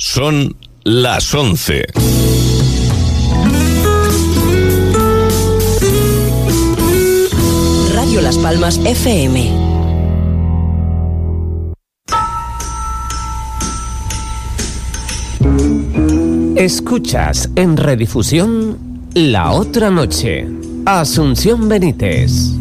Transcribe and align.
Son 0.00 0.56
las 0.84 1.34
11. 1.34 1.86
Radio 7.94 8.20
Las 8.20 8.38
Palmas 8.38 8.78
FM. 8.84 9.50
Escuchas 16.54 17.50
en 17.56 17.76
redifusión 17.76 18.78
La 19.14 19.50
Otra 19.50 19.90
Noche. 19.90 20.46
Asunción 20.86 21.68
Benítez. 21.68 22.52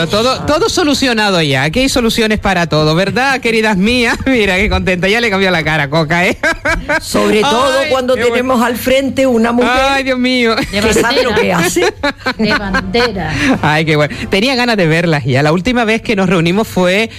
Bueno, 0.00 0.10
todo, 0.10 0.46
todo 0.46 0.70
solucionado 0.70 1.42
ya. 1.42 1.64
Aquí 1.64 1.80
hay 1.80 1.90
soluciones 1.90 2.38
para 2.38 2.66
todo, 2.66 2.94
¿verdad, 2.94 3.38
queridas 3.40 3.76
mías? 3.76 4.16
Mira, 4.26 4.56
qué 4.56 4.70
contenta. 4.70 5.08
Ya 5.08 5.20
le 5.20 5.28
cambió 5.28 5.50
la 5.50 5.62
cara, 5.62 5.90
Coca, 5.90 6.26
¿eh? 6.26 6.38
Sobre 7.02 7.42
todo 7.42 7.80
Ay, 7.80 7.90
cuando 7.90 8.14
tenemos 8.14 8.62
al 8.62 8.76
frente 8.78 9.26
una 9.26 9.52
mujer 9.52 9.70
Ay, 9.90 10.04
Dios 10.04 10.18
mío. 10.18 10.56
que 10.56 10.94
sabe 10.94 11.22
lo 11.22 11.34
que 11.34 11.52
hace. 11.52 11.92
De 12.38 12.50
bandera. 12.50 13.34
Ay, 13.60 13.84
qué 13.84 13.96
bueno. 13.96 14.16
Tenía 14.30 14.54
ganas 14.54 14.78
de 14.78 14.86
verlas 14.86 15.24
ya. 15.26 15.42
La 15.42 15.52
última 15.52 15.84
vez 15.84 16.00
que 16.00 16.16
nos 16.16 16.30
reunimos 16.30 16.66
fue 16.66 17.10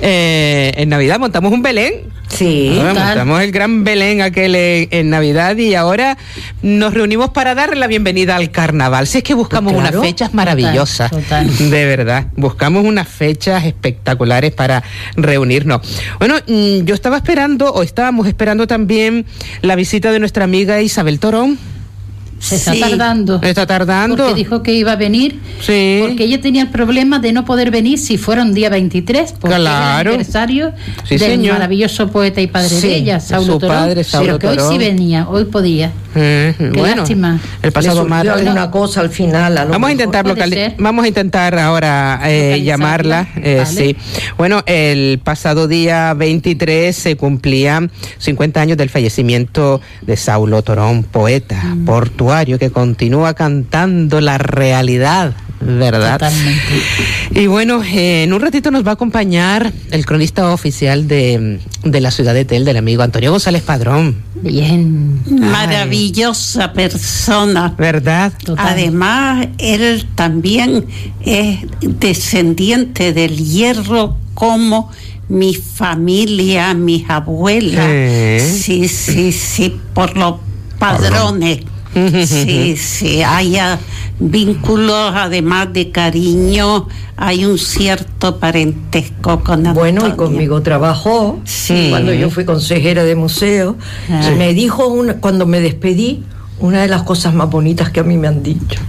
eh, 0.00 0.72
en 0.76 0.88
Navidad. 0.90 1.18
Montamos 1.18 1.52
un 1.52 1.62
Belén. 1.62 2.17
Sí. 2.28 2.72
Total. 2.76 2.94
montamos 2.94 3.42
el 3.42 3.52
gran 3.52 3.84
Belén 3.84 4.22
aquel 4.22 4.54
en, 4.54 4.88
en 4.90 5.10
Navidad 5.10 5.56
y 5.56 5.74
ahora 5.74 6.16
nos 6.62 6.94
reunimos 6.94 7.30
para 7.30 7.54
darle 7.54 7.76
la 7.76 7.86
bienvenida 7.86 8.36
al 8.36 8.50
carnaval. 8.50 9.06
Si 9.06 9.18
es 9.18 9.24
que 9.24 9.34
buscamos 9.34 9.72
claro. 9.72 9.98
unas 9.98 10.08
fechas 10.08 10.34
maravillosas. 10.34 11.10
Total, 11.10 11.70
De 11.70 11.84
verdad. 11.86 12.26
Buscamos 12.36 12.84
unas 12.84 13.08
fechas 13.08 13.64
espectaculares 13.64 14.52
para 14.52 14.82
reunirnos. 15.16 15.80
Bueno, 16.18 16.36
mm, 16.46 16.84
yo 16.84 16.94
estaba 16.94 17.16
esperando, 17.16 17.72
o 17.72 17.82
estábamos 17.82 18.26
esperando 18.26 18.66
también 18.66 19.26
la 19.62 19.76
visita 19.76 20.12
de 20.12 20.20
nuestra 20.20 20.44
amiga 20.44 20.80
Isabel 20.80 21.18
Torón. 21.18 21.58
Se 22.38 22.56
está 22.56 22.72
Sí. 22.72 22.80
tardando. 22.80 23.40
Está 23.42 23.66
tardando. 23.66 24.16
Porque 24.16 24.34
dijo 24.34 24.62
que 24.62 24.72
iba 24.72 24.92
a 24.92 24.96
venir. 24.96 25.40
Sí. 25.60 25.98
Porque 26.00 26.24
ella 26.24 26.40
tenía 26.40 26.62
el 26.62 26.68
problema 26.68 27.18
de 27.18 27.32
no 27.32 27.44
poder 27.44 27.70
venir 27.70 27.98
si 27.98 28.16
fuera 28.16 28.42
un 28.42 28.54
día 28.54 28.70
23, 28.70 29.32
porque 29.40 29.54
era 29.56 29.58
Claro. 29.58 30.10
el 30.10 30.16
aniversario 30.16 30.72
Sí, 31.04 31.16
del 31.18 31.30
señor. 31.32 31.54
maravilloso 31.54 32.08
poeta 32.10 32.40
y 32.40 32.46
padre 32.46 32.68
Sí, 32.68 32.88
de 32.88 32.96
ella, 32.96 33.20
Saulo 33.20 33.54
su 33.54 33.58
Torón. 33.58 33.76
padre, 33.76 34.04
Saulo 34.04 34.38
pero 34.38 34.54
que 34.56 34.60
hoy 34.62 34.68
sí 34.72 34.78
venía, 34.78 35.28
hoy 35.28 35.44
podía. 35.46 35.92
Eh, 36.14 36.54
bueno, 36.74 36.96
lástima. 36.96 37.38
El 37.62 37.70
pasado 37.70 38.04
martes. 38.06 38.32
alguna 38.32 38.70
cosa 38.70 39.00
al 39.02 39.10
final. 39.10 39.56
a 39.58 39.64
lo 39.64 39.70
Vamos 39.72 39.88
a 39.88 39.92
intentar 39.92 40.24
vamos 40.78 41.04
a 41.04 41.08
intentar 41.08 41.58
ahora 41.58 42.20
eh, 42.24 42.60
llamarla. 42.64 43.28
eh, 43.36 43.62
Vale. 43.64 43.66
Sí. 43.66 43.96
Bueno, 44.36 44.62
el 44.66 45.20
pasado 45.22 45.68
día 45.68 46.14
23 46.14 46.94
se 46.96 47.16
cumplían 47.16 47.90
50 48.18 48.60
años 48.60 48.76
del 48.78 48.88
fallecimiento 48.90 49.80
de 50.02 50.16
Saulo 50.16 50.62
Torón, 50.62 51.02
poeta 51.04 51.62
Mm. 51.64 51.84
Que 52.58 52.70
continúa 52.70 53.34
cantando 53.34 54.20
la 54.20 54.38
realidad. 54.38 55.34
¿Verdad? 55.60 56.12
Totalmente. 56.12 56.62
Y 57.32 57.46
bueno, 57.48 57.82
eh, 57.82 58.22
en 58.22 58.32
un 58.32 58.40
ratito 58.40 58.70
nos 58.70 58.86
va 58.86 58.90
a 58.90 58.94
acompañar 58.94 59.72
el 59.90 60.06
cronista 60.06 60.52
oficial 60.52 61.08
de, 61.08 61.58
de 61.82 62.00
la 62.00 62.12
ciudad 62.12 62.32
de 62.32 62.44
Tel, 62.44 62.64
del 62.64 62.76
amigo 62.76 63.02
Antonio 63.02 63.32
González 63.32 63.62
Padrón. 63.62 64.22
Bien. 64.36 65.20
Maravillosa 65.26 66.72
persona. 66.72 67.74
¿Verdad? 67.76 68.32
Total. 68.44 68.68
Además, 68.68 69.48
él 69.58 70.06
también 70.14 70.86
es 71.22 71.58
descendiente 71.80 73.12
del 73.12 73.36
hierro 73.36 74.16
como 74.34 74.90
mi 75.28 75.54
familia, 75.54 76.72
mis 76.74 77.08
abuelas. 77.10 78.42
Sí. 78.42 78.86
Sí, 78.86 78.88
sí, 78.88 79.32
sí, 79.32 79.80
por 79.92 80.16
los 80.16 80.36
padrones. 80.78 81.60
Sí, 82.26 82.76
sí, 82.76 83.22
hay 83.22 83.56
ah, 83.56 83.78
vínculos, 84.20 85.12
además 85.14 85.72
de 85.72 85.90
cariño, 85.90 86.86
hay 87.16 87.44
un 87.44 87.58
cierto 87.58 88.38
parentesco 88.38 89.40
con 89.42 89.62
Bueno, 89.74 90.02
y 90.02 90.10
Antonio. 90.10 90.16
conmigo 90.16 90.62
trabajó 90.62 91.40
Sí. 91.44 91.86
cuando 91.90 92.12
yo 92.12 92.30
fui 92.30 92.44
consejera 92.44 93.04
de 93.04 93.16
museo. 93.16 93.76
Ah. 94.10 94.30
Y 94.30 94.36
me 94.36 94.54
dijo, 94.54 94.86
una- 94.88 95.14
cuando 95.14 95.46
me 95.46 95.60
despedí, 95.60 96.22
una 96.60 96.82
de 96.82 96.88
las 96.88 97.02
cosas 97.02 97.34
más 97.34 97.48
bonitas 97.50 97.90
que 97.90 98.00
a 98.00 98.04
mí 98.04 98.16
me 98.18 98.28
han 98.28 98.42
dicho. 98.42 98.80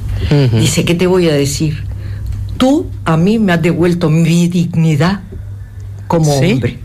Dice, 0.59 0.83
¿qué 0.85 0.95
te 0.95 1.07
voy 1.07 1.29
a 1.29 1.33
decir? 1.33 1.83
Tú 2.57 2.87
a 3.05 3.15
mí 3.15 3.39
me 3.39 3.53
has 3.53 3.61
devuelto 3.61 4.09
mi 4.09 4.47
dignidad 4.49 5.21
como 6.07 6.37
¿Sí? 6.39 6.53
hombre. 6.53 6.79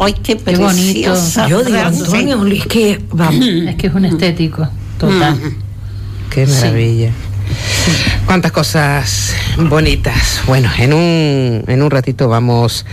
¡Ay, 0.00 0.14
qué 0.14 0.36
Qué 0.36 0.56
bonito. 0.56 0.66
preciosa 0.66 1.48
Yo 1.48 1.62
digo! 1.62 1.78
Antonio, 1.78 2.44
es 2.46 2.66
que 2.66 3.00
vamos. 3.12 3.44
Es 3.46 3.76
que 3.76 3.86
es 3.86 3.94
un 3.94 4.04
estético. 4.06 4.68
Total. 5.00 5.38
Qué 6.30 6.46
maravilla. 6.46 7.10
Cuántas 8.26 8.52
cosas 8.52 9.34
bonitas. 9.68 10.40
Bueno, 10.46 10.70
en 10.78 10.92
un, 10.92 11.64
en 11.66 11.82
un 11.82 11.90
ratito 11.90 12.28
vamos 12.28 12.86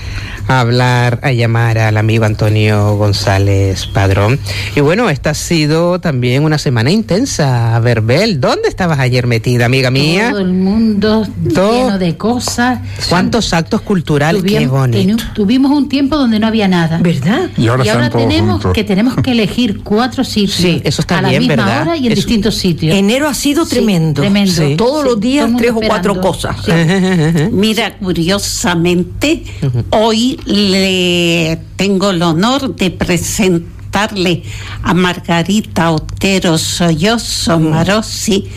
a 0.47 0.61
hablar, 0.61 1.19
a 1.23 1.31
llamar 1.31 1.77
al 1.77 1.97
amigo 1.97 2.25
Antonio 2.25 2.95
González 2.95 3.85
Padrón. 3.87 4.39
Y 4.75 4.79
bueno, 4.79 5.09
esta 5.09 5.31
ha 5.31 5.33
sido 5.35 5.99
también 5.99 6.43
una 6.43 6.57
semana 6.57 6.89
intensa, 6.89 7.77
Verbel. 7.79 8.39
¿Dónde 8.41 8.67
estabas 8.69 8.99
ayer 8.99 9.27
metida, 9.27 9.65
amiga 9.65 9.91
mía? 9.91 10.29
Todo 10.31 10.39
el 10.39 10.53
mundo 10.53 11.27
Todo. 11.53 11.85
lleno 11.85 11.99
de 11.99 12.17
cosas. 12.17 12.79
¿Cuántos 13.09 13.53
actos 13.53 13.81
culturales? 13.81 14.41
Qué 14.43 14.55
Tuvimos- 14.57 14.71
bonito. 14.71 15.23
tenu- 15.23 15.33
tuvimos 15.33 15.71
un 15.71 15.87
tiempo 15.89 16.17
donde 16.17 16.39
no 16.39 16.47
había 16.47 16.67
nada. 16.67 16.97
¿Verdad? 16.99 17.49
Y 17.57 17.67
ahora 17.67 18.09
tenemos 18.09 18.53
juntos. 18.53 18.73
que 18.73 18.83
tenemos 18.83 19.15
que 19.21 19.31
elegir 19.31 19.81
cuatro 19.83 20.23
sitios 20.23 20.55
Sí, 20.55 20.81
eso 20.83 21.01
está 21.01 21.19
a 21.19 21.21
la 21.21 21.29
bien, 21.29 21.41
misma 21.41 21.55
¿verdad? 21.65 21.81
hora 21.83 21.97
y 21.97 22.07
en 22.07 22.13
Eso- 22.13 22.15
distintos 22.15 22.55
sitios. 22.55 22.95
Enero 22.95 23.27
ha 23.27 23.33
sido 23.33 23.65
Sí, 23.65 23.75
tremendo. 23.75 24.21
tremendo. 24.21 24.46
Sí. 24.49 24.75
Todos 24.75 25.03
Sí, 25.03 25.09
los 25.09 25.19
días 25.19 25.51
tres 25.57 25.71
o 25.71 25.81
cuatro 25.81 26.19
cosas. 26.21 26.57
Sí. 26.63 26.71
Mira, 27.51 27.97
curiosamente, 27.97 29.43
hoy 29.91 30.39
le 30.45 31.59
tengo 31.75 32.11
el 32.11 32.21
honor 32.21 32.75
de 32.75 32.91
presentarle 32.91 34.43
a 34.83 34.93
Margarita 34.93 35.91
Otero 35.91 36.57
Sollozo 36.57 37.59
Marossi 37.59 38.47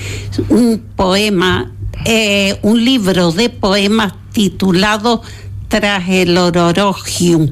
un 0.49 0.83
poema, 0.97 1.71
eh, 2.05 2.59
un 2.63 2.85
libro 2.85 3.33
de 3.33 3.49
poemas 3.49 4.13
titulado 4.33 5.23
Tras 5.69 6.09
el 6.09 6.37
Ororogium. 6.37 7.51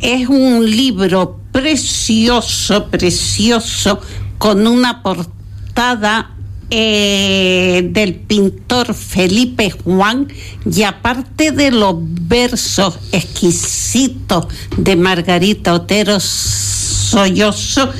Es 0.00 0.28
un 0.28 0.68
libro 0.70 1.40
precioso, 1.52 2.86
precioso, 2.88 4.00
con 4.38 4.66
una 4.66 5.02
portada 5.02 6.30
eh, 6.70 7.88
del 7.90 8.14
pintor 8.14 8.94
Felipe 8.94 9.70
Juan 9.70 10.28
y 10.64 10.84
aparte 10.84 11.50
de 11.50 11.70
los 11.70 11.96
versos 11.98 12.98
exquisitos 13.12 14.46
de 14.76 14.96
Margarita 14.96 15.74
Otero 15.74 16.20
Sollozo, 16.20 17.90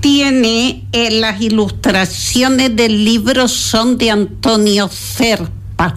tiene 0.00 0.84
eh, 0.92 1.10
las 1.10 1.40
ilustraciones 1.40 2.76
del 2.76 3.04
libro 3.04 3.48
son 3.48 3.98
de 3.98 4.10
Antonio 4.10 4.88
Cerpa. 4.88 5.94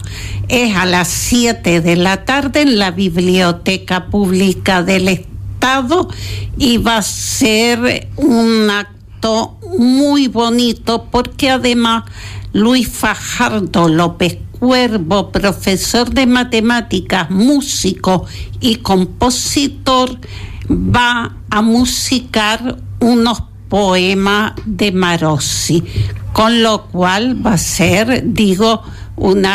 Es 0.48 0.74
a 0.76 0.86
las 0.86 1.08
7 1.08 1.80
de 1.80 1.96
la 1.96 2.24
tarde 2.24 2.62
en 2.62 2.78
la 2.78 2.90
Biblioteca 2.90 4.06
Pública 4.06 4.82
del 4.82 5.08
Estado 5.08 6.08
y 6.56 6.78
va 6.78 6.98
a 6.98 7.02
ser 7.02 8.08
un 8.16 8.70
acto 8.70 9.58
muy 9.78 10.28
bonito 10.28 11.08
porque 11.10 11.50
además 11.50 12.04
Luis 12.52 12.88
Fajardo 12.88 13.88
López 13.88 14.38
Cuervo, 14.58 15.32
profesor 15.32 16.10
de 16.10 16.26
matemáticas, 16.26 17.30
músico 17.30 18.26
y 18.60 18.76
compositor, 18.76 20.18
va 20.70 21.36
a 21.50 21.62
musicar 21.62 22.76
unos 23.00 23.42
poemas 23.68 24.52
de 24.64 24.92
Marossi, 24.92 25.82
con 26.32 26.62
lo 26.62 26.84
cual 26.86 27.44
va 27.44 27.54
a 27.54 27.58
ser, 27.58 28.22
digo, 28.24 28.82
un 29.16 29.46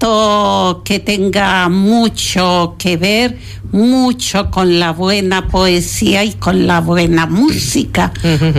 acto 0.00 0.82
que 0.84 0.98
tenga 0.98 1.68
mucho 1.68 2.74
que 2.78 2.96
ver, 2.96 3.36
mucho 3.72 4.50
con 4.50 4.78
la 4.78 4.92
buena 4.92 5.48
poesía 5.48 6.24
y 6.24 6.32
con 6.32 6.66
la 6.66 6.80
buena 6.80 7.26
música. 7.26 8.12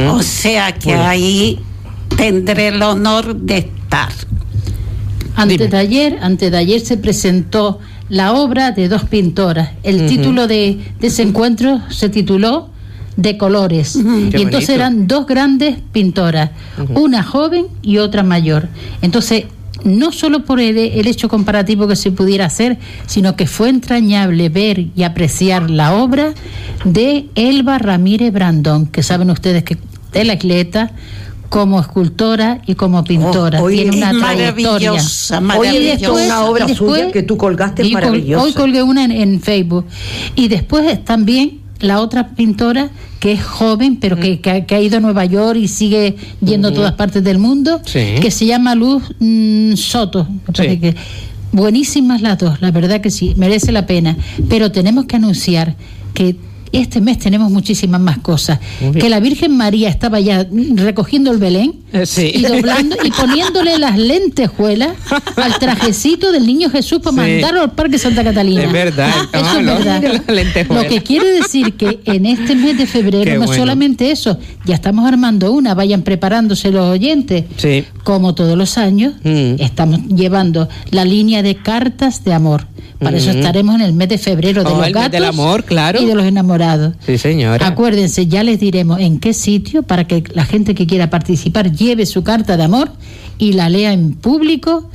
O 0.10 0.22
sea 0.22 0.74
que 0.74 0.94
ahí 0.94 1.60
tendré 2.16 2.70
el 2.70 2.82
honor 2.82 3.36
de 3.36 3.58
estar. 3.58 4.10
Antes 5.36 5.58
Dime. 5.58 5.70
de 5.70 5.78
ayer, 5.78 6.20
antes 6.22 6.52
de 6.52 6.58
ayer 6.58 6.82
se 6.82 6.98
presentó 6.98 7.80
la 8.10 8.34
obra 8.34 8.72
de 8.72 8.88
dos 8.90 9.06
pintoras. 9.06 9.72
El 9.84 10.06
título 10.08 10.48
de, 10.48 10.80
de 11.00 11.08
ese 11.08 11.24
encuentro 11.24 11.82
se 11.90 12.10
tituló 12.10 12.70
De 13.16 13.38
colores. 13.38 13.94
Qué 13.94 14.38
y 14.38 14.42
entonces 14.42 14.68
bonito. 14.68 14.74
eran 14.74 15.08
dos 15.08 15.26
grandes 15.26 15.78
pintoras, 15.92 16.52
una 16.94 17.24
joven 17.24 17.68
y 17.82 17.98
otra 17.98 18.24
mayor. 18.24 18.68
Entonces, 19.02 19.46
no 19.84 20.12
solo 20.12 20.46
por 20.46 20.60
el, 20.60 20.78
el 20.78 21.08
hecho 21.08 21.30
comparativo 21.30 21.88
que 21.88 21.96
se 21.96 22.12
pudiera 22.12 22.46
hacer, 22.46 22.78
sino 23.08 23.36
que 23.36 23.48
fue 23.48 23.70
entrañable 23.70 24.50
ver 24.50 24.88
y 24.96 25.04
apreciar 25.04 25.70
la 25.70 25.96
obra 25.96 26.34
de 26.86 27.28
Elba 27.36 27.78
Ramírez 27.78 28.32
Brandón, 28.34 28.88
que 28.88 29.04
saben 29.04 29.30
ustedes 29.30 29.64
que 29.64 29.78
es 30.14 30.28
la 30.28 30.34
atleta 30.34 30.92
como 31.50 31.82
escultora 31.82 32.62
y 32.66 32.76
como 32.76 33.04
pintora. 33.04 33.62
Oh, 33.62 33.66
hoy 33.66 33.76
Tiene 33.76 33.98
una 33.98 34.12
trayectoria. 34.12 34.92
maravillosa, 34.94 35.42
Hoy 35.58 35.80
visto 35.80 36.14
una 36.14 36.46
obra 36.46 36.68
suya 36.70 37.12
que 37.12 37.24
tú 37.24 37.36
colgaste 37.38 37.84
maravillosa. 37.90 38.44
hoy 38.44 38.54
colgué 38.54 38.82
una 38.82 39.04
en, 39.04 39.12
en 39.12 39.42
Facebook. 39.42 39.86
Y 40.36 40.48
después 40.48 41.04
también 41.04 41.60
la 41.82 42.00
otra 42.00 42.30
pintora 42.30 42.90
que 43.20 43.34
es 43.34 43.44
joven, 43.44 43.98
pero 43.98 44.18
que, 44.20 44.40
que 44.40 44.50
ha- 44.52 44.66
que 44.66 44.76
ha 44.76 44.82
ido 44.82 44.98
a 44.98 45.00
Nueva 45.00 45.26
York 45.26 45.58
y 45.60 45.68
sigue 45.68 46.16
yendo 46.44 46.70
a 46.70 46.74
todas 46.74 46.94
partes 46.94 47.24
del 47.24 47.38
mundo, 47.40 47.82
Sí. 47.86 48.16
que 48.22 48.32
se 48.32 48.46
llama 48.46 48.74
Luz 48.76 49.04
mm, 49.20 49.74
Soto. 49.76 50.28
Sí. 50.54 50.78
que- 50.78 50.96
buenísimas 51.52 52.22
las 52.22 52.38
dos, 52.38 52.62
la 52.62 52.72
verdad 52.72 53.02
que 53.02 53.12
sí, 53.12 53.34
merece 53.36 53.72
la 53.72 53.86
pena. 53.86 54.18
Pero 54.50 54.72
tenemos 54.72 55.06
que 55.06 55.18
anunciar 55.18 55.76
que 56.14 56.36
este 56.80 57.02
mes 57.02 57.18
tenemos 57.20 57.52
muchísimas 57.52 58.00
más 58.02 58.20
cosas. 58.20 58.60
Que 59.00 59.10
la 59.10 59.20
Virgen 59.20 59.56
María 59.58 59.90
estaba 59.90 60.20
ya 60.20 60.46
recogiendo 60.76 61.32
el 61.32 61.38
Belén 61.38 61.74
Eh, 61.94 62.06
sí. 62.06 62.32
y 62.34 62.42
doblando 62.44 62.96
y 63.04 63.12
poniéndole 63.12 63.78
las 63.78 63.98
lentejuelas 63.98 64.94
al 65.36 65.60
trajecito 65.60 66.32
del 66.32 66.46
niño 66.46 66.70
Jesús 66.70 67.00
para 67.00 67.12
Sí. 67.12 67.18
mandarlo 67.34 67.62
al 67.62 67.72
Parque 67.74 67.98
Santa 67.98 68.24
Catalina. 68.24 68.64
Es 68.64 68.72
verdad. 68.72 69.10
Eso 69.10 69.44
Ah, 69.46 69.56
es 69.60 69.66
lo- 69.66 69.74
verdad. 69.78 70.22
Lo 70.70 70.88
que 70.90 71.04
quiere 71.04 71.32
decir 71.34 71.74
que 71.74 72.00
en 72.06 72.26
este 72.26 72.56
mes 72.56 72.78
de 72.78 72.86
febrero 72.88 73.26
Qué 73.26 73.38
no 73.38 73.46
bueno. 73.46 73.62
solamente 73.62 74.12
eso, 74.12 74.38
ya 74.66 74.76
estamos 74.76 75.06
armando 75.08 75.52
una, 75.52 75.74
vayan 75.74 76.02
preparándose 76.04 76.72
los 76.72 76.86
oyentes. 76.88 77.46
Sí. 77.58 77.84
Como 78.04 78.34
todos 78.36 78.58
los 78.58 78.78
años, 78.78 79.14
Mm. 79.24 79.56
estamos 79.60 80.00
llevando 80.08 80.70
la 80.92 81.04
línea 81.06 81.44
de 81.44 81.56
cartas 81.56 82.24
de 82.24 82.34
amor. 82.34 82.68
Para 83.00 83.18
eso 83.18 83.34
Mm. 83.34 83.38
estaremos 83.38 83.76
en 83.76 83.82
el 83.82 83.94
mes 83.94 84.10
de 84.10 84.18
febrero 84.20 84.64
de 84.64 84.70
Oh, 84.72 84.78
los 84.80 84.92
gatos 84.92 85.12
del 85.12 85.26
amor, 85.26 85.64
claro. 85.66 86.02
y 86.02 86.06
de 86.06 86.14
los 86.16 86.24
enamorados. 86.26 86.61
Sí, 87.06 87.18
señora. 87.18 87.66
Acuérdense, 87.68 88.28
ya 88.28 88.44
les 88.44 88.60
diremos 88.60 89.00
en 89.00 89.20
qué 89.20 89.34
sitio 89.34 89.84
para 89.84 90.06
que 90.06 90.24
la 90.34 90.46
gente 90.46 90.76
que 90.76 90.88
quiera 90.88 91.10
participar 91.10 91.72
lleve 91.72 92.06
su 92.06 92.24
carta 92.24 92.58
de 92.58 92.64
amor 92.64 92.92
y 93.38 93.54
la 93.54 93.70
lea 93.70 93.94
en 93.94 94.14
público 94.14 94.90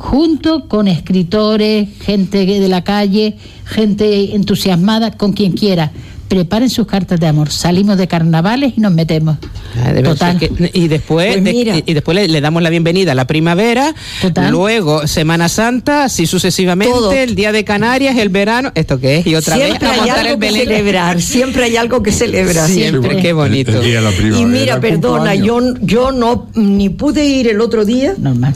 junto 0.00 0.66
con 0.66 0.88
escritores, 0.88 1.88
gente 2.00 2.46
de 2.46 2.68
la 2.68 2.82
calle, 2.82 3.36
gente 3.66 4.34
entusiasmada, 4.34 5.12
con 5.12 5.34
quien 5.34 5.52
quiera. 5.52 5.92
Preparen 6.30 6.70
sus 6.70 6.86
cartas 6.86 7.18
de 7.18 7.26
amor. 7.26 7.50
Salimos 7.50 7.98
de 7.98 8.06
carnavales 8.06 8.74
y 8.76 8.80
nos 8.80 8.92
metemos. 8.92 9.36
Ah, 9.76 9.92
Total. 10.02 10.38
que- 10.38 10.70
y 10.72 10.86
después, 10.86 11.32
Pues 11.32 11.44
de- 11.44 11.82
y, 11.86 11.90
y 11.90 11.92
después 11.94 12.14
le, 12.14 12.28
le 12.28 12.40
damos 12.40 12.62
la 12.62 12.70
bienvenida 12.70 13.12
a 13.12 13.14
la 13.16 13.26
primavera, 13.26 13.92
Total. 14.22 14.48
luego 14.48 15.08
Semana 15.08 15.48
Santa, 15.48 16.04
así 16.04 16.28
sucesivamente, 16.28 16.94
Todo. 16.94 17.10
el 17.12 17.34
Día 17.34 17.50
de 17.50 17.64
Canarias, 17.64 18.16
el 18.16 18.28
verano, 18.28 18.70
¿esto 18.76 19.00
qué 19.00 19.18
es? 19.18 19.26
Y 19.26 19.34
otra 19.34 19.56
siempre 19.56 19.88
vez 19.88 19.98
hay 20.00 20.08
algo 20.10 20.34
el 20.34 20.38
que 20.40 20.50
celebrar, 20.52 21.20
siempre 21.20 21.64
hay 21.64 21.76
algo 21.76 22.02
que 22.02 22.12
celebrar. 22.12 22.68
Siempre, 22.68 23.16
qué 23.16 23.32
bonito. 23.32 23.72
El 23.72 23.84
día 23.84 24.00
de 24.00 24.10
la 24.32 24.38
Y 24.40 24.44
mira, 24.44 24.80
perdona, 24.80 25.34
yo, 25.34 25.58
yo 25.80 26.12
no 26.12 26.46
ni 26.54 26.90
pude 26.90 27.26
ir 27.26 27.48
el 27.48 27.60
otro 27.60 27.84
día, 27.84 28.14
Normal. 28.18 28.54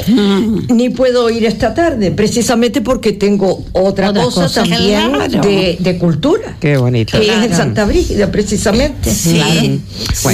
ni 0.69 0.91
puedo 0.91 1.29
ir 1.29 1.45
esta 1.45 1.75
tarde, 1.75 2.13
precisamente 2.13 2.81
porque 2.83 3.13
tengo 3.13 3.65
otra 3.73 4.11
Otra 4.11 4.23
cosa, 4.23 4.43
cosa. 4.43 4.61
también 4.63 5.11
Claro. 5.11 5.41
de, 5.43 5.77
de 5.81 5.99
cultura. 5.99 6.57
Qué 6.61 6.77
bonito. 6.77 7.19
Que 7.19 7.29
es. 7.29 7.64
Santa 7.65 7.85
Brígida, 7.85 8.31
precisamente. 8.31 9.11
Sí, 9.11 9.41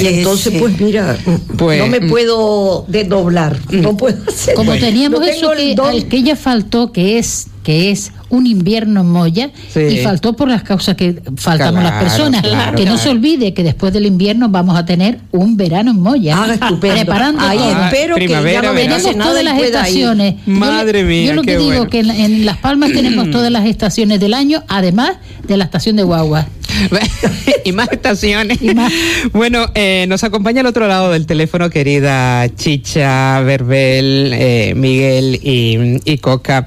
entonces, 0.05 0.53
sí. 0.53 0.59
pues 0.59 0.79
mira, 0.79 1.17
Pues, 1.57 1.79
no 1.79 1.87
me 1.87 1.99
mm. 2.01 2.09
puedo 2.09 2.85
desdoblar, 2.87 3.57
no 3.71 3.97
puedo 3.97 4.17
hacer. 4.27 4.55
Como 4.55 4.73
teníamos 4.75 5.19
No 5.19 5.25
eso 5.25 5.51
que, 5.51 5.75
al 5.81 6.07
que 6.07 6.17
ella 6.17 6.35
faltó, 6.35 6.91
que 6.91 7.17
es 7.17 7.47
que 7.63 7.91
es 7.91 8.11
un 8.29 8.47
invierno 8.47 9.01
en 9.01 9.07
Moya, 9.11 9.51
Sí. 9.71 9.81
y 9.81 9.97
faltó 9.99 10.33
por 10.35 10.49
las 10.49 10.63
causas 10.63 10.95
que 10.95 11.21
faltamos 11.37 11.83
las 11.83 12.01
personas. 12.03 12.41
claro, 12.41 12.75
que 12.75 12.85
no 12.85 12.97
se 12.97 13.09
olvide 13.09 13.53
que 13.53 13.63
después 13.63 13.93
del 13.93 14.07
invierno 14.07 14.49
vamos 14.49 14.75
a 14.75 14.83
tener 14.83 15.19
un 15.31 15.57
verano 15.57 15.91
en 15.91 15.99
Moya. 15.99 16.37
Ah, 16.41 16.53
estupendo. 16.55 16.95
Preparando 16.95 17.39
Ahí 17.41 17.59
todo. 17.59 17.85
espero 17.85 18.15
que 18.15 18.21
ya 18.21 18.27
Primavera, 18.41 18.61
no 18.69 18.73
verano. 18.73 18.95
Tenemos 18.95 19.15
nada 19.15 19.29
todas 19.29 19.43
las 19.43 19.59
ir. 19.59 19.65
estaciones. 19.65 20.35
Yo 20.47 20.53
Madre 20.53 21.03
mía, 21.03 21.27
Yo 21.27 21.33
lo 21.33 21.41
que 21.43 21.51
qué 21.51 21.57
digo 21.59 21.69
bueno. 21.69 21.89
que 21.89 21.99
en, 21.99 22.09
en 22.09 22.45
Las 22.47 22.57
Palmas 22.57 22.91
tenemos 22.93 23.29
todas 23.31 23.51
las 23.51 23.65
estaciones 23.67 24.19
del 24.19 24.33
año, 24.33 24.63
además 24.67 25.11
de 25.47 25.57
la 25.57 25.65
estación 25.65 25.97
de 25.97 26.03
Guagua. 26.03 26.47
y 27.63 27.71
más 27.71 27.91
estaciones. 27.91 28.61
Y 28.61 28.73
más. 28.73 28.91
Bueno, 29.31 29.65
eh, 29.75 30.05
nos 30.07 30.23
acompaña 30.23 30.61
al 30.61 30.67
otro 30.67 30.87
lado 30.87 31.11
del 31.11 31.25
teléfono, 31.25 31.69
querida 31.69 32.47
Chicha, 32.55 33.41
Verbel, 33.41 34.31
eh, 34.33 34.73
Miguel 34.75 35.39
y, 35.41 35.99
y 36.05 36.17
Coca, 36.19 36.65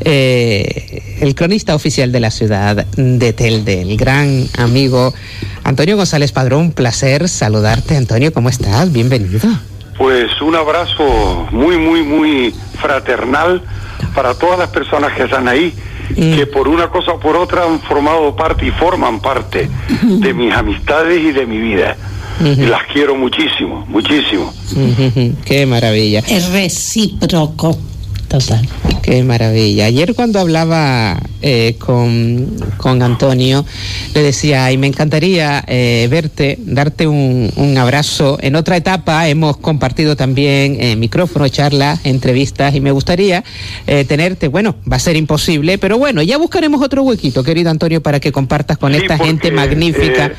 eh, 0.00 1.18
el 1.20 1.34
cronista 1.34 1.74
oficial 1.74 2.12
de 2.12 2.20
la 2.20 2.30
ciudad 2.30 2.86
de 2.86 3.32
Telde, 3.32 3.82
el 3.82 3.96
gran 3.96 4.46
amigo 4.58 5.14
Antonio 5.64 5.96
González 5.96 6.32
Padrón. 6.32 6.60
Un 6.60 6.72
placer 6.72 7.28
saludarte, 7.28 7.96
Antonio. 7.96 8.32
¿Cómo 8.32 8.48
estás? 8.48 8.92
Bienvenido. 8.92 9.48
Pues 9.96 10.40
un 10.40 10.56
abrazo 10.56 11.46
muy, 11.50 11.76
muy, 11.76 12.02
muy 12.02 12.54
fraternal 12.80 13.62
para 14.14 14.34
todas 14.34 14.58
las 14.58 14.70
personas 14.70 15.12
que 15.12 15.24
están 15.24 15.46
ahí, 15.46 15.74
que 16.14 16.46
por 16.46 16.68
una 16.68 16.88
cosa 16.88 17.12
o 17.12 17.20
por 17.20 17.36
otra 17.36 17.64
han 17.64 17.80
formado 17.80 18.34
parte 18.34 18.66
y 18.66 18.70
forman 18.70 19.20
parte 19.20 19.68
de 20.02 20.34
mis 20.34 20.52
amistades 20.52 21.20
y 21.22 21.32
de 21.32 21.46
mi 21.46 21.58
vida. 21.58 21.96
Y 22.42 22.66
las 22.66 22.84
quiero 22.84 23.14
muchísimo, 23.16 23.84
muchísimo. 23.88 24.52
Qué 25.44 25.66
maravilla. 25.66 26.20
Es 26.20 26.50
recíproco. 26.50 27.76
Total. 28.30 28.64
Qué 29.02 29.24
maravilla. 29.24 29.86
Ayer 29.86 30.14
cuando 30.14 30.38
hablaba 30.38 31.18
eh, 31.42 31.74
con, 31.80 32.54
con 32.76 33.02
Antonio, 33.02 33.66
le 34.14 34.22
decía, 34.22 34.70
y 34.70 34.78
me 34.78 34.86
encantaría 34.86 35.64
eh, 35.66 36.06
verte, 36.08 36.56
darte 36.60 37.08
un, 37.08 37.50
un 37.56 37.76
abrazo. 37.76 38.38
En 38.40 38.54
otra 38.54 38.76
etapa 38.76 39.28
hemos 39.28 39.56
compartido 39.56 40.14
también 40.14 40.76
eh, 40.80 40.94
micrófono, 40.94 41.48
charlas, 41.48 41.98
entrevistas, 42.04 42.72
y 42.76 42.80
me 42.80 42.92
gustaría 42.92 43.42
eh, 43.88 44.04
tenerte, 44.04 44.46
bueno, 44.46 44.76
va 44.90 44.98
a 44.98 45.00
ser 45.00 45.16
imposible, 45.16 45.78
pero 45.78 45.98
bueno, 45.98 46.22
ya 46.22 46.38
buscaremos 46.38 46.80
otro 46.84 47.02
huequito, 47.02 47.42
querido 47.42 47.68
Antonio, 47.68 48.00
para 48.00 48.20
que 48.20 48.30
compartas 48.30 48.78
con 48.78 48.92
Sí, 48.92 48.98
esta 48.98 49.16
porque, 49.16 49.32
gente 49.32 49.50
magnífica 49.50 50.26
eh, 50.26 50.32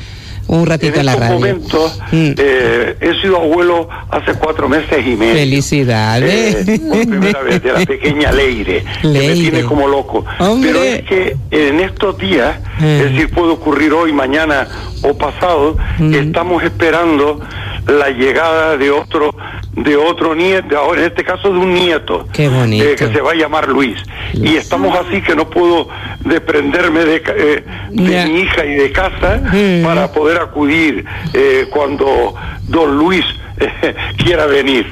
un 0.48 0.66
ratito 0.66 0.94
en, 0.94 1.00
en 1.00 1.06
la 1.06 1.16
radio. 1.16 1.34
momentos 1.34 1.98
Mm. 2.12 2.32
eh, 2.36 2.96
he 3.00 3.20
sido 3.22 3.36
abuelo 3.38 3.88
hace 4.10 4.34
cuatro 4.34 4.68
meses 4.68 4.98
y 5.06 5.16
medio. 5.16 5.34
Felicidades. 5.34 6.68
Eh, 6.68 6.80
por 6.80 7.00
primera 7.08 7.42
vez 7.42 7.62
de 7.62 7.72
la 7.72 7.80
pequeña 7.86 8.32
Leire, 8.32 8.84
que 9.00 9.08
Leire. 9.08 9.28
me 9.28 9.34
tiene 9.50 9.62
como 9.64 9.86
loco. 9.88 10.24
Hombre. 10.38 10.70
Pero 10.72 10.82
es 10.84 11.02
que 11.02 11.36
en 11.50 11.80
estos 11.80 12.18
días, 12.18 12.56
Eh. 12.80 13.02
es 13.04 13.12
decir, 13.12 13.30
puede 13.30 13.52
ocurrir 13.52 13.92
hoy, 13.92 14.12
mañana 14.12 14.66
o 15.02 15.16
pasado, 15.16 15.76
Mm. 15.98 16.14
estamos 16.14 16.62
esperando 16.62 17.40
la 17.86 18.10
llegada 18.10 18.76
de 18.76 18.90
otro 18.90 19.34
de 19.74 19.96
otro 19.96 20.34
nieto, 20.34 20.76
ahora 20.78 21.00
en 21.00 21.06
este 21.08 21.24
caso 21.24 21.50
de 21.50 21.58
un 21.58 21.72
nieto, 21.74 22.28
Qué 22.32 22.48
bonito. 22.48 22.84
eh, 22.84 22.94
que 22.94 23.06
se 23.08 23.20
va 23.20 23.32
a 23.32 23.34
llamar 23.34 23.68
Luis. 23.68 23.96
Y 24.34 24.56
estamos 24.56 24.96
así 24.96 25.20
que 25.22 25.34
no 25.34 25.48
puedo 25.48 25.88
desprenderme 26.24 27.04
de, 27.04 27.22
ca- 27.22 27.34
eh, 27.36 27.64
de 27.90 28.24
mi 28.26 28.40
hija 28.40 28.64
y 28.66 28.74
de 28.74 28.92
casa 28.92 29.40
Mm. 29.52 29.82
para 29.84 30.12
poder 30.12 30.38
acudir 30.38 31.04
eh, 31.32 31.66
cuando 31.70 32.34
don 32.68 32.96
Luis 32.98 33.24
eh, 33.58 33.94
quiera 34.22 34.46
venir. 34.46 34.86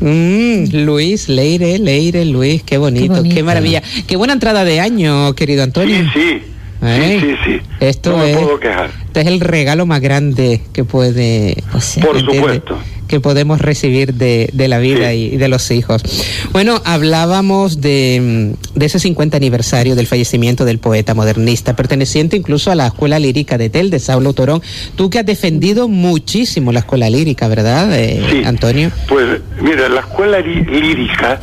Mm, 0.00 0.84
Luis, 0.84 1.28
Leire, 1.28 1.78
Leire, 1.78 2.24
Luis, 2.24 2.62
qué 2.64 2.76
bonito, 2.76 3.14
qué, 3.14 3.20
bonito. 3.20 3.44
maravilla. 3.44 3.82
Qué 4.06 4.16
buena 4.16 4.32
entrada 4.34 4.64
de 4.64 4.80
año, 4.80 5.32
querido 5.34 5.62
Antonio. 5.62 5.96
Sí, 6.12 6.20
sí, 6.20 6.42
¿Eh? 6.86 7.18
sí, 7.20 7.26
sí, 7.30 7.36
sí. 7.44 7.60
Esto 7.80 8.10
no 8.12 8.18
me 8.18 8.30
es, 8.32 8.36
puedo 8.38 8.60
quejar. 8.60 8.90
este 9.06 9.20
es 9.20 9.26
el 9.26 9.40
regalo 9.40 9.86
más 9.86 10.00
grande 10.00 10.60
que 10.72 10.84
puede, 10.84 11.56
Pues 11.72 11.84
sí. 11.84 12.00
Por 12.00 12.18
supuesto. 12.20 12.78
Que 13.14 13.20
podemos 13.20 13.60
recibir 13.60 14.14
de, 14.14 14.50
de 14.52 14.66
la 14.66 14.78
vida 14.80 15.10
Sí. 15.10 15.30
y, 15.34 15.36
de 15.36 15.46
los 15.46 15.70
hijos. 15.70 16.02
Bueno, 16.50 16.82
hablábamos 16.84 17.80
de, 17.80 18.54
mm, 18.74 18.78
de 18.78 18.86
ese 18.86 18.98
50 18.98 19.36
aniversario 19.36 19.94
del 19.94 20.08
fallecimiento 20.08 20.64
del 20.64 20.80
poeta 20.80 21.14
modernista, 21.14 21.76
perteneciente 21.76 22.36
incluso 22.36 22.72
a 22.72 22.74
la 22.74 22.88
escuela 22.88 23.20
lírica 23.20 23.56
de 23.56 23.70
Tel, 23.70 23.90
de 23.90 24.00
Saulo 24.00 24.32
Torón. 24.32 24.62
Tú 24.96 25.10
que 25.10 25.20
has 25.20 25.26
defendido 25.26 25.86
muchísimo 25.86 26.72
la 26.72 26.80
escuela 26.80 27.08
lírica, 27.08 27.46
¿verdad, 27.46 27.96
eh, 27.96 28.20
Sí. 28.30 28.42
Antonio? 28.44 28.90
Pues 29.08 29.40
mira, 29.60 29.88
la 29.88 30.00
escuela 30.00 30.40
lí- 30.40 30.64
lírica 30.68 31.38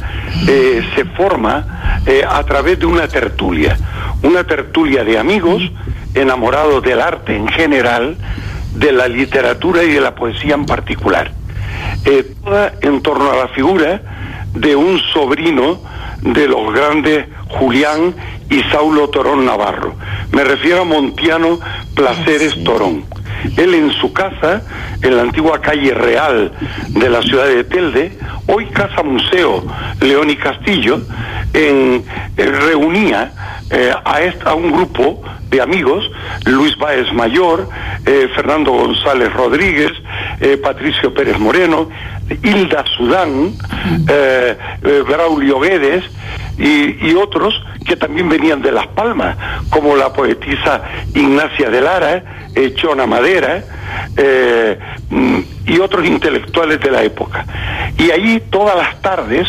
eh, 0.50 0.82
se 0.96 1.06
forma 1.06 2.02
eh, 2.06 2.24
a 2.28 2.44
través 2.44 2.80
de 2.80 2.86
una 2.86 3.08
tertulia, 3.08 3.78
una 4.24 4.44
tertulia 4.44 5.06
de 5.06 5.18
amigos 5.18 5.62
enamorados 6.16 6.84
del 6.84 7.00
arte 7.00 7.34
en 7.34 7.48
general, 7.48 8.18
de 8.76 8.92
la 8.92 9.08
literatura 9.08 9.84
y 9.84 9.92
de 9.92 10.02
la 10.02 10.16
poesía 10.16 10.56
en 10.56 10.66
particular. 10.66 11.32
Eh, 12.06 12.34
toda 12.44 12.74
en 12.82 13.02
torno 13.02 13.32
a 13.32 13.36
la 13.36 13.48
figura 13.50 14.02
de 14.54 14.76
un 14.76 15.00
sobrino 15.14 15.80
de 16.22 16.48
los 16.48 16.74
grandes 16.74 17.26
Julián 17.50 18.16
y 18.50 18.62
Saulo 18.64 19.10
Torón 19.10 19.46
Navarro. 19.46 19.96
Me 20.32 20.44
refiero 20.44 20.82
a 20.82 20.86
Montiano 20.86 21.60
Placeres 21.96 22.64
Torón. 22.64 23.06
Él 23.58 23.74
en 23.74 23.92
su 23.94 24.14
casa, 24.14 24.62
en 25.02 25.16
la 25.16 25.24
antigua 25.24 25.62
calle 25.62 25.94
Real 25.94 26.52
de 26.90 27.10
la 27.10 27.22
ciudad 27.22 27.48
de 27.48 27.64
Telde, 27.64 28.18
hoy 28.48 28.66
Casa 28.68 29.04
Museo 29.04 29.64
León 30.00 30.30
y 30.30 30.36
Castillo, 30.36 31.02
en, 31.54 32.04
eh, 32.38 32.46
reunía 32.46 33.32
eh, 33.70 33.94
a, 34.46 34.54
un 34.54 34.72
grupo 34.72 35.22
de 35.50 35.62
amigos, 35.62 36.10
Luis 36.46 36.78
Báez 36.78 37.12
Mayor, 37.14 37.68
eh, 38.06 38.30
Fernando 38.36 38.72
González 38.72 39.32
Rodríguez, 39.34 39.92
eh, 40.40 40.58
Patricio 40.58 41.14
Pérez 41.14 41.38
Moreno, 41.40 41.90
Hilda 42.44 42.86
Sudán, 42.98 43.54
eh, 44.08 44.56
Braulio 45.08 45.60
Guedes 45.60 46.04
y, 46.58 47.10
y 47.10 47.16
otros 47.16 47.54
que 47.86 47.96
también 47.96 48.30
venían 48.30 48.62
de 48.62 48.72
Las 48.72 48.88
Palmas, 48.88 49.38
como 49.70 49.96
la 49.96 50.14
poetisa 50.14 50.82
Ignacia 51.14 51.70
de 51.70 51.82
Lara, 51.82 52.24
eh, 52.56 52.74
Madera 53.08 53.64
eh, 54.18 54.80
mm, 55.10 55.40
y 55.66 55.80
otros 55.80 56.06
intelectuales 56.06 56.80
de 56.80 56.92
la 56.92 57.04
época. 57.04 57.46
Y 57.98 58.12
ahí 58.12 58.44
todas 58.50 58.76
las 58.76 59.02
tardes 59.02 59.48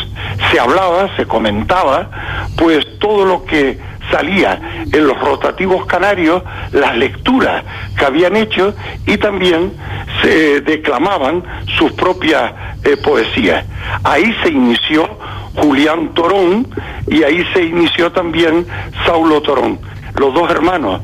se 0.51 0.61
hablaba, 0.61 1.15
se 1.17 1.27
comentaba, 1.27 2.11
pues 2.57 2.87
todo 2.99 3.25
lo 3.25 3.45
que 3.45 3.79
salía 4.11 4.85
en 4.93 5.07
los 5.07 5.19
rotativos 5.19 5.87
canarios, 5.87 6.43
las 6.73 6.97
lecturas 6.97 7.65
que 7.97 8.05
habían 8.05 8.37
hecho 8.37 8.75
y 9.07 9.17
también 9.17 9.73
se 10.23 10.61
declamaban 10.61 11.43
sus 11.79 11.93
propias 11.93 12.53
eh, 12.85 12.97
poesías. 12.97 13.65
Ahí 14.05 14.35
se 14.43 14.51
inició 14.51 15.09
Julián 15.55 16.15
Torón 16.15 16.67
y 17.07 17.23
ahí 17.23 17.45
se 17.53 17.65
inició 17.65 18.13
también 18.13 18.67
Saulo 19.05 19.41
Torón. 19.43 19.79
Los 20.15 20.35
dos 20.35 20.51
hermanos 20.51 21.01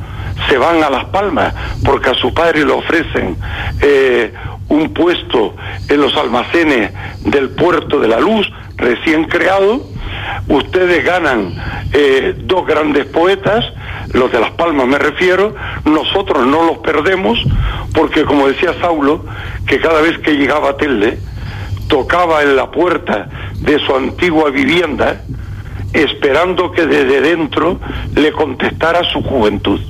se 0.49 0.59
van 0.59 0.83
a 0.83 0.91
Las 0.91 1.07
Palmas 1.07 1.55
porque 1.85 2.11
a 2.11 2.15
su 2.15 2.33
padre 2.33 2.65
le 2.65 2.73
ofrecen 2.73 3.37
eh, 3.81 4.33
un 4.69 4.93
puesto 4.93 5.55
en 5.89 6.01
los 6.01 6.17
almacenes 6.17 6.93
del 7.25 7.51
puerto 7.51 7.99
de 8.01 8.09
la 8.09 8.21
luz 8.21 8.51
recién 8.77 9.25
creado. 9.25 9.83
Ustedes 10.49 11.05
ganan 11.05 11.55
eh, 11.93 12.35
dos 12.45 12.67
grandes 12.67 13.07
poetas, 13.07 13.65
los 14.13 14.31
de 14.31 14.41
Las 14.41 14.51
Palmas 14.53 14.87
me 14.87 14.99
refiero, 14.99 15.55
nosotros 15.85 16.47
no 16.47 16.65
los 16.65 16.79
perdemos 16.79 17.39
porque 17.93 18.25
como 18.25 18.49
decía 18.49 18.75
Saulo, 18.81 19.25
que 19.67 19.81
cada 19.81 20.01
vez 20.01 20.19
que 20.19 20.33
llegaba 20.33 20.71
a 20.71 20.77
Telde, 20.77 21.19
tocaba 21.89 22.43
en 22.43 22.55
la 22.57 22.71
puerta 22.71 23.29
de 23.61 23.79
su 23.81 23.95
antigua 23.95 24.51
vivienda 24.51 25.23
esperando 25.93 26.71
que 26.73 26.87
desde 26.87 27.21
dentro 27.21 27.81
le 28.15 28.31
contestara 28.33 29.03
su 29.11 29.23
juventud. 29.23 29.81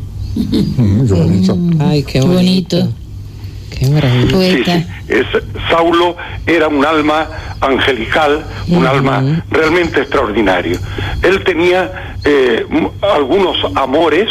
Ay, 1.81 2.03
qué 2.05 2.13
Qué 2.13 2.21
bonito. 2.21 2.77
bonito. 2.77 2.93
Qué. 3.71 3.87
Sí, 3.87 4.33
Poeta. 4.33 4.77
sí. 4.79 4.87
Es- 5.09 5.43
Saulo 5.71 6.17
era 6.47 6.69
un 6.69 6.85
alma 6.85 7.29
angelical, 7.61 8.45
un 8.69 8.87
alma 8.87 9.43
realmente 9.51 10.01
extraordinario. 10.01 10.79
Él 11.23 11.43
tenía 11.45 12.15
eh, 12.25 12.67
m- 12.71 12.91
algunos 13.03 13.57
amores 13.77 14.29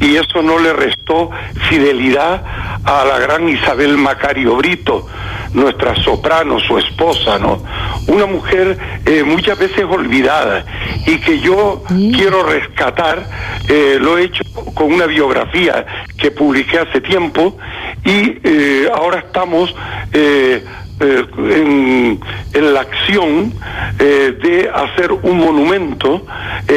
y 0.00 0.16
eso 0.16 0.42
no 0.42 0.58
le 0.58 0.72
restó 0.72 1.30
fidelidad 1.68 2.42
a 2.84 3.04
la 3.04 3.18
gran 3.18 3.48
Isabel 3.48 3.96
Macario 3.96 4.56
Brito, 4.56 5.06
nuestra 5.54 5.94
soprano, 6.02 6.58
su 6.60 6.78
esposa, 6.78 7.38
¿no? 7.38 7.62
Una 8.06 8.26
mujer 8.26 8.78
eh, 9.04 9.22
muchas 9.22 9.58
veces 9.58 9.84
olvidada 9.88 10.64
y 11.06 11.18
que 11.18 11.40
yo 11.40 11.82
quiero 11.88 12.42
rescatar, 12.42 13.24
eh, 13.68 13.98
lo 14.00 14.18
he 14.18 14.24
hecho 14.24 14.42
con 14.74 14.92
una 14.92 15.06
biografía 15.06 15.86
que 16.16 16.30
publiqué 16.30 16.78
hace 16.78 17.00
tiempo 17.00 17.56
y 18.04 18.38
eh, 18.42 18.88
ahora 18.92 19.20
estamos 19.20 19.74
en, 20.12 22.20
en 22.54 22.74
la 22.74 22.80
acción 22.80 23.52
de 23.98 24.70
hacer 24.72 25.12
un 25.12 25.38
monumento 25.38 26.24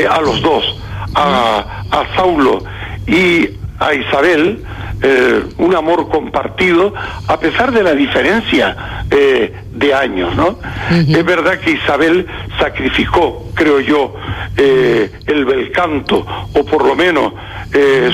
a 0.10 0.22
los 0.22 0.42
dos, 0.42 0.78
a, 1.16 1.84
a 1.92 2.16
Saulo 2.16 2.64
y 3.08 3.50
a 3.80 3.94
Isabel, 3.94 4.64
eh, 5.02 5.44
un 5.58 5.76
amor 5.76 6.10
compartido 6.10 6.94
a 7.28 7.40
pesar 7.40 7.72
de 7.72 7.84
la 7.84 7.94
diferencia 7.94 9.04
eh, 9.10 9.54
de 9.72 9.94
años, 9.94 10.36
¿no? 10.36 10.58
Es 10.92 11.26
verdad 11.26 11.60
que 11.60 11.72
Isabel 11.72 12.26
sacrificó, 12.60 13.52
creo 13.54 13.80
yo, 13.82 14.16
eh, 14.58 15.12
el 15.28 15.46
bel 15.46 15.72
canto, 15.72 16.26
o 16.54 16.66
por 16.66 16.86
lo 16.86 16.96
menos 16.96 17.34
eh, 17.74 18.10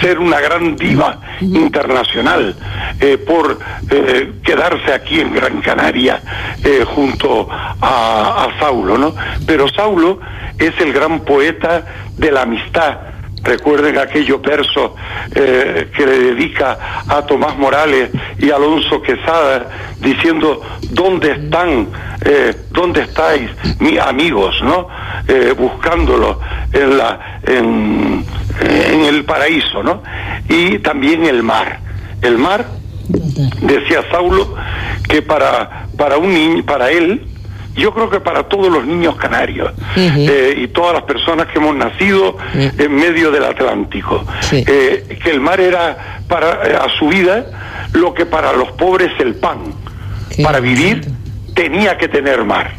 ser 0.00 0.18
una 0.18 0.38
gran 0.40 0.76
diva 0.76 1.18
internacional, 1.40 2.54
eh, 3.00 3.16
por 3.16 3.58
eh, 3.90 4.32
quedarse 4.42 4.92
aquí 4.92 5.20
en 5.20 5.34
Gran 5.34 5.60
Canaria 5.62 6.20
eh, 6.62 6.84
junto 6.84 7.48
a, 7.50 8.44
a 8.44 8.58
Saulo, 8.58 8.98
¿no? 8.98 9.14
Pero 9.46 9.68
Saulo 9.68 10.20
es 10.58 10.78
el 10.80 10.92
gran 10.92 11.20
poeta 11.20 11.84
de 12.16 12.32
la 12.32 12.42
amistad, 12.42 12.98
Recuerden 13.42 13.98
aquellos 13.98 14.40
versos 14.42 14.92
eh, 15.34 15.90
que 15.96 16.06
le 16.06 16.18
dedica 16.18 17.04
a 17.08 17.22
Tomás 17.22 17.56
Morales 17.56 18.10
y 18.38 18.50
Alonso 18.50 19.00
Quesada 19.02 19.68
diciendo 20.00 20.60
dónde 20.90 21.32
están, 21.32 21.88
eh, 22.24 22.54
dónde 22.70 23.02
estáis, 23.02 23.50
mis 23.80 23.98
amigos, 23.98 24.60
¿no? 24.62 24.88
Eh, 25.26 25.54
buscándolo 25.56 26.40
en 26.72 26.98
la, 26.98 27.40
en, 27.44 28.24
en 28.60 29.04
el 29.04 29.24
paraíso, 29.24 29.82
¿no? 29.82 30.02
Y 30.48 30.78
también 30.78 31.24
el 31.24 31.42
mar, 31.42 31.80
el 32.22 32.38
mar 32.38 32.66
decía 33.62 34.04
Saulo 34.10 34.54
que 35.08 35.22
para 35.22 35.88
para 35.98 36.16
un 36.16 36.32
niño, 36.32 36.64
para 36.64 36.90
él 36.90 37.26
yo 37.78 37.94
creo 37.94 38.10
que 38.10 38.20
para 38.20 38.44
todos 38.48 38.70
los 38.70 38.84
niños 38.86 39.16
canarios 39.16 39.72
eh, 39.96 40.54
y 40.56 40.68
todas 40.68 40.94
las 40.94 41.02
personas 41.04 41.46
que 41.48 41.58
hemos 41.58 41.74
nacido 41.76 42.36
en 42.54 42.94
medio 42.94 43.30
del 43.30 43.44
Atlántico, 43.44 44.24
Sí. 44.40 44.64
eh, 44.66 45.18
que 45.22 45.30
el 45.30 45.40
mar 45.40 45.60
era 45.60 46.20
para 46.28 46.68
eh, 46.68 46.76
a 46.76 46.88
su 46.98 47.08
vida 47.08 47.46
lo 47.92 48.12
que 48.14 48.26
para 48.26 48.52
los 48.52 48.72
pobres 48.72 49.12
el 49.20 49.34
pan. 49.36 49.58
Qué 50.34 50.42
para 50.42 50.60
vivir 50.60 51.06
tenía 51.54 51.96
que 51.96 52.08
tener 52.08 52.44
mar. 52.44 52.72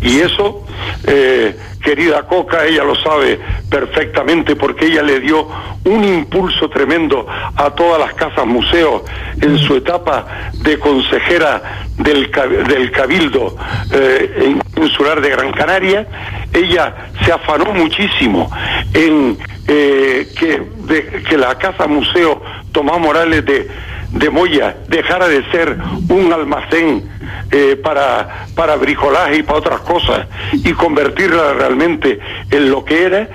Y 0.00 0.20
eso, 0.20 0.64
eh, 1.06 1.56
querida 1.82 2.26
Coca, 2.26 2.64
ella 2.64 2.84
lo 2.84 2.94
sabe 2.96 3.38
perfectamente 3.70 4.56
porque 4.56 4.86
ella 4.86 5.02
le 5.02 5.20
dio 5.20 5.46
un 5.84 6.04
impulso 6.04 6.68
tremendo 6.68 7.26
a 7.28 7.70
todas 7.70 8.00
las 8.00 8.14
casas 8.14 8.46
museos 8.46 9.02
en 9.40 9.58
su 9.58 9.76
etapa 9.76 10.50
de 10.54 10.78
consejera 10.78 11.86
del, 11.96 12.30
del 12.68 12.90
Cabildo 12.90 13.56
eh, 13.92 14.56
Insular 14.76 15.20
de 15.20 15.30
Gran 15.30 15.52
Canaria. 15.52 16.06
Ella 16.52 17.10
se 17.24 17.32
afanó 17.32 17.72
muchísimo 17.72 18.50
en 18.94 19.38
eh, 19.66 20.28
que, 20.38 21.22
que 21.28 21.36
la 21.36 21.56
casa 21.58 21.86
museo 21.86 22.40
Tomás 22.72 22.98
Morales 22.98 23.44
de, 23.44 23.68
de 24.12 24.30
Moya 24.30 24.76
dejara 24.88 25.28
de 25.28 25.44
ser 25.50 25.76
un 26.08 26.32
almacén 26.32 27.04
eh, 27.50 27.76
para, 27.82 28.46
para 28.54 28.76
bricolaje 28.76 29.36
y 29.36 29.42
para 29.42 29.58
otras 29.58 29.80
cosas 29.80 30.26
y 30.52 30.72
convertirla 30.72 31.52
realmente 31.54 32.18
en 32.50 32.70
lo 32.70 32.84
que 32.84 33.04
era. 33.04 33.28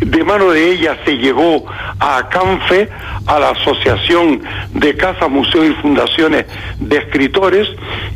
De 0.00 0.24
mano 0.24 0.50
de 0.50 0.72
ella 0.72 0.98
se 1.04 1.16
llegó 1.16 1.64
a 1.98 2.28
CANFE, 2.28 2.88
a 3.26 3.38
la 3.38 3.50
Asociación 3.50 4.42
de 4.72 4.96
Casas, 4.96 5.30
Museos 5.30 5.66
y 5.66 5.82
Fundaciones 5.82 6.46
de 6.78 6.98
Escritores, 6.98 7.68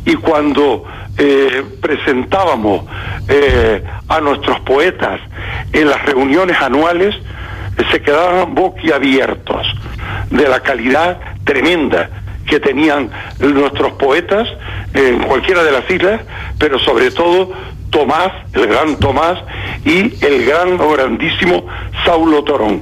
y 0.05 0.15
cuando 0.15 0.85
eh, 1.17 1.63
presentábamos 1.81 2.83
eh, 3.27 3.83
a 4.07 4.21
nuestros 4.21 4.59
poetas 4.61 5.19
en 5.73 5.89
las 5.89 6.05
reuniones 6.05 6.61
anuales, 6.61 7.15
se 7.91 8.01
quedaban 8.01 8.53
boquiabiertos 8.53 9.67
de 10.29 10.47
la 10.47 10.59
calidad 10.61 11.19
tremenda 11.43 12.09
que 12.45 12.59
tenían 12.59 13.11
nuestros 13.39 13.93
poetas 13.93 14.47
en 14.93 15.19
cualquiera 15.19 15.63
de 15.63 15.71
las 15.71 15.89
islas, 15.89 16.21
pero 16.57 16.79
sobre 16.79 17.11
todo 17.11 17.51
Tomás, 17.89 18.31
el 18.53 18.67
gran 18.67 18.97
Tomás, 18.97 19.39
y 19.85 20.13
el 20.25 20.45
gran 20.45 20.79
o 20.79 20.91
grandísimo 20.91 21.65
Saulo 22.05 22.43
Torón. 22.43 22.81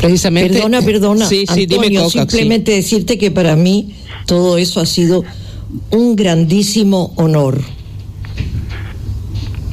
Precisamente. 0.00 0.54
Perdona, 0.54 0.82
perdona. 0.82 1.26
Sí, 1.26 1.44
sí, 1.46 1.62
Antonio, 1.62 1.82
dime 1.82 1.96
Coca. 1.96 2.10
sí. 2.10 2.18
simplemente 2.18 2.72
decirte 2.72 3.18
que 3.18 3.30
para 3.30 3.56
mí 3.56 3.94
todo 4.26 4.56
eso 4.58 4.80
ha 4.80 4.86
sido 4.86 5.24
un 5.90 6.16
grandísimo 6.16 7.12
honor. 7.16 7.60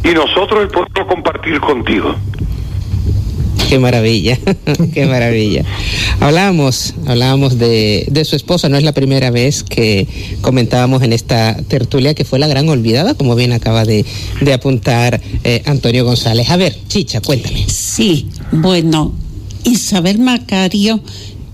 Y 0.04 0.10
nosotros 0.10 0.62
el 0.62 0.68
poderlo 0.70 1.08
compartir 1.08 1.60
contigo. 1.60 2.16
Qué 3.70 3.80
maravilla, 3.80 4.40
qué 4.94 5.06
maravilla. 5.06 5.66
Hablábamos, 6.22 6.94
hablábamos 7.06 7.58
de, 7.60 8.08
de, 8.10 8.24
su 8.24 8.38
esposa, 8.38 8.70
no 8.70 8.78
es 8.78 8.84
la 8.84 8.94
primera 8.94 9.30
vez 9.30 9.64
que 9.64 10.08
comentábamos 10.42 11.04
en 11.04 11.12
esta 11.12 11.58
tertulia 11.68 12.14
que 12.14 12.24
fue 12.24 12.40
la 12.40 12.48
gran 12.48 12.70
olvidada, 12.70 13.14
como 13.16 13.36
bien 13.36 13.52
acaba 13.52 13.84
de, 13.84 14.06
de 14.40 14.54
apuntar 14.54 15.22
eh, 15.44 15.64
Antonio 15.66 16.06
González. 16.06 16.50
A 16.50 16.56
ver, 16.56 16.78
Chicha, 16.88 17.20
cuéntame. 17.20 17.66
Sí, 17.68 18.28
bueno, 18.52 19.14
Isabel 19.66 20.20
Macario 20.20 21.02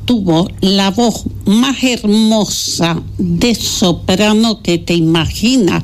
tuvo 0.05 0.47
la 0.61 0.91
voz 0.91 1.23
más 1.45 1.83
hermosa 1.83 3.01
de 3.17 3.55
soprano 3.55 4.61
que 4.61 4.77
te 4.77 4.93
imaginas. 4.93 5.83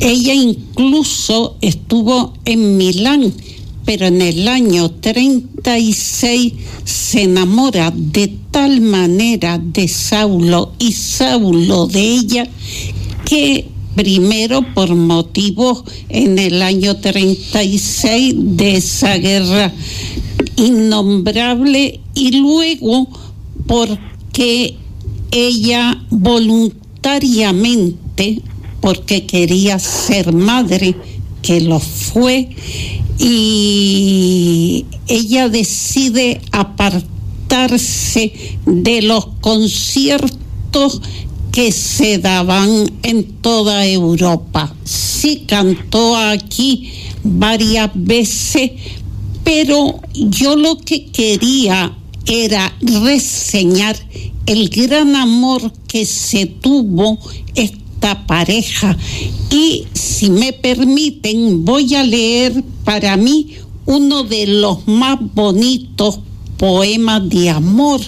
Ella 0.00 0.34
incluso 0.34 1.56
estuvo 1.60 2.32
en 2.44 2.76
Milán, 2.76 3.32
pero 3.84 4.06
en 4.06 4.22
el 4.22 4.48
año 4.48 4.90
36 4.90 6.52
se 6.84 7.22
enamora 7.22 7.92
de 7.94 8.28
tal 8.50 8.80
manera 8.80 9.58
de 9.58 9.88
Saulo 9.88 10.72
y 10.78 10.92
Saulo 10.92 11.86
de 11.86 12.00
ella 12.00 12.48
que 13.24 13.68
primero 13.94 14.62
por 14.74 14.94
motivos 14.94 15.84
en 16.08 16.38
el 16.38 16.62
año 16.62 16.96
36 16.96 18.34
de 18.36 18.76
esa 18.76 19.16
guerra 19.16 19.72
innombrable 20.56 22.00
y 22.14 22.38
luego 22.38 23.08
porque 23.66 24.76
ella 25.30 26.02
voluntariamente, 26.10 28.40
porque 28.80 29.26
quería 29.26 29.78
ser 29.78 30.32
madre, 30.32 30.96
que 31.40 31.60
lo 31.60 31.78
fue, 31.80 32.50
y 33.24 34.84
ella 35.06 35.48
decide 35.48 36.40
apartarse 36.50 38.32
de 38.66 39.02
los 39.02 39.26
conciertos 39.40 41.00
que 41.52 41.70
se 41.70 42.18
daban 42.18 42.90
en 43.04 43.24
toda 43.40 43.86
Europa. 43.86 44.74
Sí 44.82 45.44
cantó 45.46 46.16
aquí 46.16 46.90
varias 47.22 47.90
veces, 47.94 48.72
pero 49.44 50.00
yo 50.14 50.56
lo 50.56 50.78
que 50.78 51.06
quería 51.06 51.96
era 52.26 52.74
reseñar 52.80 53.96
el 54.46 54.68
gran 54.68 55.14
amor 55.14 55.72
que 55.86 56.06
se 56.06 56.46
tuvo 56.46 57.18
pareja. 58.26 58.96
Y 59.50 59.84
si 59.92 60.30
me 60.30 60.52
permiten, 60.52 61.64
voy 61.64 61.94
a 61.94 62.04
leer 62.04 62.62
para 62.84 63.16
mí 63.16 63.54
uno 63.86 64.24
de 64.24 64.46
los 64.46 64.86
más 64.86 65.18
bonitos 65.34 66.20
poemas 66.56 67.28
de 67.28 67.50
amor 67.50 68.00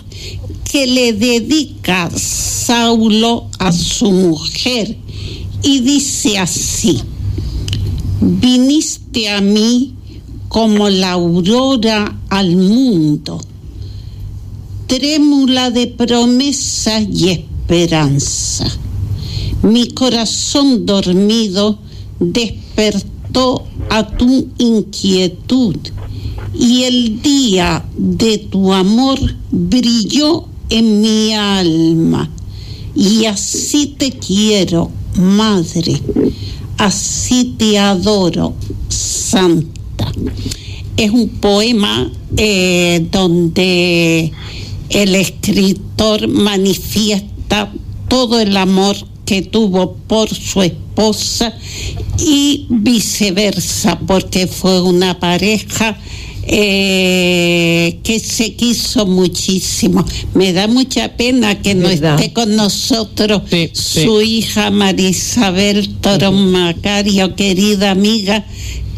que 0.71 0.87
le 0.87 1.13
dedica 1.13 2.11
Saulo 2.17 3.47
a 3.59 3.73
su 3.73 4.11
mujer. 4.11 4.97
Y 5.63 5.81
dice 5.81 6.39
así, 6.39 7.01
viniste 8.21 9.31
a 9.31 9.41
mí 9.41 9.95
como 10.49 10.91
la 10.91 11.13
aurora 11.13 12.19
al 12.29 12.57
mundo 12.57 13.41
trémula 14.87 15.71
de 15.71 15.87
promesa 15.87 17.01
y 17.01 17.31
esperanza. 17.31 18.67
Mi 19.65 19.89
corazón 19.89 20.85
dormido 20.85 21.79
despertó 22.21 23.67
a 23.89 24.07
tu 24.07 24.49
inquietud 24.59 25.77
y 26.53 26.83
el 26.83 27.23
día 27.23 27.83
de 27.97 28.37
tu 28.37 28.75
amor 28.75 29.19
brilló 29.51 30.45
en 30.69 31.01
mi 31.01 31.33
alma. 31.33 32.31
Y 32.95 33.25
así 33.25 33.95
te 33.99 34.11
quiero, 34.11 34.91
Madre, 35.17 35.99
así 36.77 37.55
te 37.57 37.79
adoro, 37.79 38.53
Santa. 38.91 40.13
Es 40.99 41.11
un 41.11 41.31
poema 41.41 42.13
eh, 42.37 43.09
donde 43.11 44.31
el 44.91 45.15
escritor 45.15 46.29
manifiesta 46.29 47.73
todo 48.09 48.41
el 48.41 48.59
amor 48.59 49.14
que 49.25 49.43
tuvo 49.43 49.95
por 49.95 50.29
su 50.29 50.63
esposa 50.63 51.55
y 52.19 52.67
viceversa, 52.69 53.99
porque 54.07 54.47
fue 54.47 54.81
una 54.83 55.19
pareja 55.19 55.97
eh, 56.47 57.99
que 58.03 58.19
se 58.21 58.55
quiso 58.55 59.07
muchísimo. 59.07 60.05
Me 60.35 60.53
da 60.53 60.67
mucha 60.69 61.17
pena 61.17 61.61
que 61.63 61.75
no 61.75 61.89
esté 61.89 62.33
con 62.33 62.55
nosotros 62.55 63.43
su 63.73 64.21
hija 64.21 64.71
Marisabel 64.71 65.89
Torón 66.01 66.53
Macario, 66.53 67.35
querida 67.35 67.91
amiga, 67.91 68.45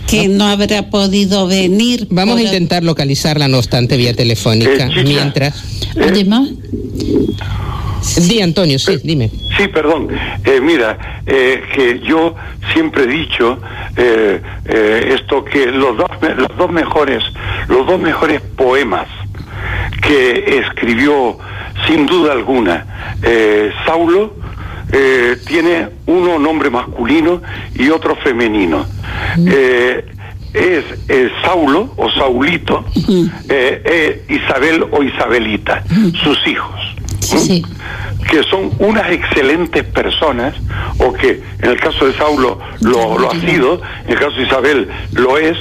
que 0.09 0.29
no 0.29 0.47
habrá 0.47 0.91
podido 0.91 1.47
venir. 1.47 2.09
Vamos 2.11 2.39
a 2.39 2.43
intentar 2.43 2.83
localizarla, 2.83 3.49
no 3.49 3.59
obstante, 3.59 3.97
vía 3.97 4.15
telefónica. 4.15 4.89
Eh, 4.89 5.05
mientras. 5.05 5.55
Además. 6.01 6.51
Di, 8.15 8.41
Antonio, 8.41 8.79
sí, 8.79 8.99
dime. 9.03 9.31
Sí, 9.57 9.69
perdón. 9.69 10.09
Eh, 10.45 10.61
mira, 10.61 11.23
eh, 11.27 11.63
que 11.75 12.01
yo 12.01 12.35
siempre 12.73 13.05
he 13.05 13.07
dicho 13.07 13.59
eh, 13.97 14.41
eh, 14.65 15.15
esto 15.19 15.45
que 15.45 15.67
los 15.67 15.97
dos, 15.97 16.11
los 16.37 16.57
dos 16.57 16.71
mejores, 16.71 17.23
los 17.69 17.87
dos 17.87 18.01
mejores 18.01 18.41
poemas 18.57 19.09
que 20.03 20.59
escribió 20.59 21.39
sin 21.87 22.07
duda 22.07 22.33
alguna 22.33 23.17
eh, 23.23 23.71
Saulo 23.85 24.35
tiene 25.47 25.89
uno 26.07 26.39
nombre 26.39 26.71
masculino 26.71 27.43
y 27.75 27.91
otro 27.91 28.15
femenino. 28.17 28.87
Eh, 29.37 30.05
es 30.57 30.85
eh, 31.09 31.31
Saulo 31.43 31.93
o 31.97 32.11
Saulito, 32.11 32.85
eh, 33.49 33.83
eh, 33.85 34.25
Isabel 34.29 34.87
o 34.91 35.03
Isabelita, 35.03 35.85
sus 36.23 36.47
hijos. 36.47 36.96
Sí. 37.21 37.65
que 38.31 38.43
son 38.45 38.73
unas 38.79 39.11
excelentes 39.11 39.85
personas, 39.85 40.55
o 40.99 41.13
que 41.13 41.43
en 41.61 41.71
el 41.71 41.81
caso 41.81 42.07
de 42.07 42.13
Saulo 42.15 42.59
lo, 42.81 43.19
lo 43.19 43.31
ha 43.31 43.41
sido, 43.41 43.81
en 44.07 44.13
el 44.13 44.19
caso 44.19 44.37
de 44.37 44.43
Isabel 44.43 44.89
lo 45.13 45.39
es, 45.39 45.57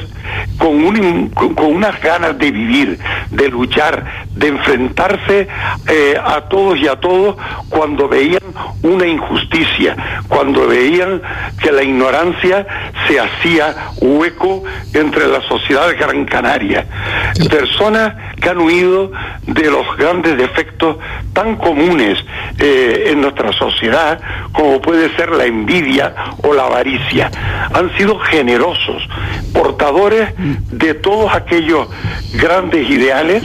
con, 0.57 0.83
un, 0.83 1.29
con, 1.29 1.75
unas 1.75 2.01
ganas 2.01 2.37
de 2.37 2.51
vivir, 2.51 2.99
de 3.31 3.49
luchar, 3.49 4.25
de 4.31 4.47
enfrentarse 4.47 5.47
eh, 5.87 6.15
a 6.23 6.41
todos 6.41 6.79
y 6.79 6.87
a 6.87 6.95
todos 6.95 7.35
cuando 7.69 8.07
veían 8.07 8.43
una 8.83 9.07
injusticia, 9.07 9.95
cuando 10.27 10.67
veían 10.67 11.21
que 11.61 11.71
la 11.71 11.83
ignorancia 11.83 12.65
se 13.07 13.19
hacía 13.19 13.75
hueco 14.01 14.63
entre 14.93 15.27
la 15.27 15.41
sociedad 15.41 15.87
de 15.87 15.95
Gran 15.95 16.25
Canaria. 16.25 16.85
Personas 17.49 18.13
que 18.39 18.49
han 18.49 18.59
huido 18.59 19.11
de 19.47 19.71
los 19.71 19.85
grandes 19.97 20.37
defectos 20.37 20.97
tan 21.33 21.55
comunes 21.55 22.17
eh, 22.59 23.09
en 23.11 23.21
nuestra 23.21 23.51
sociedad 23.53 24.19
como 24.51 24.81
puede 24.81 25.13
ser 25.15 25.29
la 25.31 25.45
envidia 25.45 26.13
o 26.43 26.53
la 26.53 26.65
avaricia. 26.65 27.29
Han 27.73 27.95
sido 27.97 28.17
generosos, 28.19 29.07
portadores 29.55 30.29
de 30.71 30.93
todos 30.95 31.33
aquellos 31.33 31.87
grandes 32.33 32.89
ideales 32.89 33.43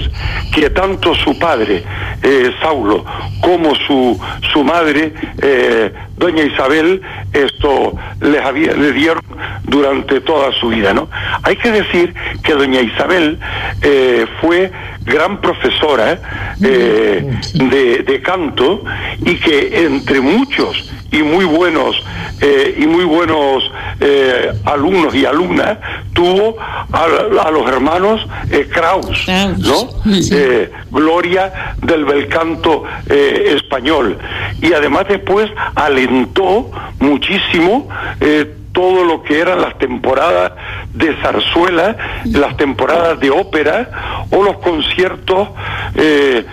que 0.53 0.69
tanto 0.71 1.15
su 1.15 1.39
padre, 1.39 1.85
eh, 2.23 2.51
Saulo, 2.61 3.05
como 3.41 3.75
su, 3.77 4.21
su 4.53 4.65
madre, 4.65 5.15
eh, 5.41 5.93
doña 6.17 6.43
Isabel, 6.43 7.01
esto 7.33 7.95
les, 8.21 8.45
había, 8.45 8.73
les 8.75 8.93
dieron 8.95 9.23
durante 9.63 10.21
toda 10.21 10.53
su 10.53 10.69
vida, 10.69 10.93
¿no? 10.93 11.09
Hay 11.45 11.57
que 11.57 11.71
decir 11.71 12.13
que 12.43 12.55
doña 12.55 12.81
Isabel 12.81 13.39
eh, 13.81 14.27
fue 14.41 14.73
gran 15.05 15.41
profesora 15.41 16.19
eh, 16.63 17.31
de, 17.55 18.03
de 18.03 18.23
canto 18.23 18.85
y 19.25 19.37
que 19.37 19.85
entre 19.87 20.21
muchos 20.21 20.91
y 21.13 21.23
muy 21.23 21.45
buenos 21.45 21.97
eh, 22.41 22.77
y 22.79 22.87
muy 22.87 23.05
buenos 23.05 23.71
eh, 24.01 24.53
alumnos 24.65 25.15
y 25.15 25.25
alumnas 25.27 25.79
tuvo 26.13 26.57
a, 26.59 27.05
a 27.47 27.51
los 27.51 27.69
hermanos 27.69 28.27
eh, 28.51 28.69
Kraus, 28.73 29.27
¿no? 29.59 29.89
Eh, 30.33 30.71
gloria 30.91 31.75
del 31.83 32.05
bel 32.05 32.29
canto 32.29 32.85
eh, 33.09 33.53
español. 33.57 34.19
Y 34.63 34.73
además 34.73 35.07
después 35.09 35.51
alentó 35.75 36.71
muchísimo 36.99 37.89
eh, 38.21 38.55
todo 38.73 39.05
lo 39.05 39.23
que 39.23 39.41
eran 39.41 39.61
las 39.61 39.77
temporadas 39.79 40.53
de 40.95 41.15
zarzuela, 41.17 41.97
las 42.25 42.57
temporadas 42.57 43.19
de 43.21 43.31
ópera 43.31 44.27
o 44.31 44.43
los 44.43 44.59
conciertos 44.59 45.49
eh, 45.95 46.45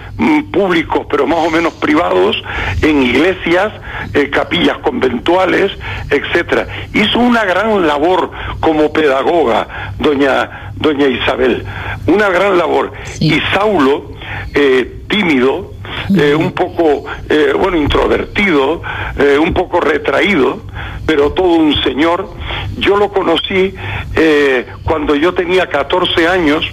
públicos 0.52 1.06
pero 1.10 1.28
más 1.28 1.40
o 1.40 1.52
menos 1.52 1.74
privados 1.74 2.36
en 2.82 3.04
iglesias, 3.04 3.72
eh, 4.14 4.30
capillas 4.30 4.78
conventuales, 4.80 5.72
etcétera. 6.10 6.68
Hizo 6.94 7.20
una 7.20 7.46
gran 7.46 7.86
labor 7.86 8.32
como 8.60 8.92
pedagoga, 8.92 9.94
doña 10.00 10.68
doña 10.80 11.08
Isabel. 11.08 11.66
una 12.08 12.30
gran 12.30 12.58
labor. 12.58 12.92
Sí. 13.04 13.34
Y 13.34 13.42
Saulo, 13.54 14.12
eh, 14.54 15.02
tímido, 15.08 15.74
eh, 16.16 16.36
un 16.36 16.52
poco, 16.52 17.06
eh, 17.30 17.54
bueno, 17.58 17.78
introvertido, 17.78 18.82
eh, 19.18 19.38
un 19.38 19.54
poco 19.54 19.80
retraído, 19.80 20.62
pero 21.06 21.32
todo 21.32 21.48
un 21.48 21.76
señor. 21.84 22.30
Yo 22.78 22.98
lo 22.98 23.10
conocí 23.10 23.74
eh, 24.16 24.66
cuando 24.84 25.16
yo 25.16 25.34
tenía 25.34 25.68
14 25.68 26.28
años 26.28 26.66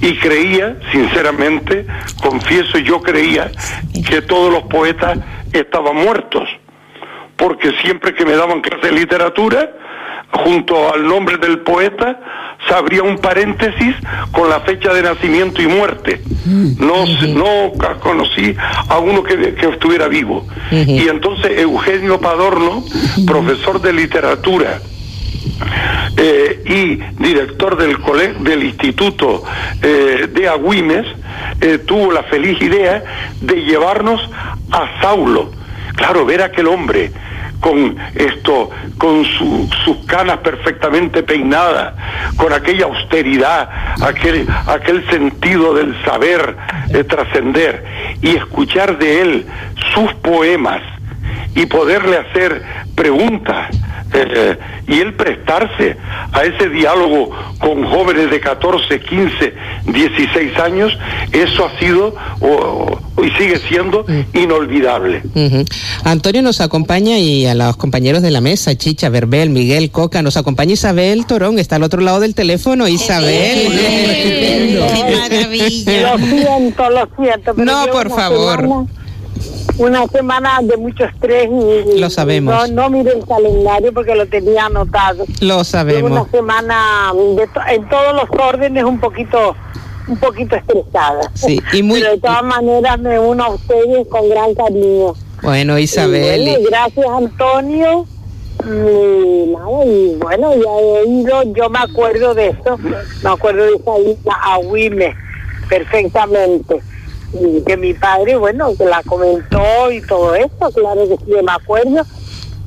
y 0.00 0.16
creía, 0.18 0.76
sinceramente, 0.92 1.86
confieso, 2.22 2.78
yo 2.78 3.02
creía 3.02 3.50
que 4.08 4.22
todos 4.22 4.52
los 4.52 4.62
poetas 4.64 5.18
estaban 5.52 5.96
muertos 5.96 6.48
porque 7.36 7.72
siempre 7.82 8.14
que 8.14 8.24
me 8.24 8.36
daban 8.36 8.60
clase 8.60 8.86
de 8.86 8.92
literatura, 8.92 9.70
junto 10.34 10.92
al 10.92 11.06
nombre 11.06 11.36
del 11.38 11.60
poeta, 11.60 12.20
se 12.68 12.74
abría 12.74 13.02
un 13.02 13.18
paréntesis 13.18 13.94
con 14.32 14.48
la 14.48 14.60
fecha 14.60 14.92
de 14.92 15.02
nacimiento 15.02 15.62
y 15.62 15.66
muerte. 15.66 16.20
No, 16.78 17.06
se- 17.06 17.28
no 17.28 17.72
ca- 17.78 17.94
conocí 18.00 18.54
a 18.88 18.98
uno 18.98 19.22
que, 19.22 19.54
que 19.54 19.68
estuviera 19.68 20.08
vivo. 20.08 20.46
Y 20.70 21.08
entonces 21.08 21.58
Eugenio 21.58 22.20
Padorno, 22.20 22.82
profesor 23.26 23.80
de 23.80 23.92
literatura, 23.92 24.80
eh, 26.16 26.62
y 26.66 27.22
director 27.22 27.76
del, 27.76 27.96
del 28.42 28.64
Instituto 28.64 29.42
eh, 29.82 30.28
de 30.32 30.48
Agüimes, 30.48 31.06
eh, 31.60 31.78
tuvo 31.78 32.12
la 32.12 32.22
feliz 32.24 32.60
idea 32.62 33.02
de 33.40 33.56
llevarnos 33.62 34.20
a 34.70 35.00
Saulo. 35.00 35.50
Claro, 35.96 36.24
ver 36.24 36.42
a 36.42 36.46
aquel 36.46 36.66
hombre 36.66 37.12
con 37.60 37.96
esto, 38.14 38.70
con 38.98 39.24
su- 39.24 39.68
sus 39.84 39.96
canas 40.06 40.38
perfectamente 40.38 41.22
peinadas, 41.22 41.94
con 42.36 42.52
aquella 42.52 42.86
austeridad, 42.86 43.68
aquel, 44.02 44.46
aquel 44.66 45.08
sentido 45.10 45.74
del 45.74 45.94
saber 46.04 46.56
eh, 46.92 47.04
trascender 47.04 47.84
y 48.20 48.36
escuchar 48.36 48.98
de 48.98 49.22
él 49.22 49.46
sus 49.94 50.12
poemas 50.14 50.82
y 51.54 51.66
poderle 51.66 52.18
hacer 52.18 52.62
preguntas 52.94 53.68
eh, 54.14 54.56
y 54.88 55.00
él 55.00 55.14
prestarse 55.14 55.96
a 56.32 56.44
ese 56.44 56.68
diálogo 56.68 57.30
con 57.58 57.84
jóvenes 57.84 58.30
de 58.30 58.40
14, 58.40 59.00
15, 59.00 59.54
16 59.86 60.58
años, 60.58 60.96
eso 61.32 61.66
ha 61.66 61.78
sido 61.78 62.14
o- 62.40 62.46
o- 63.16 63.24
y 63.24 63.30
sigue 63.32 63.58
siendo 63.68 64.04
inolvidable. 64.32 65.22
Ujú. 65.34 65.64
Antonio 66.04 66.42
nos 66.42 66.60
acompaña 66.60 67.18
y 67.18 67.46
a 67.46 67.54
los 67.54 67.76
compañeros 67.76 68.22
de 68.22 68.30
la 68.30 68.40
mesa, 68.40 68.76
Chicha, 68.76 69.08
Verbel, 69.08 69.50
Miguel, 69.50 69.90
Coca, 69.90 70.22
nos 70.22 70.36
acompaña 70.36 70.72
Isabel 70.74 71.26
Torón, 71.26 71.58
está 71.58 71.76
al 71.76 71.82
otro 71.84 72.00
lado 72.00 72.20
del 72.20 72.34
teléfono. 72.34 72.86
Isabel. 72.88 73.68
¡Qué 73.68 75.16
maravilla! 75.20 76.12
Lo 76.12 76.18
siento, 76.18 76.90
lo 76.90 77.08
siento. 77.16 77.54
pero 77.54 77.64
No, 77.64 77.86
por 77.92 78.10
favor. 78.10 78.60
semana- 78.60 78.86
una 79.78 80.06
semana 80.08 80.60
de 80.62 80.76
mucho 80.76 81.04
estrés 81.04 81.48
y, 81.50 81.98
Lo 81.98 82.08
sabemos. 82.10 82.70
No, 82.70 82.82
no 82.82 82.90
miré 82.90 83.12
el 83.12 83.26
calendario 83.26 83.92
porque 83.92 84.14
lo 84.14 84.26
tenía 84.26 84.66
anotado. 84.66 85.24
Lo 85.40 85.46
Llevo 85.46 85.54
una 85.56 85.64
sabemos. 85.64 86.28
semana 86.30 87.12
de 87.36 87.46
to- 87.48 87.60
en 87.68 87.88
todos 87.88 88.14
los 88.14 88.40
órdenes 88.40 88.84
un 88.84 88.98
poquito 89.00 89.56
un 90.06 90.18
poquito 90.18 90.54
estresada. 90.54 91.30
Sí, 91.32 91.62
y 91.72 91.82
muy- 91.82 91.98
Pero 92.00 92.12
de 92.12 92.18
todas 92.20 92.42
maneras 92.42 92.98
me 93.00 93.18
uno 93.18 93.44
a 93.44 93.48
ustedes 93.54 94.06
con 94.08 94.28
gran 94.28 94.54
cariño. 94.54 95.14
Bueno, 95.42 95.78
Isabel. 95.78 96.42
Y 96.42 96.50
bueno, 96.52 96.68
gracias 96.70 97.06
Antonio. 97.08 98.06
Y, 98.66 99.50
nada, 99.52 99.84
y 99.84 100.16
bueno, 100.20 100.54
ya 100.54 100.70
he 101.00 101.08
ido, 101.08 101.42
yo 101.54 101.68
me 101.70 101.78
acuerdo 101.80 102.34
de 102.34 102.48
eso, 102.48 102.78
me 103.22 103.30
acuerdo 103.30 103.64
de 103.64 103.74
esa 103.76 103.98
isla 103.98 104.34
Agüime 104.42 105.14
perfectamente. 105.68 106.80
Y 107.40 107.62
que 107.62 107.76
mi 107.76 107.94
padre, 107.94 108.36
bueno, 108.36 108.74
que 108.76 108.84
la 108.84 109.02
comentó 109.02 109.90
y 109.90 110.00
todo 110.02 110.34
eso, 110.34 110.70
claro 110.74 111.08
que 111.08 111.16
sí, 111.16 111.32
me 111.42 111.52
acuerdo. 111.52 112.02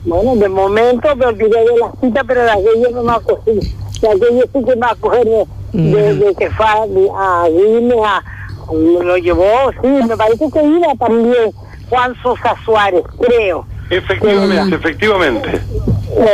Bueno, 0.05 0.35
de 0.35 0.49
momento 0.49 1.15
me 1.15 1.25
olvidé 1.25 1.59
de 1.59 1.77
la 1.79 1.91
cita, 2.01 2.23
pero 2.25 2.43
de 2.43 2.51
aquello 2.51 2.89
no 2.91 3.03
me 3.03 3.11
acuerdo. 3.13 3.43
De 3.45 4.07
aquello 4.07 4.43
sí 4.53 4.63
que 4.63 4.75
me 4.75 4.85
acuerdo, 4.85 5.47
de, 5.73 6.13
de 6.15 6.35
que 6.35 6.49
fue 6.51 6.65
a, 6.65 6.85
a 7.17 7.43
Agüime, 7.43 7.95
a, 8.05 8.23
lo 8.71 9.17
llevó, 9.17 9.71
sí, 9.81 9.87
me 9.87 10.17
parece 10.17 10.49
que 10.51 10.63
iba 10.63 10.93
también 10.99 11.51
Juan 11.89 12.15
Sosa 12.21 12.55
Suárez, 12.65 13.03
creo. 13.19 13.65
Efectivamente, 13.89 14.75
efectivamente. 14.75 15.61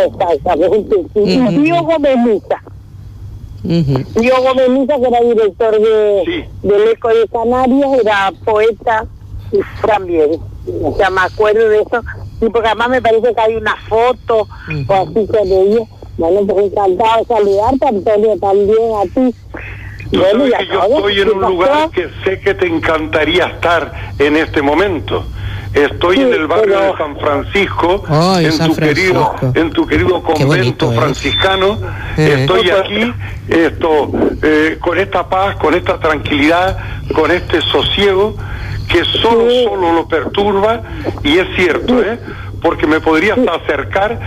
Exactamente. 0.06 0.96
Y. 1.16 1.64
Tío 1.64 1.84
Gómez 1.84 2.18
Misa. 2.18 2.62
Ujú. 3.64 4.04
Tío 4.20 4.34
Gómez 4.42 4.70
Misa, 4.70 4.96
que 4.98 5.08
era 5.08 5.22
director 5.22 5.80
de, 5.80 6.24
Sí. 6.26 6.68
del 6.68 6.88
Eco 6.90 7.10
de 7.10 7.28
Canarias, 7.30 7.90
era 8.02 8.34
poeta 8.44 9.06
también. 9.86 10.32
O 10.84 10.96
sea, 10.98 11.10
me 11.10 11.22
acuerdo 11.22 11.70
de 11.70 11.82
eso. 11.82 12.02
Y 12.42 12.50
porque 12.50 12.68
además 12.68 12.90
me 12.90 13.02
parece 13.02 13.34
que 13.34 13.42
hay 13.42 13.56
una 13.56 13.76
foto 13.88 14.48
o 14.88 14.94
así 14.94 15.28
con 15.28 15.48
ellos. 15.48 15.88
Bueno, 16.18 16.42
pues 16.46 16.66
encantado 16.66 17.20
de 17.20 17.26
saludarte, 17.26 17.88
Antonio, 17.88 18.38
también 18.40 18.92
a 18.98 19.04
ti. 19.04 19.36
Tú 20.12 20.20
Bueno, 20.20 20.44
que 20.46 20.68
yo 20.68 20.84
estoy 20.84 21.20
en 21.22 21.28
¿qué 21.28 21.32
un 21.34 21.40
pasó? 21.42 21.52
lugar 21.54 21.90
que 21.90 22.08
sé 22.24 22.40
que 22.40 22.54
te 22.54 22.68
encantaría 22.68 23.46
estar 23.46 23.92
en 24.20 24.36
este 24.38 24.62
momento. 24.62 25.24
Estoy 25.74 26.20
en 26.20 26.34
el 26.34 26.48
barrio 26.48 26.80
de 26.80 26.98
San 26.98 27.18
Francisco, 27.18 28.04
en, 28.40 28.52
San 28.52 28.70
tu 28.70 28.76
querido, 28.76 29.36
en 29.56 29.72
tu 29.72 29.88
querido 29.88 30.22
convento 30.22 30.92
franciscano. 30.92 31.80
Eh. 32.16 32.36
Estoy 32.42 32.70
aquí 32.70 33.14
esto, 33.48 34.12
eh, 34.44 34.78
con 34.80 35.00
esta 35.00 35.28
paz, 35.28 35.56
con 35.56 35.74
esta 35.74 36.00
tranquilidad, 36.00 36.78
con 37.16 37.32
este 37.32 37.60
sosiego 37.62 38.36
que 38.88 39.04
solo, 39.06 39.50
solo 39.64 39.94
lo 39.94 40.08
perturba, 40.08 40.84
y 41.24 41.40
es 41.40 41.48
cierto, 41.56 42.00
¿eh? 42.02 42.20
porque 42.62 42.86
me 42.86 43.00
podría 43.00 43.34
hasta 43.34 43.56
acercar 43.56 44.20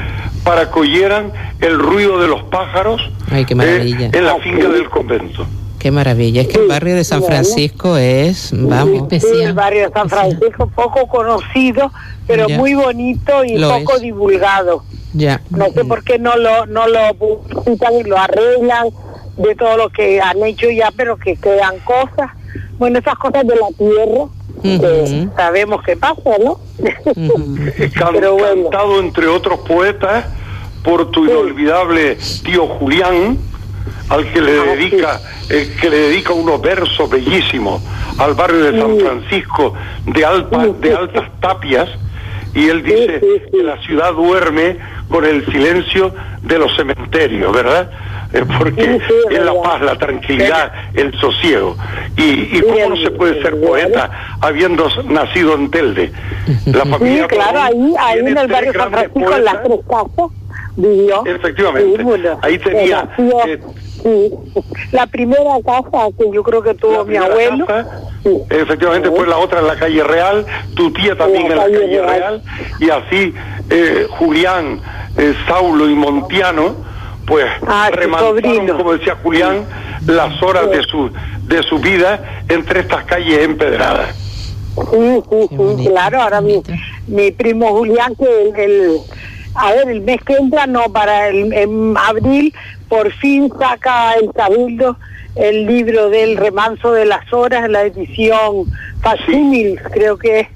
para 0.43 0.71
que 0.71 0.81
oyeran 0.81 1.33
el 1.61 1.79
ruido 1.79 2.21
de 2.21 2.29
los 2.29 2.43
pájaros 2.45 3.01
Ay, 3.31 3.45
qué 3.45 3.55
eh, 3.55 3.57
maravilla. 3.57 4.11
en 4.13 4.25
la 4.25 4.37
finca 4.37 4.69
del 4.69 4.89
convento. 4.89 5.47
Qué 5.87 5.93
maravilla. 5.93 6.41
Es 6.43 6.49
que 6.49 6.59
el 6.59 6.67
barrio 6.67 6.97
de 6.97 7.05
San. 7.05 7.23
Francisco 7.23 7.97
es, 7.97 8.51
vamos. 8.53 9.07
Sí, 9.21 9.41
el 9.41 9.53
barrio 9.53 9.87
de 9.87 9.93
San 9.93 10.09
Francisco, 10.11 10.69
poco 10.75 11.07
conocido, 11.07 11.93
pero 12.27 12.49
Ya. 12.49 12.59
muy 12.59 12.75
bonito 12.75 13.45
y 13.45 13.57
Lo 13.57 13.69
poco 13.71 13.95
es. 13.95 14.01
divulgado. 14.03 14.83
Ya. 15.13 15.41
No 15.51 15.67
sé 15.67 15.85
por 15.85 16.03
qué 16.03 16.19
no 16.19 16.35
lo, 16.37 16.67
no 16.67 16.89
lo 16.89 17.15
publicitan 17.15 17.95
y 18.01 18.03
lo 18.03 18.19
arreglan 18.19 18.89
de 19.37 19.55
todo 19.55 19.77
lo 19.77 19.89
que 19.91 20.21
han 20.21 20.43
hecho 20.43 20.69
ya, 20.71 20.91
pero 20.97 21.17
que 21.19 21.37
quedan 21.37 21.77
cosas. 21.85 22.33
Bueno, 22.81 22.99
esas 22.99 23.15
cosas 23.15 23.47
de 23.47 23.55
la 23.55 23.69
tierra, 23.79 24.25
que 24.65 25.05
Ujú. 25.29 25.37
sabemos 25.37 25.85
que 25.85 25.97
pasa, 25.97 26.31
¿no? 26.45 26.59
Pero 28.13 28.33
bueno. 28.35 28.63
cantado 28.71 28.99
entre 28.99 29.29
otros 29.29 29.61
poetas 29.61 30.25
por 30.83 31.13
tu 31.13 31.27
inolvidable 31.27 32.19
tío 32.45 32.67
Julián, 32.67 33.39
al 34.09 34.33
que 34.33 34.41
le 34.41 34.53
Ah, 34.61 34.65
dedica, 34.65 35.21
eh, 35.51 35.75
que 35.81 35.91
le 35.91 35.97
dedica 35.97 36.33
unos 36.33 36.61
versos 36.61 37.09
bellísimos 37.11 37.83
al 38.19 38.35
barrio 38.35 38.61
de 38.73 38.81
San 38.81 38.97
Sí. 38.97 39.01
Francisco 39.05 39.75
de, 40.07 40.25
alta- 40.25 40.65
Sí, 40.65 40.73
de 40.81 40.89
sí, 40.89 40.95
altas 40.95 41.25
tapias, 41.41 41.89
y 42.55 42.69
él 42.69 42.83
dice 42.83 43.21
sí, 43.21 43.27
sí. 43.45 43.51
que 43.59 43.63
la 43.63 43.77
ciudad 43.83 44.13
duerme 44.15 44.79
con 45.09 45.25
el 45.25 45.45
silencio 45.47 46.15
de 46.43 46.59
los 46.59 46.75
cementerios, 46.77 47.53
¿verdad? 47.53 47.91
Eh, 48.33 48.45
porque 48.59 48.83
Sí, 48.83 49.05
sí, 49.09 49.35
es 49.37 49.45
la 49.45 49.55
paz, 49.63 49.81
la 49.83 49.97
tranquilidad, 49.97 50.73
el 50.95 51.13
sosiego. 51.21 51.77
¿Y, 52.17 52.57
y 52.57 52.61
cómo 52.63 52.91
no 52.91 52.97
se 52.97 53.11
puede 53.13 53.41
ser 53.43 53.61
poeta 53.61 54.11
habiendo 54.41 54.89
nacido 55.05 55.55
en 55.55 55.71
Telde? 55.71 56.13
La 56.67 56.83
Sí, 56.85 56.89
familia 56.91 57.27
claro, 57.29 57.53
Colón 57.53 57.67
ahí, 57.67 57.95
ahí 57.99 58.19
en 58.21 58.39
el 58.39 58.47
barrio 58.49 58.73
San 58.73 58.91
Francisco, 58.91 59.33
en 59.37 59.45
las 59.45 59.63
tres 59.63 59.81
casas, 59.89 60.31
vivió. 60.77 61.27
Efectivamente. 61.27 62.03
Sí, 62.03 62.29
Ahí 62.43 62.59
tenía, 62.59 63.09
eh, 63.47 63.61
sí. 64.07 64.31
La 64.93 65.07
primera 65.07 65.57
casa 65.65 66.09
que 66.17 66.31
yo 66.33 66.43
creo 66.43 66.63
que 66.63 66.75
tuvo 66.75 67.05
mi 67.05 67.17
abuelo. 67.17 67.67
casa, 67.67 68.01
Sí. 68.23 68.39
efectivamente, 68.51 69.11
pues 69.11 69.29
la 69.29 69.39
otra 69.39 69.61
en 69.61 69.67
la 69.67 69.77
calle 69.77 70.03
Real, 70.05 70.47
tu 70.75 70.93
tía 70.93 71.17
también 71.17 71.47
En 71.47 71.53
en 71.53 71.57
la 71.59 71.65
calle 71.65 71.79
calle 71.81 72.01
Real. 72.03 72.09
Real, 72.09 72.43
y 72.81 72.91
así 72.91 73.35
eh, 73.71 74.07
Julián, 74.11 74.81
eh, 75.19 75.35
Saulo 75.49 75.89
y 75.89 75.95
Montiano, 75.95 76.75
pues 77.27 77.45
Ah, 77.67 77.91
como 78.77 78.93
decía 78.93 79.17
Julián, 79.23 79.65
las 80.07 80.41
horas 80.43 80.71
de 80.71 80.83
su 80.85 81.11
de 81.43 81.63
su 81.63 81.79
vida 81.79 82.43
entre 82.49 82.81
estas 82.81 83.05
calles 83.05 83.41
empedradas. 83.45 84.15
Sí, 84.75 85.23
sí, 85.31 85.47
sí, 85.49 85.57
bonito, 85.57 85.91
claro. 85.91 86.21
Ahora 86.23 86.41
mi, 86.41 86.61
primo 87.33 87.69
Julián, 87.69 88.15
que 88.17 88.25
el, 88.51 88.57
el- 88.71 88.99
a 89.55 89.73
ver, 89.73 89.89
el 89.89 90.01
mes 90.03 90.21
que 90.23 90.35
entra, 90.35 90.67
no, 90.67 90.83
para 90.93 91.29
el 91.29 91.51
en 91.53 91.95
abril, 91.97 92.53
por 92.89 93.11
fin 93.13 93.51
saca 93.59 94.13
el 94.15 94.33
Cabildo 94.33 94.97
el 95.35 95.67
libro 95.67 96.09
del 96.09 96.37
remanso 96.39 96.93
de 96.93 97.05
las 97.05 97.31
horas, 97.33 97.69
la 97.69 97.83
edición 97.83 98.65
Facsimil, 99.03 99.79
creo 99.93 100.17
que 100.17 100.41
es 100.41 100.49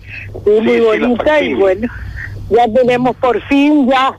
muy 0.46 0.76
sí, 0.76 0.80
bonita 0.80 1.40
y 1.42 1.52
bueno, 1.54 1.86
ya 2.48 2.66
tenemos 2.72 3.14
por 3.16 3.40
fin 3.42 3.88
ya 3.90 4.16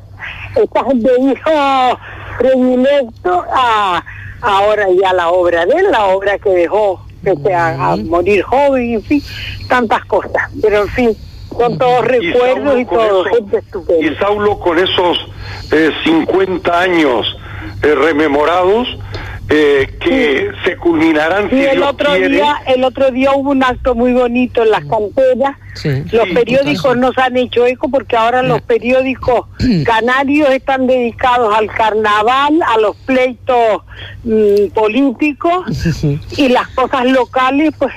estás 0.56 0.86
de 0.94 1.12
hijo 1.20 2.00
predilecto 2.38 3.44
a 3.54 4.04
ahora 4.42 4.86
ya 5.02 5.14
la 5.14 5.30
obra 5.30 5.66
de 5.66 5.74
él, 5.74 5.92
la 5.92 6.06
obra 6.06 6.38
que 6.40 6.50
dejó 6.50 7.04
pese 7.24 7.54
a, 7.54 7.92
a 7.94 7.96
morir 7.98 8.42
joven, 8.44 8.94
en 8.96 9.04
fin, 9.04 9.22
tantas 9.68 10.04
cosas. 10.06 10.50
Pero 10.62 10.82
en 10.84 10.88
fin, 10.90 11.18
son 11.58 11.78
todos 11.78 12.06
recuerdos 12.06 12.80
y, 12.80 12.86
con 12.86 12.98
todo, 12.98 13.26
eso- 13.28 13.36
gente 13.36 13.58
estupenda. 13.58 14.06
y 14.08 14.16
Saulo 14.16 14.60
con 14.60 14.80
esos 14.80 15.28
eh, 15.72 15.92
50 16.04 16.80
años 16.80 17.38
eh, 17.84 17.96
rememorados 17.96 18.88
eh, 19.50 19.98
que 20.00 20.50
se 20.64 20.78
culminarán 20.78 21.50
Sí, 21.50 21.58
si 21.58 21.66
el 21.66 21.78
Dios 21.78 21.90
otro 21.90 22.12
quiere. 22.12 22.30
día, 22.30 22.56
el 22.68 22.84
otro 22.86 23.12
día 23.12 23.32
hubo 23.34 23.52
un 23.52 23.64
acto 23.64 23.96
muy 23.96 24.14
bonito 24.14 24.64
en 24.64 24.72
las 24.72 24.86
canteras. 24.86 25.58
Sí. 25.74 25.90
Los 26.12 26.28
Sí, 26.30 26.34
periódicos 26.34 26.96
nos 26.98 27.18
han 27.18 27.36
hecho 27.36 27.66
eco 27.66 27.90
porque 27.90 28.16
ahora 28.16 28.44
los 28.44 28.62
periódicos 28.62 29.48
canarios 29.86 30.50
están 30.52 30.88
dedicados 30.88 31.54
al 31.54 31.68
carnaval, 31.68 32.62
a 32.66 32.78
los 32.80 32.96
pleitos 32.98 33.82
mm, 34.24 34.68
políticos 34.74 35.66
y 36.38 36.48
las 36.48 36.68
cosas 36.70 37.06
locales, 37.08 37.72
pues 37.78 37.94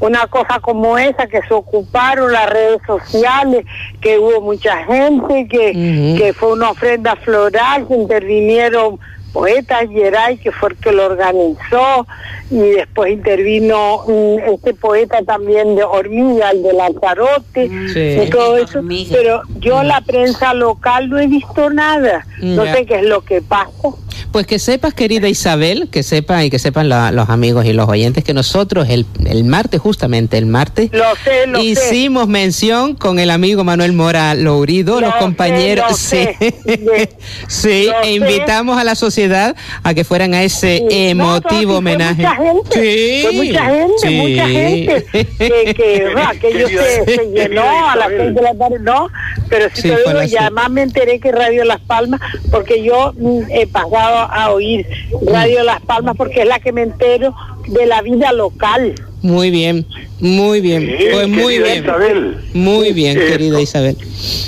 una 0.00 0.26
cosa 0.26 0.60
como 0.60 0.98
esa 0.98 1.26
que 1.26 1.42
se 1.42 1.54
ocuparon 1.54 2.32
las 2.32 2.48
redes 2.48 2.80
sociales, 2.86 3.64
que 4.00 4.18
hubo 4.18 4.40
mucha 4.40 4.84
gente, 4.84 5.46
que, 5.48 6.16
que 6.18 6.32
fue 6.32 6.52
una 6.52 6.70
ofrenda 6.70 7.16
floral, 7.16 7.86
que 7.86 7.94
intervinieron 7.94 8.98
poetas, 9.32 9.88
Geray, 9.90 10.38
que 10.38 10.52
fue 10.52 10.70
el 10.70 10.76
que 10.76 10.92
lo 10.92 11.06
organizó, 11.06 12.06
y 12.50 12.58
después 12.76 13.12
intervino 13.12 14.02
mm, 14.08 14.38
este 14.54 14.74
poeta 14.74 15.22
también 15.22 15.76
de 15.76 15.84
Hormiga, 15.84 16.50
el 16.50 16.62
de 16.62 16.72
Lanzarote, 16.72 17.70
Sí. 17.92 18.26
y 18.26 18.30
todo 18.30 18.56
eso, 18.56 18.78
Hormiga. 18.80 19.10
pero 19.16 19.42
yo 19.60 19.82
la 19.82 20.00
prensa 20.00 20.52
local 20.54 21.08
no 21.10 21.18
he 21.18 21.26
visto 21.26 21.70
nada, 21.70 22.26
no 22.40 22.64
Ya. 22.64 22.74
sé 22.74 22.86
qué 22.86 22.96
es 22.96 23.04
lo 23.04 23.22
que 23.22 23.40
pasa. 23.40 23.70
Pues 24.32 24.46
que 24.46 24.60
sepas, 24.60 24.94
querida 24.94 25.28
Isabel, 25.28 25.88
que 25.90 26.04
sepa 26.04 26.44
y 26.44 26.50
que 26.50 26.60
sepan 26.60 26.88
la- 26.88 27.10
los 27.10 27.30
amigos 27.30 27.64
y 27.64 27.72
los 27.72 27.88
oyentes 27.88 28.22
que 28.22 28.32
nosotros 28.32 28.88
el, 28.88 29.04
el 29.26 29.42
martes, 29.44 29.80
justamente 29.80 30.38
el 30.38 30.46
martes, 30.46 30.90
Lo 30.92 31.04
sé, 31.24 31.48
lo 31.48 31.58
sé. 31.58 31.64
hicimos 31.64 32.28
mención 32.28 32.94
con 32.94 33.18
el 33.18 33.30
amigo 33.30 33.64
Manuel 33.64 33.92
Mora 33.92 34.34
Lourido, 34.34 35.00
Lo 35.00 35.06
los 35.08 35.14
sé, 35.14 35.20
compañeros, 35.20 35.90
lo 35.90 35.96
sí, 35.96 36.06
sé. 36.06 36.36
Sí, 37.48 37.86
lo 37.86 38.00
e 38.00 38.04
sé. 38.04 38.10
invitamos 38.12 38.78
a 38.78 38.84
la 38.84 38.94
sociedad 38.94 39.56
a 39.82 39.94
que 39.94 40.04
fueran 40.04 40.34
a 40.34 40.42
ese 40.44 40.78
Sí. 40.78 40.84
No, 41.14 41.34
emotivo 41.36 41.60
no, 41.62 41.70
sí, 41.72 41.78
homenaje. 41.78 42.22
Gente, 42.40 42.80
Sí, 42.82 43.20
fue 43.22 43.32
mucha 43.32 43.64
gente, 43.64 43.92
sí. 44.02 44.14
mucha 44.16 44.48
gente. 44.48 45.06
Que, 45.38 45.74
que 45.74 46.12
aquello 46.26 46.68
se, 46.68 47.04
se 47.04 47.24
llenó 47.30 47.62
a 47.90 47.96
las 47.96 48.08
seis 48.08 48.34
de 48.34 48.42
la 48.42 48.54
tarde, 48.54 48.78
no, 48.80 49.08
pero 49.48 49.68
si 49.74 49.82
Sí, 49.82 49.88
te 49.88 49.96
digo, 49.96 50.22
y 50.22 50.36
además 50.36 50.70
me 50.70 50.82
enteré 50.82 51.20
que 51.20 51.32
Radio 51.32 51.64
Las 51.64 51.80
Palmas, 51.80 52.20
porque 52.50 52.82
yo 52.82 53.12
mm, 53.16 53.42
he 53.50 53.66
pasado 53.66 54.16
a 54.30 54.50
oír 54.50 54.86
Radio 55.26 55.62
Las 55.64 55.80
Palmas 55.82 56.16
porque 56.16 56.42
es 56.42 56.46
la 56.48 56.58
que 56.60 56.72
me 56.72 56.82
entero 56.82 57.34
de 57.66 57.86
la 57.86 58.02
vida 58.02 58.32
local. 58.32 58.94
Muy 59.22 59.50
bien, 59.50 59.84
muy 60.18 60.60
bien, 60.62 60.86
Sí, 60.98 61.04
pues 61.12 61.28
muy 61.28 61.58
bien. 61.58 61.84
Isabel. 61.84 62.36
Muy 62.54 62.92
bien, 62.94 63.18
Eh, 63.18 63.26
querida 63.26 63.60
Isabel. 63.60 63.96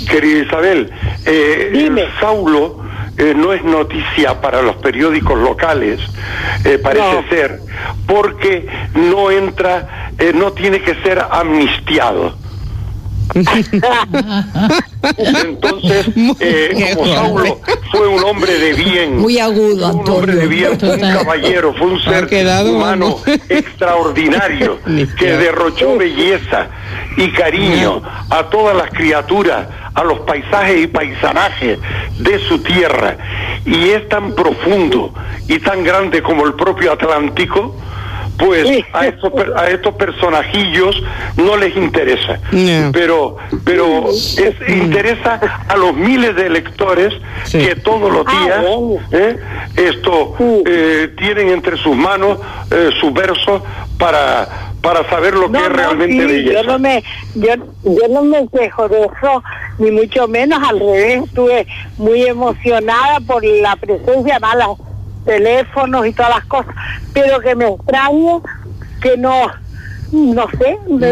Querida 0.09 0.43
Isabel, 0.45 0.89
eh, 1.27 1.69
Dime. 1.73 2.03
Saulo 2.19 2.79
eh, 3.17 3.33
no 3.35 3.53
es 3.53 3.63
noticia 3.63 4.41
para 4.41 4.61
los 4.61 4.75
periódicos 4.77 5.37
locales, 5.39 5.99
eh, 6.65 6.79
parece 6.81 7.21
No. 7.21 7.29
ser, 7.29 7.59
porque 8.07 8.67
no 8.95 9.29
entra, 9.31 10.11
eh, 10.17 10.31
no 10.33 10.51
tiene 10.53 10.81
que 10.81 10.95
ser 11.03 11.19
amnistiado. 11.29 12.35
Entonces, 15.17 16.07
eh, 16.39 16.93
como 16.95 17.13
Saulo 17.13 17.59
fue 17.91 18.07
un 18.07 18.23
hombre 18.23 18.57
de 18.57 18.73
bien, 18.73 19.17
Muy 19.17 19.39
agudo, 19.39 19.91
fue 19.91 20.01
un 20.01 20.09
hombre 20.09 20.35
de 20.35 20.47
bien, 20.47 20.79
fue 20.79 20.93
un 20.93 20.99
caballero, 20.99 21.73
fue 21.73 21.87
un 21.87 22.01
ser 22.03 22.27
quedado, 22.27 22.75
humano 22.75 23.19
vamos. 23.25 23.27
extraordinario 23.49 24.79
que 25.17 25.37
derrochó 25.37 25.97
belleza 25.97 26.67
y 27.17 27.31
cariño 27.31 28.01
a 28.29 28.43
todas 28.49 28.75
las 28.75 28.89
criaturas, 28.91 29.67
a 29.93 30.03
los 30.03 30.19
paisajes 30.21 30.83
y 30.83 30.87
paisanajes 30.87 31.79
de 32.19 32.39
su 32.47 32.59
tierra. 32.59 33.17
Y 33.65 33.89
es 33.89 34.07
tan 34.09 34.33
profundo 34.33 35.13
y 35.47 35.59
tan 35.59 35.83
grande 35.83 36.21
como 36.21 36.45
el 36.45 36.53
propio 36.53 36.93
Atlántico, 36.93 37.75
pues 38.37 38.67
Sí. 38.67 38.83
a 38.93 39.07
estos, 39.07 39.31
per- 39.31 39.53
a 39.55 39.69
estos 39.69 39.93
personajillos 39.95 41.01
no 41.37 41.55
les 41.57 41.75
interesa. 41.75 42.39
No. 42.51 42.91
Pero, 42.91 43.37
pero 43.63 44.09
es, 44.09 44.55
interesa 44.67 45.39
a 45.67 45.77
los 45.77 45.93
miles 45.95 46.35
de 46.35 46.49
lectores 46.49 47.13
Sí. 47.45 47.59
que 47.59 47.75
todos 47.75 48.11
los 48.11 48.25
Ah, 48.27 48.43
días 48.43 48.61
bueno. 48.61 49.01
¿eh? 49.11 49.37
esto 49.75 50.35
eh, 50.65 51.13
tienen 51.17 51.49
entre 51.49 51.77
sus 51.77 51.95
manos 51.95 52.39
eh, 52.71 52.89
sus 52.99 53.13
versos 53.13 53.61
para 53.97 54.47
para 54.81 55.07
saber 55.09 55.33
lo 55.35 55.49
que 55.49 55.57
es 55.59 55.69
realmente 55.69 56.13
sí, 56.13 56.25
belleza. 56.25 56.61
yo 56.61 56.63
no 56.67 56.79
me 56.79 57.03
yo, 57.35 57.53
yo 57.83 58.07
no 58.09 58.23
me 58.23 58.45
quejo 58.49 58.89
de 58.89 59.01
eso 59.05 59.43
ni 59.79 59.91
mucho 59.91 60.27
menos 60.27 60.59
al 60.61 60.77
revés 60.79 61.23
estuve 61.23 61.65
muy 61.97 62.23
emocionada 62.23 63.19
por 63.25 63.43
la 63.45 63.75
presencia 63.77 64.39
de 64.39 64.59
los 64.59 64.77
teléfonos 65.25 66.05
y 66.07 66.13
todas 66.13 66.35
las 66.35 66.45
cosas 66.45 66.73
pero 67.13 67.39
que 67.39 67.55
me 67.55 67.67
extraña 67.67 68.39
que 69.01 69.17
no 69.17 69.51
no 70.11 70.47
sé 70.59 70.77
quién 70.85 71.03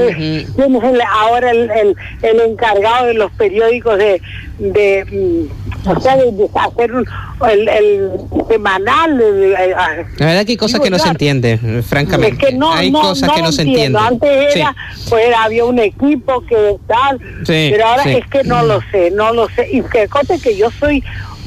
es 0.76 0.84
el- 0.84 1.02
ahora 1.02 1.50
el, 1.50 1.72
el, 1.72 1.96
el 2.22 2.40
encargado 2.52 3.08
de 3.08 3.16
los 3.16 3.32
periódicos 3.32 3.98
de 3.98 4.22
de 4.60 5.48
mm, 5.84 5.90
o 5.90 6.00
sea 6.00 6.18
de, 6.18 6.32
de 6.32 6.48
hacer 6.54 6.94
un- 6.94 7.08
el, 7.50 7.68
el 7.68 8.12
semanal 8.48 9.20
el- 9.20 9.52
La 9.54 10.26
verdad 10.28 10.46
que 10.46 10.52
hay 10.52 10.58
cosas 10.58 10.80
que 10.82 10.92
no 10.92 11.00
se 11.00 11.10
entiende, 11.10 11.54
es 11.80 11.86
francamente. 11.88 12.38
que 12.38 12.54
no, 12.54 12.72
hay 12.72 12.92
no, 12.92 13.02
cosas 13.02 13.30
no 13.30 13.36
que 13.36 13.42
no 13.42 13.52
se 13.52 13.64
entienden. 13.64 14.00
Antes 14.00 14.54
Sí. 14.54 14.60
era, 14.60 14.76
pues 15.10 15.26
era- 15.26 15.44
había 15.46 15.66
un 15.66 15.80
equipo 15.80 16.42
que 16.46 16.76
tal, 16.88 17.18
Sí, 17.44 17.70
pero 17.72 17.88
ahora 17.88 18.04
sí. 18.04 18.10
es 18.12 18.28
que 18.28 18.44
no 18.44 18.62
lo 18.62 18.82
sé, 18.92 19.10
no 19.10 19.34
lo 19.34 19.50
sé. 19.50 19.68
Y 19.72 19.82
que 19.82 20.08
cosa 20.08 20.36
que 20.38 20.56
yo 20.56 20.70
soy 20.80 21.04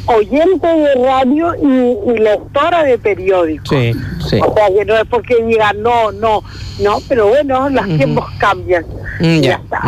oyente 0.07 0.67
de 0.67 0.95
radio 0.95 1.55
y, 1.55 2.11
y 2.13 2.19
lectora 2.19 2.83
de 2.85 2.99
periódicos. 2.99 3.69
Sí, 3.69 3.93
sí. 4.29 4.39
O 4.43 4.55
sea, 4.55 4.69
que 4.77 4.85
no 4.85 4.97
es 4.97 5.05
porque 5.09 5.43
digan 5.45 5.83
no, 5.83 6.13
no, 6.13 6.43
no, 6.81 6.99
pero 7.09 7.29
bueno, 7.29 7.69
los 7.71 7.87
tiempos 7.97 8.27
cambian. 8.39 8.85
Mm, 9.21 9.41
ya, 9.41 9.55
está. 9.63 9.81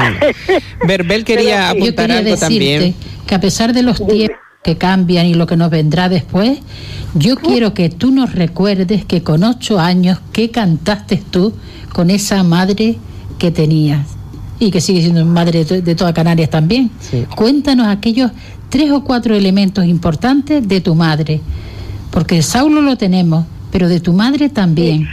mm. 0.82 0.86
Verbel 0.86 1.24
quería 1.26 1.68
Pero 1.72 1.72
sí. 1.72 1.78
Yo 1.78 1.84
apuntar 1.84 2.06
quería 2.06 2.18
algo 2.18 2.30
decirte 2.30 2.40
también. 2.40 2.94
que 3.26 3.34
a 3.34 3.40
pesar 3.40 3.72
de 3.72 3.82
los 3.82 4.06
tiempos 4.06 4.36
que 4.62 4.76
cambian 4.76 5.26
y 5.26 5.34
lo 5.34 5.46
que 5.46 5.56
nos 5.56 5.70
vendrá 5.70 6.08
después, 6.08 6.58
yo 7.14 7.36
quiero 7.36 7.72
que 7.72 7.88
tú 7.88 8.10
nos 8.10 8.34
recuerdes 8.34 9.04
que 9.04 9.22
con 9.22 9.44
ocho 9.44 9.78
años, 9.78 10.18
¿qué 10.32 10.50
cantaste 10.50 11.22
tú 11.30 11.54
con 11.92 12.10
esa 12.10 12.42
madre 12.42 12.96
que 13.38 13.50
tenías? 13.50 14.06
Y 14.58 14.70
que 14.70 14.80
sigue 14.80 15.02
siendo 15.02 15.24
madre 15.24 15.64
de 15.66 15.94
toda 15.94 16.14
Canarias 16.14 16.48
también. 16.50 16.90
Sí. 16.98 17.26
Cuéntanos 17.36 17.86
aquellos 17.88 18.30
tres 18.68 18.90
o 18.90 19.02
cuatro 19.04 19.34
elementos 19.34 19.84
importantes 19.84 20.66
de 20.66 20.80
tu 20.80 20.94
madre. 20.94 21.40
Porque 22.10 22.36
de 22.36 22.42
Saulo 22.42 22.80
lo 22.80 22.96
tenemos, 22.96 23.44
pero 23.70 23.88
de 23.88 24.00
tu 24.00 24.12
madre 24.12 24.48
también. 24.48 25.06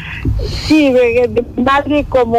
Sí, 0.68 0.92
de- 0.92 1.44
mi 1.58 1.63
madre 1.63 2.06
como 2.08 2.38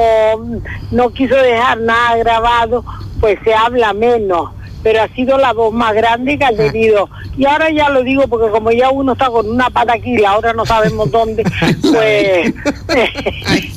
no 0.90 1.10
quiso 1.10 1.34
dejar 1.36 1.78
nada 1.80 2.16
grabado, 2.16 2.84
pues 3.20 3.38
se 3.44 3.52
habla 3.54 3.92
menos, 3.92 4.50
pero 4.82 5.02
ha 5.02 5.08
sido 5.08 5.36
la 5.38 5.52
voz 5.52 5.72
más 5.72 5.92
grande 5.94 6.38
que 6.38 6.44
ha 6.44 6.56
tenido. 6.56 7.08
Y 7.36 7.44
ahora 7.46 7.70
ya 7.70 7.88
lo 7.90 8.02
digo 8.02 8.26
porque 8.28 8.50
como 8.50 8.70
ya 8.70 8.90
uno 8.90 9.12
está 9.12 9.26
con 9.28 9.48
una 9.50 9.68
pata 9.70 9.94
aquí 9.94 10.12
y 10.14 10.18
la 10.18 10.36
otra 10.38 10.52
no 10.54 10.64
sabemos 10.64 11.10
dónde, 11.10 11.42
pues, 11.82 12.54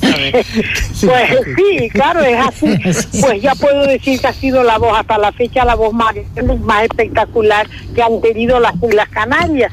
pues 1.06 1.56
sí, 1.56 1.90
claro, 1.90 2.20
es 2.20 2.38
así. 2.38 2.66
Pues 3.20 3.42
ya 3.42 3.54
puedo 3.54 3.86
decir 3.86 4.20
que 4.20 4.26
ha 4.26 4.32
sido 4.32 4.62
la 4.62 4.78
voz 4.78 4.98
hasta 4.98 5.18
la 5.18 5.32
fecha 5.32 5.64
la 5.64 5.74
voz 5.74 5.92
más, 5.92 6.14
más 6.60 6.84
espectacular 6.84 7.66
que 7.94 8.02
han 8.02 8.20
tenido 8.20 8.60
las 8.60 8.74
Islas 8.82 9.08
Canarias. 9.08 9.72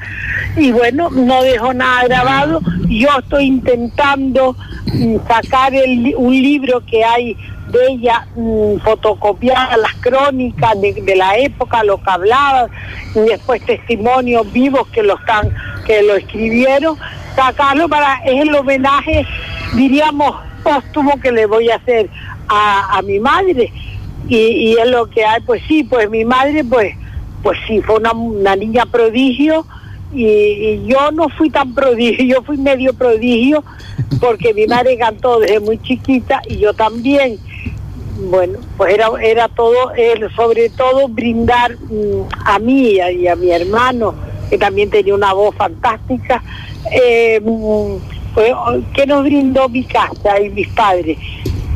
Y 0.58 0.72
bueno, 0.72 1.10
no 1.10 1.44
dejó 1.44 1.74
nada 1.74 2.04
grabado. 2.06 2.62
Yo 2.88 3.10
estoy 3.20 3.46
intentando 3.46 4.56
mm, 4.94 5.18
sacar 5.28 5.74
el 5.74 6.14
un 6.18 6.34
libro 6.34 6.82
que 6.86 7.04
hay 7.04 7.38
de 7.72 7.88
ella, 7.88 8.28
mm, 8.36 8.78
fotocopiar 8.80 9.78
las 9.78 9.94
crónicas 9.96 10.80
de, 10.80 10.94
de 10.94 11.16
la 11.16 11.38
época, 11.38 11.84
lo 11.84 12.02
que 12.02 12.10
hablaba, 12.10 12.70
y 13.16 13.20
después 13.20 13.66
testimonios 13.66 14.52
vivos 14.52 14.88
que 14.90 15.04
lo 15.04 15.18
están, 15.18 15.54
que 15.86 16.04
lo 16.04 16.16
escribieron, 16.16 16.98
sacarlo 17.36 17.88
para, 17.90 18.18
es 18.26 18.42
el 18.42 18.56
homenaje, 18.56 19.26
diríamos, 19.76 20.36
póstumo 20.64 21.20
que 21.20 21.32
le 21.32 21.46
voy 21.46 21.70
a 21.70 21.76
hacer 21.76 22.10
a, 22.48 22.98
a 22.98 23.02
mi 23.02 23.20
madre. 23.20 23.72
Y, 24.28 24.38
y 24.38 24.74
es 24.74 24.90
lo 24.90 25.08
que 25.10 25.24
hay, 25.24 25.42
pues 25.42 25.62
sí, 25.68 25.84
pues 25.84 26.10
mi 26.10 26.26
madre, 26.26 26.64
pues, 26.64 26.96
pues 27.44 27.60
sí, 27.68 27.82
fue 27.82 27.98
una, 27.98 28.12
una 28.14 28.56
niña 28.56 28.86
prodigio, 28.86 29.66
y, 30.16 30.86
yo 30.86 31.12
no 31.12 31.30
fui 31.30 31.50
tan 31.50 31.74
prodigio, 31.74 32.26
yo 32.36 32.42
fui 32.44 32.58
medio 32.58 32.94
prodigio 32.94 33.64
porque 34.20 34.54
mi 34.54 34.66
madre 34.66 34.98
cantó 34.98 35.40
desde 35.40 35.60
muy 35.60 35.78
chiquita 35.82 36.42
y 36.48 36.58
yo 36.58 36.74
también. 36.74 37.38
bueno, 38.30 38.60
pues 38.78 38.94
era, 38.94 39.10
era 39.22 39.48
todo, 39.50 39.94
eh, 39.96 40.20
sobre 40.36 40.70
todo 40.70 41.08
brindar 41.08 41.76
mm, 41.76 42.22
a 42.46 42.60
mí 42.60 42.98
y 42.98 43.28
a 43.28 43.36
mi 43.36 43.52
hermano, 43.52 44.16
que 44.50 44.58
también 44.58 44.90
tenía 44.90 45.14
una 45.14 45.34
voz 45.34 45.54
fantástica, 45.56 46.42
eh, 46.92 47.42
que 48.94 49.06
nos 49.06 49.24
brindó 49.24 49.70
mi 49.70 49.84
casa 49.84 50.40
y 50.42 50.50
mis 50.50 50.68
padres. 50.70 51.18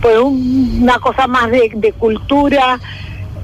Pues 0.01 0.17
un- 0.19 0.79
una 0.83 0.99
cosa 0.99 1.27
más 1.27 1.49
de, 1.51 1.71
de 1.75 1.91
cultura, 1.93 2.79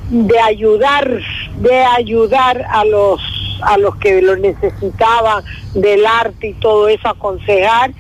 de 0.10 0.40
ayudar, 0.40 1.20
de 1.60 1.76
ayudar 1.84 2.66
a 2.70 2.86
los 2.86 3.22
a 3.62 3.78
los 3.78 3.96
que 3.96 4.22
lo 4.22 4.36
necesitaban 4.36 5.44
del 5.74 6.06
arte 6.06 6.50
y 6.50 6.54
todo 6.56 6.88
eso, 6.90 7.08
aconsejar 7.08 7.92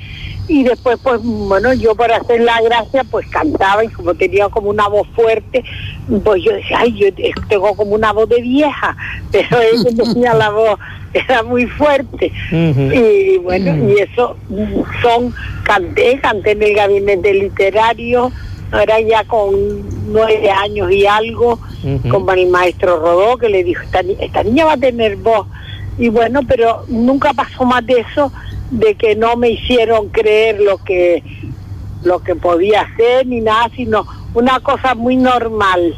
y 0.47 0.63
después 0.63 0.97
pues 1.01 1.19
bueno 1.23 1.73
yo 1.73 1.95
para 1.95 2.17
hacer 2.17 2.41
la 2.41 2.61
gracia 2.61 3.03
pues 3.09 3.27
cantaba 3.27 3.83
y 3.83 3.87
como 3.87 4.13
tenía 4.13 4.47
como 4.49 4.69
una 4.69 4.87
voz 4.87 5.07
fuerte 5.15 5.63
pues 6.23 6.43
yo 6.43 6.53
decía 6.53 6.79
ay 6.81 6.93
yo 6.93 7.07
tengo 7.49 7.75
como 7.75 7.95
una 7.95 8.13
voz 8.13 8.29
de 8.29 8.41
vieja 8.41 8.95
pero 9.31 9.59
ella 9.61 10.03
tenía 10.03 10.33
la 10.33 10.49
voz 10.49 10.79
era 11.13 11.43
muy 11.43 11.65
fuerte. 11.65 12.29
Y 12.51 13.37
bueno 13.37 13.89
y 13.89 13.99
eso 13.99 14.35
son 15.01 15.33
canté 15.63 16.19
canté 16.19 16.51
en 16.51 16.63
el 16.63 16.75
gabinete 16.75 17.33
literario 17.33 18.31
ahora 18.71 18.99
ya 18.99 19.23
con 19.23 19.53
nueve 20.11 20.49
años 20.51 20.91
y 20.91 21.05
algo 21.05 21.57
Ujú. 21.83 22.09
con 22.09 22.37
el 22.37 22.47
maestro 22.49 22.99
Rodó 22.99 23.37
que 23.37 23.47
le 23.47 23.63
dijo 23.63 23.81
esta 24.19 24.43
niña 24.43 24.65
va 24.65 24.73
a 24.73 24.77
tener 24.77 25.15
voz 25.15 25.47
y 25.97 26.09
bueno 26.09 26.41
pero 26.47 26.83
nunca 26.89 27.31
pasó 27.33 27.63
más 27.63 27.85
de 27.85 28.01
eso 28.01 28.31
de 28.71 28.95
que 28.95 29.15
no 29.15 29.35
me 29.35 29.49
hicieron 29.49 30.09
creer 30.09 30.59
lo 30.59 30.77
que 30.77 31.23
lo 32.03 32.21
que 32.21 32.35
podía 32.35 32.81
hacer 32.81 33.25
ni 33.25 33.41
nada 33.41 33.69
sino 33.75 34.05
una 34.33 34.59
cosa 34.59 34.95
muy 34.95 35.15
normal. 35.15 35.95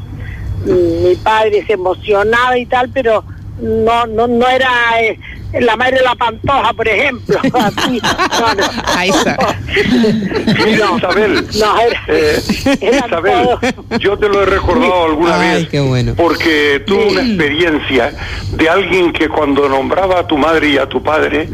Mm, 0.65 1.07
mi 1.07 1.15
padre 1.15 1.65
se 1.65 1.73
emocionaba 1.73 2.57
y 2.57 2.65
tal 2.65 2.89
pero 2.89 3.23
no 3.61 4.05
no 4.07 4.27
no 4.27 4.47
era 4.47 4.69
eh, 5.01 5.19
la 5.59 5.75
madre 5.77 5.97
de 5.97 6.03
la 6.03 6.15
pantoja 6.15 6.73
por 6.73 6.87
ejemplo 6.87 7.39
así 7.53 8.01
no, 8.39 8.53
no. 8.55 8.63
Ahí 8.95 9.09
está. 9.09 9.37
Mira, 10.65 10.87
Isabel, 10.97 11.47
no, 11.59 11.79
era- 11.79 12.03
eh, 12.07 12.41
era 12.81 13.05
Isabel, 13.07 13.33
todo. 13.43 13.97
yo 13.99 14.17
te 14.17 14.29
lo 14.29 14.43
he 14.43 14.45
recordado 14.45 15.05
alguna 15.05 15.39
Ay, 15.39 15.59
vez 15.61 15.69
qué 15.69 15.79
bueno. 15.79 16.13
porque 16.17 16.83
tuve 16.85 17.07
una 17.07 17.21
experiencia 17.21 18.11
de 18.51 18.69
alguien 18.69 19.13
que 19.13 19.29
cuando 19.29 19.67
nombraba 19.69 20.19
a 20.19 20.27
tu 20.27 20.37
madre 20.37 20.69
y 20.69 20.77
a 20.77 20.87
tu 20.87 21.01
padre 21.01 21.49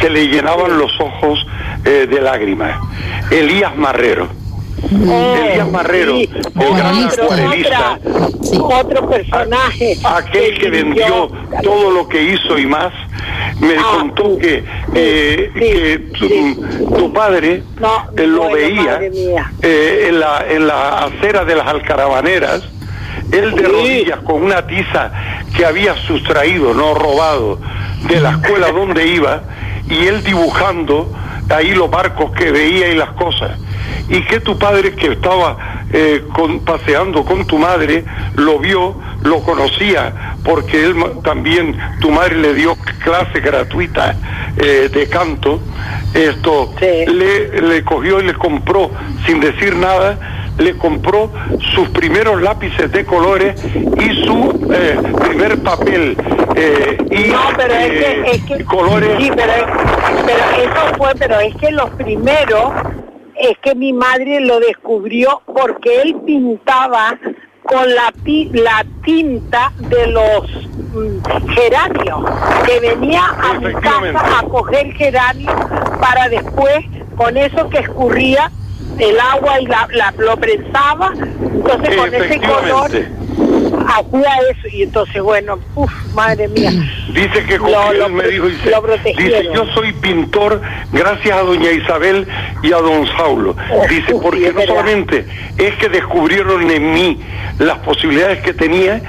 se 0.00 0.10
le 0.10 0.26
llenaban 0.28 0.78
los 0.78 0.92
ojos 1.00 1.46
eh, 1.84 2.06
de 2.10 2.20
lágrimas. 2.20 2.80
Elías 3.30 3.76
Marrero. 3.76 4.28
Elías 4.84 5.70
Marrero, 5.70 6.16
sí, 6.16 6.30
el 6.32 6.76
gran 6.76 7.04
acuarelista, 7.04 7.98
otro 8.60 9.08
personaje 9.08 9.96
aquel 10.04 10.58
que 10.58 10.70
vendió 10.70 11.28
todo 11.62 11.90
lo 11.90 12.08
que 12.08 12.22
hizo 12.22 12.58
y 12.58 12.66
más, 12.66 12.92
me 13.60 13.76
Ah, 13.78 13.96
contó 13.98 14.38
que, 14.38 14.64
eh, 14.94 15.50
sí, 15.54 15.60
que 16.28 16.58
tu, 16.98 17.12
padre 17.12 17.62
No, 17.80 18.06
eh, 18.16 18.26
lo 18.26 18.50
veía 18.50 19.00
eh, 19.62 20.06
en, 20.08 20.20
la, 20.20 20.44
en 20.48 20.66
la 20.66 21.04
acera 21.04 21.44
de 21.44 21.56
las 21.56 21.66
alcaravaneras, 21.66 22.62
él 23.32 23.52
de 23.54 23.62
rodillas 23.62 24.20
con 24.20 24.42
una 24.42 24.66
tiza 24.66 25.10
que 25.56 25.64
había 25.64 25.96
sustraído, 26.06 26.74
no 26.74 26.94
robado, 26.94 27.58
de 28.08 28.20
la 28.20 28.32
escuela 28.32 28.70
donde 28.70 29.06
iba, 29.06 29.42
y 29.88 30.06
él 30.06 30.22
dibujando 30.22 31.12
ahí 31.48 31.74
los 31.74 31.90
barcos 31.90 32.32
que 32.32 32.50
veía 32.50 32.88
y 32.88 32.96
las 32.96 33.10
cosas. 33.12 33.58
Y 34.08 34.22
que 34.22 34.40
tu 34.40 34.58
padre 34.58 34.92
que 34.94 35.12
estaba 35.12 35.56
eh, 35.92 36.24
con- 36.34 36.60
paseando 36.60 37.24
con 37.24 37.46
tu 37.46 37.58
madre, 37.58 38.04
lo 38.36 38.58
vio, 38.58 38.94
lo 39.22 39.40
conocía, 39.42 40.36
porque 40.44 40.84
él 40.84 40.96
también, 41.24 41.76
tu 42.00 42.10
madre 42.10 42.36
le 42.36 42.54
dio 42.54 42.76
clase 43.02 43.40
gratuita 43.40 44.14
eh, 44.58 44.88
de 44.92 45.08
canto, 45.08 45.60
esto 46.14 46.72
Sí. 46.78 47.06
le, 47.10 47.60
le 47.62 47.82
cogió 47.84 48.20
y 48.20 48.24
le 48.26 48.34
compró, 48.34 48.90
sin 49.26 49.40
decir 49.40 49.74
nada, 49.76 50.18
le 50.58 50.76
compró 50.78 51.30
sus 51.74 51.88
primeros 51.90 52.40
lápices 52.40 52.90
de 52.90 53.04
colores 53.04 53.60
y 53.74 54.24
su 54.24 54.68
eh, 54.72 54.96
primer 55.20 55.62
papel 55.62 56.16
eh, 56.54 56.96
y 57.10 57.28
No, 57.30 57.40
pero 57.56 57.74
es 57.74 57.90
eh, 57.90 58.22
que, 58.24 58.30
es 58.30 58.42
que 58.58 58.64
colores. 58.64 59.10
sí, 59.18 59.30
pero, 59.36 59.52
pero 60.24 60.44
eso 60.62 60.96
fue, 60.96 61.12
pero 61.18 61.40
es 61.40 61.54
que 61.56 61.70
los 61.72 61.90
primeros 61.90 62.72
es 63.40 63.56
que 63.58 63.74
mi 63.74 63.92
madre 63.92 64.40
lo 64.40 64.60
descubrió 64.60 65.42
porque 65.46 66.02
él 66.02 66.16
pintaba 66.24 67.18
con 67.62 67.92
la 67.94 68.12
tinta 69.04 69.72
de 69.78 70.06
los 70.06 70.42
mm, 70.94 71.48
geranios, 71.50 72.20
que 72.64 72.80
venía 72.80 73.24
a 73.26 73.54
mi 73.58 73.72
casa 73.74 74.38
a 74.38 74.42
coger 74.44 74.92
geranios 74.92 75.54
para 76.00 76.28
después 76.28 76.84
con 77.16 77.36
eso 77.36 77.68
que 77.68 77.78
escurría 77.78 78.50
el 78.98 79.18
agua 79.18 79.60
y 79.60 79.66
la, 79.66 79.88
la- 79.90 80.14
lo 80.16 80.36
prensaba, 80.36 81.12
entonces 81.14 81.96
con 81.96 82.14
ese 82.14 82.40
color 82.40 82.90
Hacía 83.86 84.36
eso 84.50 84.68
y 84.76 84.82
entonces 84.82 85.22
bueno, 85.22 85.58
uff, 85.74 85.92
madre 86.14 86.48
mía. 86.48 86.70
Dice 87.12 87.44
que 87.46 87.58
Lo- 87.58 87.92
lo 87.92 88.08
me 88.08 88.26
dijo, 88.28 88.46
dice, 88.46 88.70
lo 88.70 88.82
dice, 88.82 89.48
yo 89.54 89.64
soy 89.74 89.92
pintor 89.94 90.60
gracias 90.92 91.36
a 91.36 91.42
doña 91.42 91.70
Isabel 91.70 92.26
y 92.62 92.72
a 92.72 92.76
don 92.78 93.06
Saulo. 93.16 93.54
Dice, 93.88 94.04
Sí, 94.08 94.14
porque 94.20 94.48
no 94.48 94.54
verdad. 94.54 94.66
solamente 94.66 95.26
es 95.58 95.74
que 95.76 95.88
descubrieron 95.88 96.70
en 96.70 96.92
mí 96.94 97.20
las 97.58 97.78
posibilidades 97.78 98.42
que 98.42 98.52
tenía, 98.52 99.00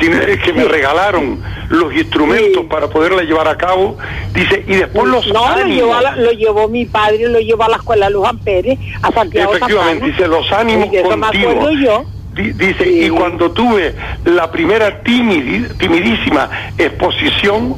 sino 0.00 0.16
es 0.20 0.40
que 0.40 0.52
me 0.52 0.64
regalaron 0.64 1.40
los 1.68 1.94
instrumentos 1.94 2.62
Sí. 2.62 2.66
para 2.68 2.88
poderla 2.88 3.22
llevar 3.22 3.46
a 3.48 3.56
cabo. 3.56 3.96
Dice, 4.34 4.64
y 4.66 4.74
después 4.74 5.06
los 5.06 5.26
no, 5.28 5.34
lo 5.34 5.46
ánimos. 5.46 5.70
llevó, 5.76 5.94
a 5.94 6.02
la- 6.02 6.16
lo 6.16 6.32
llevó 6.32 6.68
mi 6.68 6.84
padre, 6.84 7.28
lo 7.28 7.38
llevó 7.38 7.64
a 7.64 7.68
la 7.68 7.76
escuela 7.76 8.10
Luján 8.10 8.38
Pérez, 8.38 8.78
a 9.02 9.12
Santiago 9.12 9.54
Efectivamente, 9.54 10.06
dice 10.06 10.26
los 10.26 10.50
ánimos 10.52 10.88
Y 10.92 10.96
eso 10.96 11.16
me 11.16 11.26
acuerdo 11.26 11.70
yo. 11.72 12.04
Di- 12.34 12.52
Dice, 12.52 12.84
Sí. 12.84 13.04
y 13.06 13.08
cuando 13.10 13.50
tuve 13.52 13.94
la 14.24 14.50
primera 14.50 15.02
timidísima 15.02 16.50
exposición, 16.78 17.76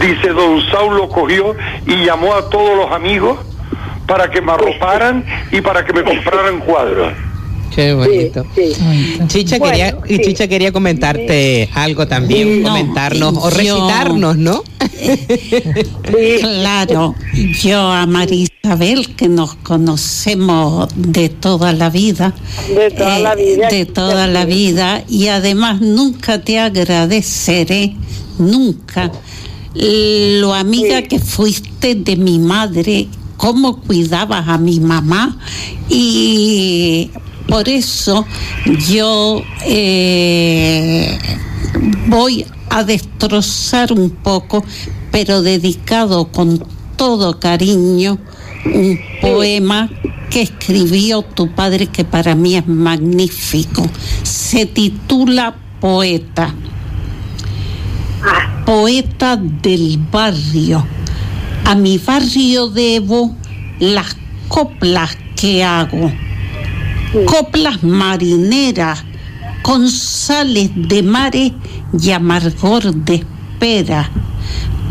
dice, 0.00 0.28
don 0.28 0.60
Saulo 0.70 1.08
cogió 1.08 1.54
y 1.86 2.04
llamó 2.04 2.34
a 2.34 2.48
todos 2.50 2.76
los 2.76 2.92
amigos 2.92 3.38
para 4.06 4.30
que 4.30 4.40
me 4.40 4.52
arroparan 4.52 5.24
y 5.50 5.60
para 5.60 5.84
que 5.84 5.92
me 5.92 6.02
compraran 6.02 6.60
cuadros. 6.60 7.12
Qué 7.74 7.94
bonito. 7.94 8.44
Sí, 8.54 8.74
sí. 8.74 9.18
Chicha 9.28 9.56
Bueno, 9.58 9.72
quería 9.72 9.96
y. 10.06 10.18
Chicha 10.18 10.46
quería 10.46 10.72
comentarte 10.72 11.70
algo 11.74 12.06
también, 12.06 12.62
No, 12.62 12.68
comentarnos 12.68 13.34
o 13.38 13.48
recitarnos, 13.48 14.36
¿no? 14.36 14.62
Claro, 16.40 17.14
yo 17.62 17.80
a 17.80 18.06
María 18.06 18.46
Isabel, 18.62 19.14
que 19.16 19.28
nos 19.28 19.54
conocemos 19.56 20.88
de 20.94 21.28
toda 21.28 21.72
la 21.72 21.90
vida, 21.90 22.34
eh, 22.68 22.74
De 22.74 22.90
toda 22.90 23.18
la 23.18 23.34
vida. 23.34 23.68
de 23.68 23.86
toda 23.86 24.26
la 24.26 24.44
vida, 24.44 25.04
y 25.08 25.28
además 25.28 25.80
nunca 25.80 26.40
te 26.40 26.58
agradeceré, 26.58 27.96
nunca, 28.38 29.10
lo 29.74 30.54
amiga 30.54 30.98
Sí. 30.98 31.08
que 31.08 31.18
fuiste 31.18 31.94
de 31.94 32.16
mi 32.16 32.38
madre, 32.38 33.08
cómo 33.36 33.80
cuidabas 33.80 34.46
a 34.48 34.58
mi 34.58 34.80
mamá, 34.80 35.36
y 35.88 37.10
por 37.48 37.68
eso 37.68 38.24
yo 38.88 39.42
eh, 39.66 41.18
voy 42.06 42.42
a 42.44 42.61
destrozar 42.84 43.92
un 43.92 44.10
poco, 44.10 44.64
pero 45.10 45.42
dedicado 45.42 46.32
con 46.32 46.64
todo 46.96 47.38
cariño, 47.38 48.18
un 48.64 48.98
poema 49.20 49.90
que 50.30 50.42
escribió 50.42 51.22
tu 51.22 51.54
padre 51.54 51.86
que 51.86 52.04
para 52.04 52.34
mí 52.34 52.56
es 52.56 52.66
magnífico. 52.66 53.86
Se 54.22 54.66
titula 54.66 55.54
Poeta. 55.80 56.54
Poeta 58.64 59.36
del 59.36 59.98
barrio. 60.10 60.86
A 61.64 61.74
mi 61.74 61.98
barrio 61.98 62.68
debo 62.68 63.34
las 63.78 64.16
coplas 64.48 65.16
que 65.36 65.62
hago 65.62 66.10
coplas 67.26 67.82
marineras 67.82 69.04
con 69.62 69.88
sales 69.88 70.70
de 70.74 71.02
mares 71.02 71.52
y 72.00 72.10
amargor 72.10 72.94
de 72.94 73.14
espera, 73.16 74.10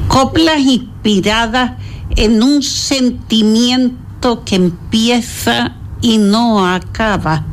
coplas 0.08 0.60
inspiradas 0.60 1.74
en 2.16 2.44
un 2.44 2.62
sentimiento 2.62 4.44
que 4.44 4.56
empieza 4.56 5.76
y 6.02 6.18
no 6.18 6.68
acaba 6.68 7.46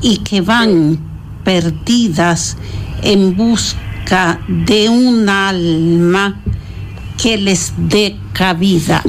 y 0.00 0.18
que 0.18 0.40
van 0.40 0.98
perdidas 1.44 2.56
en 3.02 3.36
busca 3.36 4.40
de 4.48 4.88
un 4.88 5.28
alma 5.28 6.40
que 7.20 7.36
les 7.36 7.72
dé 7.76 8.16
cabida. 8.32 9.02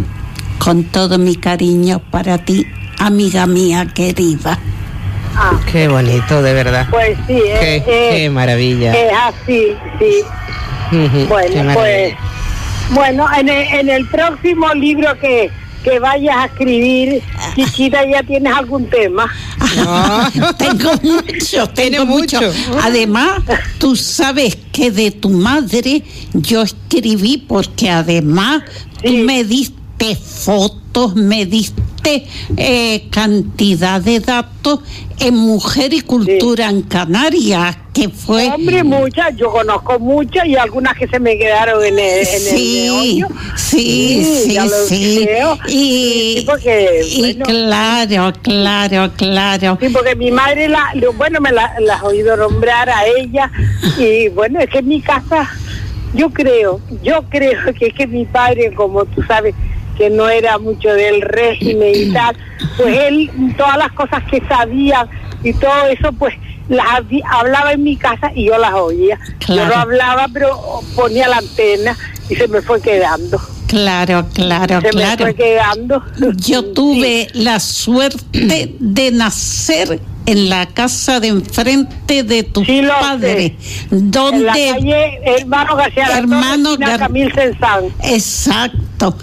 Con 0.60 0.84
todo 0.84 1.18
mi 1.18 1.36
cariño 1.36 2.00
para 2.12 2.38
ti, 2.38 2.68
amiga 3.00 3.48
mía 3.48 3.88
querida. 3.88 4.60
Ah, 5.36 5.60
Qué 5.72 5.88
bonito, 5.88 6.42
de 6.42 6.54
verdad. 6.54 6.88
pues 6.90 7.18
sí, 7.28 7.36
Qué, 7.60 7.78
es, 7.78 7.84
qué 7.84 8.30
maravilla. 8.30 8.94
es 8.94 9.12
así, 9.14 9.76
sí. 10.00 10.22
Bueno, 11.28 11.74
pues, 11.74 12.14
bueno, 12.92 13.26
en 13.38 13.48
el, 13.50 13.68
en 13.80 13.90
el 13.90 14.08
próximo 14.08 14.74
libro 14.74 15.18
que, 15.20 15.50
que 15.84 16.00
vayas 16.00 16.36
a 16.36 16.46
escribir, 16.46 17.24
chiquita, 17.56 18.06
ya 18.06 18.22
tienes 18.24 18.54
algún 18.54 18.90
tema. 18.90 19.32
tengo 20.58 20.92
mucho, 21.02 21.68
tengo 21.70 22.06
mucho. 22.06 22.42
mucho. 22.42 22.54
Además, 22.84 23.40
tú 23.78 23.96
sabes 23.96 24.58
que 24.74 24.92
de 24.92 25.12
tu 25.12 25.30
madre 25.30 26.04
yo 26.34 26.64
escribí 26.64 27.38
porque 27.38 27.90
además 27.90 28.64
tú 29.02 29.12
me 29.14 29.44
diste 29.46 30.16
fotos, 30.18 31.16
me 31.16 31.46
diste 31.46 31.82
eh, 32.04 33.08
cantidad 33.10 34.02
de 34.02 34.20
datos 34.20 34.80
en 35.20 35.36
Mujer 35.36 35.94
y 35.94 36.02
Cultura 36.02 36.70
en 36.70 36.82
Canarias, 36.82 37.78
que 37.94 38.10
fue... 38.10 38.48
Hombre, 38.48 38.84
muchas, 38.84 39.36
yo 39.36 39.52
conozco 39.52 40.00
muchas 40.00 40.46
y 40.48 40.56
algunas 40.56 40.98
que 40.98 41.08
se 41.08 41.20
me 41.20 41.38
quedaron 41.38 41.84
en 41.84 42.00
el, 42.00 42.00
en 42.00 42.20
el 42.20 42.26
Sí, 42.26 43.24
sí, 43.56 44.26
sí, 44.26 44.58
sí. 44.88 45.30
Y, 45.68 46.36
Sí, 46.38 46.44
porque, 46.46 47.02
y 47.06 47.20
bueno, 47.20 47.46
claro, 47.46 48.34
claro, 48.42 49.12
claro. 49.16 49.78
Sí, 49.80 49.90
porque 49.90 50.16
mi 50.16 50.32
madre, 50.32 50.68
la, 50.68 50.92
bueno, 51.16 51.40
me 51.40 51.52
la, 51.52 51.74
la 51.80 51.96
has 51.96 52.04
oído 52.04 52.36
nombrar 52.36 52.90
a 52.90 53.06
ella. 53.06 53.52
Y 53.98 54.30
bueno, 54.30 54.60
es 54.60 54.70
que 54.70 54.80
en 54.80 54.88
mi 54.88 55.02
casa, 55.02 55.50
yo 56.14 56.32
creo, 56.32 56.80
yo 57.04 57.24
creo 57.30 57.74
que 57.80 57.88
es 57.88 57.94
que 57.94 58.08
mi 58.08 58.26
padre, 58.26 58.74
como 58.74 59.06
tú 59.06 59.22
sabes, 59.24 59.54
que 59.98 60.10
no 60.10 60.30
era 60.30 60.58
mucho 60.58 60.90
del 60.90 61.22
régimen 61.22 61.92
y 61.96 62.10
tal, 62.14 62.36
pues 62.78 62.98
él, 62.98 63.30
todas 63.58 63.78
las 63.78 63.92
cosas 63.94 64.24
que 64.30 64.42
sabía 64.48 65.08
y 65.44 65.54
todo 65.54 65.88
eso, 65.88 66.12
pues 66.14 66.34
las 66.70 66.86
hablaba 67.30 67.74
en 67.74 67.84
mi 67.84 67.98
casa 67.98 68.32
y 68.34 68.46
yo 68.46 68.58
las 68.58 68.74
oía. 68.74 69.18
Yo 69.40 69.46
Claro. 69.48 69.76
no 69.76 69.82
hablaba, 69.82 70.28
pero 70.32 70.60
ponía 70.96 71.28
la 71.28 71.38
antena 71.38 71.98
y 72.30 72.36
se 72.36 72.48
me 72.48 72.62
fue 72.62 72.82
quedando. 72.82 73.40
Claro, 73.68 74.26
claro, 74.34 74.80
se 74.82 74.88
me 74.88 74.92
claro. 74.92 75.26
fue 75.26 75.36
quedando. 75.36 76.04
Yo 76.38 76.66
tuve 76.74 77.28
la 77.34 77.60
suerte 77.60 78.76
de 78.80 79.12
nacer 79.12 80.00
en 80.28 80.50
la 80.50 80.66
casa 80.68 81.20
de 81.20 81.30
enfrente 81.30 82.24
de 82.24 82.44
tu 82.44 82.64
Sí, 82.64 82.84
padre, 83.02 83.56
En 83.90 84.12
la 84.12 84.12
donde 84.12 84.46
calle 84.46 85.20
Hermano 85.26 85.76
García 85.76 86.18
Hermano 86.18 86.78
Gar- 86.78 87.00
Camil 87.00 87.34
Censán. 87.34 87.86
exacto, 88.04 88.78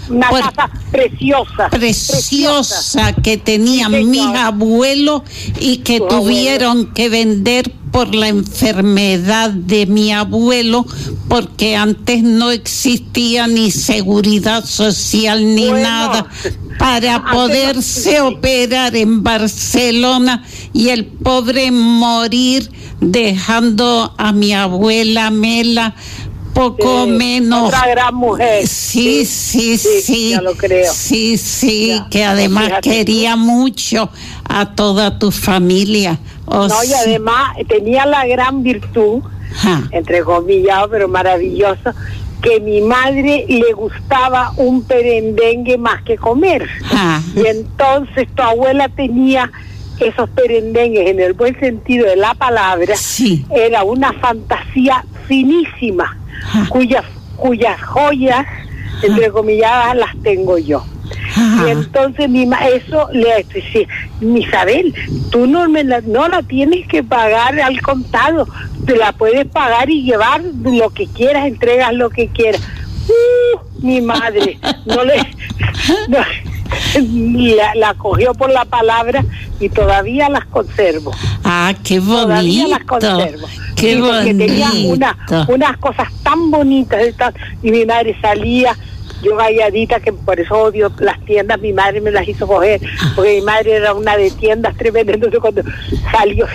Una 0.09 0.29
casa 0.29 0.69
preciosa. 0.91 1.69
preciosa 1.69 3.13
que 3.13 3.37
tenían 3.37 3.91
Sí, 3.93 4.03
mis 4.03 4.25
abuelos 4.35 5.21
y 5.59 5.77
que 5.77 5.99
tuvieron 5.99 6.93
que 6.93 7.09
vender 7.09 7.71
por 7.91 8.13
la 8.13 8.27
enfermedad 8.27 9.49
de 9.49 9.85
mi 9.87 10.11
abuelo 10.11 10.85
porque 11.27 11.75
antes 11.75 12.21
no 12.23 12.51
existía 12.51 13.47
ni 13.47 13.71
seguridad 13.71 14.63
social 14.65 15.55
ni 15.55 15.69
Bueno, 15.69 15.79
nada 15.89 16.25
para 16.79 17.17
no- 17.19 17.31
poderse 17.31 18.11
sí. 18.11 18.17
operar 18.19 18.95
en 18.95 19.23
Barcelona 19.23 20.43
y 20.71 20.89
el 20.89 21.05
pobre 21.05 21.71
morir 21.71 22.69
dejando 23.01 24.13
a 24.17 24.33
mi 24.33 24.53
abuela 24.53 25.31
Mela 25.31 25.95
poco 26.53 27.05
Sí, 27.05 27.11
menos 27.11 27.67
Otra 27.67 27.87
gran 27.87 28.15
mujer. 28.15 28.67
Sí, 28.67 29.25
sí, 29.25 29.77
Sí, 29.77 30.01
sí. 30.01 30.29
ya 30.31 30.41
lo 30.41 30.53
creo. 30.55 30.91
Sí, 30.93 31.37
sí, 31.37 31.87
Ya, 31.89 32.07
que 32.09 32.23
además 32.25 32.65
fíjate 32.65 32.81
tú. 32.89 32.95
quería 32.95 33.35
mucho 33.35 34.09
a 34.47 34.73
toda 34.75 35.19
tu 35.19 35.31
familia. 35.31 36.19
No, 36.47 36.67
y 36.83 36.93
además 36.93 37.55
tenía 37.67 38.05
la 38.07 38.25
gran 38.25 38.63
virtud, 38.63 39.21
ajá, 39.55 39.83
entre 39.91 40.23
comillas, 40.23 40.87
pero 40.89 41.07
maravilloso, 41.07 41.91
que 42.41 42.59
mi 42.59 42.81
madre 42.81 43.45
le 43.47 43.71
gustaba 43.73 44.53
un 44.57 44.81
perendengue 44.83 45.77
más 45.77 46.01
que 46.03 46.17
comer. 46.17 46.67
ajá. 46.85 47.21
Y 47.35 47.45
entonces 47.45 48.27
tu 48.33 48.41
abuela 48.41 48.89
tenía 48.89 49.51
esos 49.99 50.29
perendengues 50.29 51.07
en 51.09 51.19
el 51.19 51.33
buen 51.33 51.59
sentido 51.59 52.07
de 52.07 52.15
la 52.15 52.33
palabra. 52.33 52.95
Sí. 52.95 53.45
Era 53.53 53.83
una 53.83 54.13
fantasía 54.13 55.03
finísima, 55.27 56.17
Ajá. 56.43 56.65
cuyas, 56.69 57.05
cuyas 57.37 57.81
joyas, 57.81 58.45
entre 59.03 59.29
comilladas, 59.31 59.95
las 59.95 60.15
tengo 60.23 60.57
yo. 60.57 60.83
Y 61.65 61.69
entonces 61.69 62.29
mi 62.29 62.45
ma- 62.45 62.67
eso 62.67 63.07
le 63.13 63.43
decía, 63.51 63.87
Isabel, 64.21 64.93
tú 65.31 65.47
no 65.47 65.67
me 65.69 65.83
la, 65.83 66.01
no 66.01 66.27
la 66.27 66.43
tienes 66.43 66.87
que 66.87 67.03
pagar 67.03 67.59
al 67.59 67.81
contado, 67.81 68.47
te 68.85 68.95
la 68.95 69.11
puedes 69.13 69.45
pagar 69.47 69.89
y 69.89 70.03
llevar 70.03 70.41
lo 70.63 70.89
que 70.91 71.07
quieras, 71.07 71.45
entregas 71.47 71.93
lo 71.93 72.09
que 72.09 72.27
quieras. 72.27 72.61
Uh, 73.07 73.85
mi 73.85 74.01
madre, 74.01 74.59
no 74.85 75.03
le 75.03 75.15
no, 76.09 76.19
la, 77.55 77.75
la 77.75 77.93
cogió 77.95 78.33
por 78.33 78.51
la 78.51 78.65
palabra 78.65 79.23
y 79.59 79.69
todavía 79.69 80.29
las 80.29 80.45
conservo. 80.45 81.11
Ah, 81.43 81.73
qué 81.83 81.99
Todavía 81.99 82.67
las 82.67 82.85
bonito. 82.85 83.09
conservo. 83.09 83.47
Qué 83.75 83.93
Sí, 83.95 84.01
porque 84.01 84.33
tenía 84.33 84.69
una, 84.85 85.17
bonito. 85.27 85.53
unas 85.53 85.77
cosas 85.77 86.07
tan 86.23 86.51
bonitas 86.51 87.07
y 87.07 87.13
tan- 87.13 87.33
y 87.63 87.71
mi 87.71 87.85
madre 87.85 88.15
salía 88.21 88.75
yo 89.21 89.35
galladita 89.35 89.99
que 89.99 90.13
por 90.13 90.39
eso 90.39 90.55
odio 90.57 90.89
las 90.99 91.19
tiendas 91.25 91.59
mi 91.59 91.73
madre 91.73 91.99
me 91.99 92.09
las 92.09 92.25
hizo 92.25 92.47
coger 92.47 92.79
porque 93.15 93.35
mi 93.35 93.41
madre 93.41 93.73
era 93.73 93.93
una 93.93 94.15
de 94.15 94.31
tiendas 94.31 94.77
tremenda 94.77 95.11
entonces 95.13 95.39
cuando 95.41 95.61
salió 96.09 96.45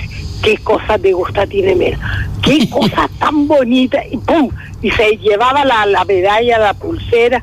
qué 0.43 0.57
cosa 0.59 0.97
te 0.99 1.12
gusta 1.12 1.47
tiene 1.47 1.75
mira 1.75 1.99
qué 2.43 2.67
cosa 2.71 3.07
tan 3.19 3.47
bonita 3.47 3.99
y 4.11 4.17
pum 4.17 4.49
y 4.81 4.91
se 4.93 5.11
llevaba 5.19 5.62
la, 5.67 5.85
la 5.85 6.07
medalla 6.07 6.59
la 6.59 6.73
pulsera 6.75 7.43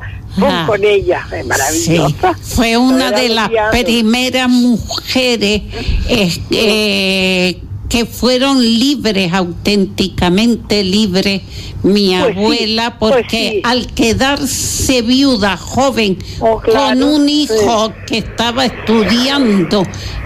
con 0.68 0.84
ella 0.84 1.26
es 1.32 1.42
Sí, 1.42 1.48
maravillosa 1.48 2.36
fue 2.42 2.78
una 2.78 3.12
de 3.12 3.30
las 3.30 3.50
primeras 3.72 4.50
mujeres 4.50 5.62
eh, 6.08 6.42
eh, 6.52 7.60
que 7.90 8.06
fueron 8.06 8.62
libres, 8.64 9.34
auténticamente 9.34 10.82
libres, 10.82 11.42
mi 11.84 12.16
Pues 12.16 12.34
sí, 12.34 12.40
abuela, 12.40 12.98
pues 12.98 13.14
porque 13.16 13.50
sí. 13.56 13.62
al 13.66 13.88
quedarse 13.88 15.02
viuda 15.02 15.58
joven 15.58 16.18
Oh, 16.40 16.60
claro, 16.62 17.00
con 17.00 17.04
un 17.04 17.28
sí. 17.28 17.44
hijo 17.44 17.94
que 18.08 18.20
estaba 18.20 18.66
estudiando 18.66 19.84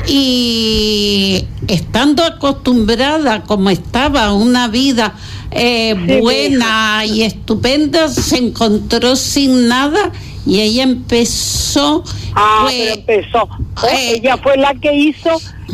y 0.08 1.44
estando 1.68 2.24
acostumbrada 2.24 3.44
como 3.44 3.70
estaba 3.70 4.26
a 4.26 4.34
una 4.34 4.68
vida 4.68 5.16
eh, 5.52 5.96
Sí, 6.08 6.20
buena 6.20 7.06
y 7.06 7.24
estupenda, 7.24 8.08
se 8.10 8.38
encontró 8.38 9.16
sin 9.16 9.68
nada 9.68 10.12
y 10.46 10.62
ella 10.62 10.84
empezó 10.84 12.04
Ah, 12.36 12.60
pues, 12.64 12.76
pero 12.76 12.94
empezó. 12.96 13.44
Oh, 13.82 13.88
eh, 13.88 14.16
ella 14.18 14.38
fue 14.38 14.58
la 14.58 14.74
que 14.76 14.94
hizo 14.94 15.30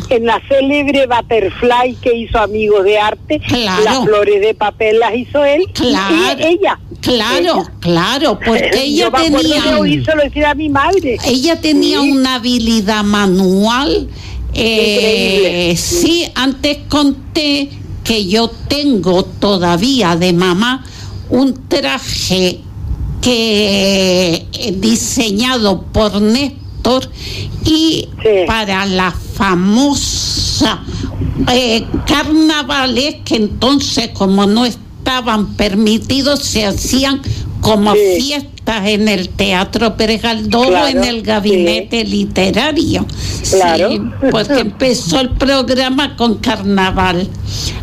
en 0.08 0.26
la 0.26 0.40
célebre 0.48 1.06
Butterfly 1.08 1.96
que 2.00 2.16
hizo 2.16 2.38
Amigos 2.38 2.84
de 2.84 2.98
Arte. 2.98 3.40
Claro. 3.40 3.82
Las 3.84 4.04
flores 4.04 4.40
de 4.40 4.54
papel 4.54 5.00
las 5.00 5.14
hizo 5.16 5.44
él. 5.44 5.64
Claro. 5.74 6.14
Y 6.38 6.42
ella. 6.44 6.78
Claro, 7.00 7.36
Ella. 7.40 7.72
claro, 7.80 8.38
porque 8.38 8.70
ella 8.84 9.06
Yo 9.06 9.10
tenía 9.10 9.60
decir 10.22 10.44
a 10.46 10.54
mi 10.54 10.68
madre. 10.68 11.18
ella 11.26 11.60
tenía 11.60 12.00
Sí. 12.00 12.10
una 12.12 12.36
habilidad 12.36 13.02
manual. 13.02 14.08
Eh, 14.54 15.74
sí, 15.76 16.24
antes 16.34 16.78
conté 16.88 17.70
que 18.04 18.26
yo 18.26 18.48
tengo 18.68 19.24
todavía 19.24 20.16
de 20.16 20.32
mamá 20.32 20.84
un 21.30 21.68
traje 21.68 22.60
que 23.20 24.46
diseñado 24.78 25.82
por 25.92 26.20
Néstor 26.20 27.08
y 27.64 28.08
Sí. 28.22 28.28
para 28.46 28.84
la 28.86 29.12
famosa 29.12 30.80
eh, 31.52 31.86
carnavales 32.06 33.16
que 33.24 33.36
entonces 33.36 34.08
como 34.12 34.46
no 34.46 34.64
estaban 34.64 35.54
permitidos 35.54 36.40
se 36.40 36.66
hacían 36.66 37.22
como 37.60 37.92
Sí. 37.94 38.00
fiestas 38.18 38.51
en 38.66 39.08
el 39.08 39.28
Teatro 39.28 39.96
Pérez 39.96 40.22
Galdós 40.22 40.66
Claro, 40.68 40.86
en 40.88 41.04
el 41.04 41.22
gabinete 41.22 42.04
literario. 42.04 43.06
Claro. 43.50 43.90
Sí, 43.90 44.00
porque 44.30 44.60
empezó 44.60 45.20
el 45.20 45.30
programa 45.30 46.16
con 46.16 46.36
carnaval. 46.38 47.28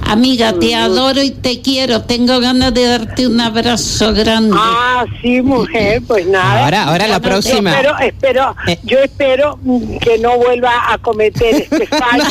Amiga, 0.08 0.54
te 0.54 0.74
adoro 0.74 1.22
y 1.22 1.30
te 1.32 1.62
quiero. 1.62 2.02
Tengo 2.02 2.40
ganas 2.40 2.74
de 2.74 2.88
darte 2.88 3.28
un 3.28 3.40
abrazo 3.40 4.12
grande. 4.14 4.56
Ah, 4.58 5.06
sí, 5.22 5.42
mujer, 5.42 6.02
pues 6.08 6.26
nada. 6.26 6.64
Ahora, 6.66 6.84
ahora 6.86 7.08
la 7.08 7.20
próxima. 7.20 7.72
espero, 7.72 8.00
espero, 8.00 8.56
Eh. 8.68 8.80
yo 8.84 8.98
espero 9.00 9.60
que 10.02 10.18
no 10.18 10.38
vuelva 10.38 10.72
a 10.92 10.98
cometer 10.98 11.56
este 11.70 11.86
fallo. 11.88 12.24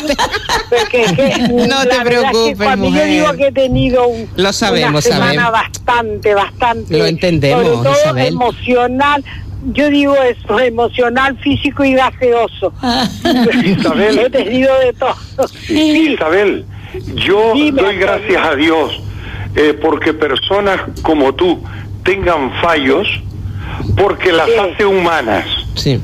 porque 0.68 1.02
es 1.04 1.12
que, 1.12 1.38
No 1.68 1.82
te 1.82 1.88
verdad 1.88 1.92
es 1.92 1.98
que 1.98 2.04
preocupes, 2.04 2.56
cuando 2.56 2.86
mujer. 2.90 3.06
yo 3.06 3.12
digo 3.12 3.32
que 3.36 3.46
he 3.48 3.52
tenido 3.52 4.08
un, 4.08 4.28
Lo 4.34 4.52
sabemos, 4.52 5.04
una 5.06 5.14
semana 5.14 5.42
sabemos. 5.44 5.52
bastante, 5.52 6.34
bastante. 6.34 6.98
Lo 6.98 7.06
entendemos, 7.06 7.62
Sobre 7.64 7.76
todo 7.82 7.92
Isabel. 8.00 8.37
Emocional, 8.42 9.24
yo 9.72 9.90
digo 9.90 10.14
eso, 10.16 10.60
emocional, 10.60 11.36
físico 11.38 11.84
y 11.84 11.94
gaseoso. 11.94 12.72
Isabel. 13.64 14.18
He 14.18 14.30
tenido 14.30 14.78
de 14.78 14.92
todo. 14.92 15.16
Isabel, 15.68 16.64
yo 17.14 17.52
Dime, 17.54 17.82
doy 17.82 17.96
gracias 17.96 18.46
a 18.46 18.54
Dios 18.54 19.02
eh, 19.56 19.76
porque 19.80 20.14
personas 20.14 20.80
como 21.02 21.34
tú 21.34 21.62
tengan 22.04 22.52
fallos 22.62 23.06
porque 23.96 24.32
las 24.32 24.46
Sí. 24.46 24.52
hace 24.58 24.86
humanas. 24.86 25.46
Sí. 25.74 26.00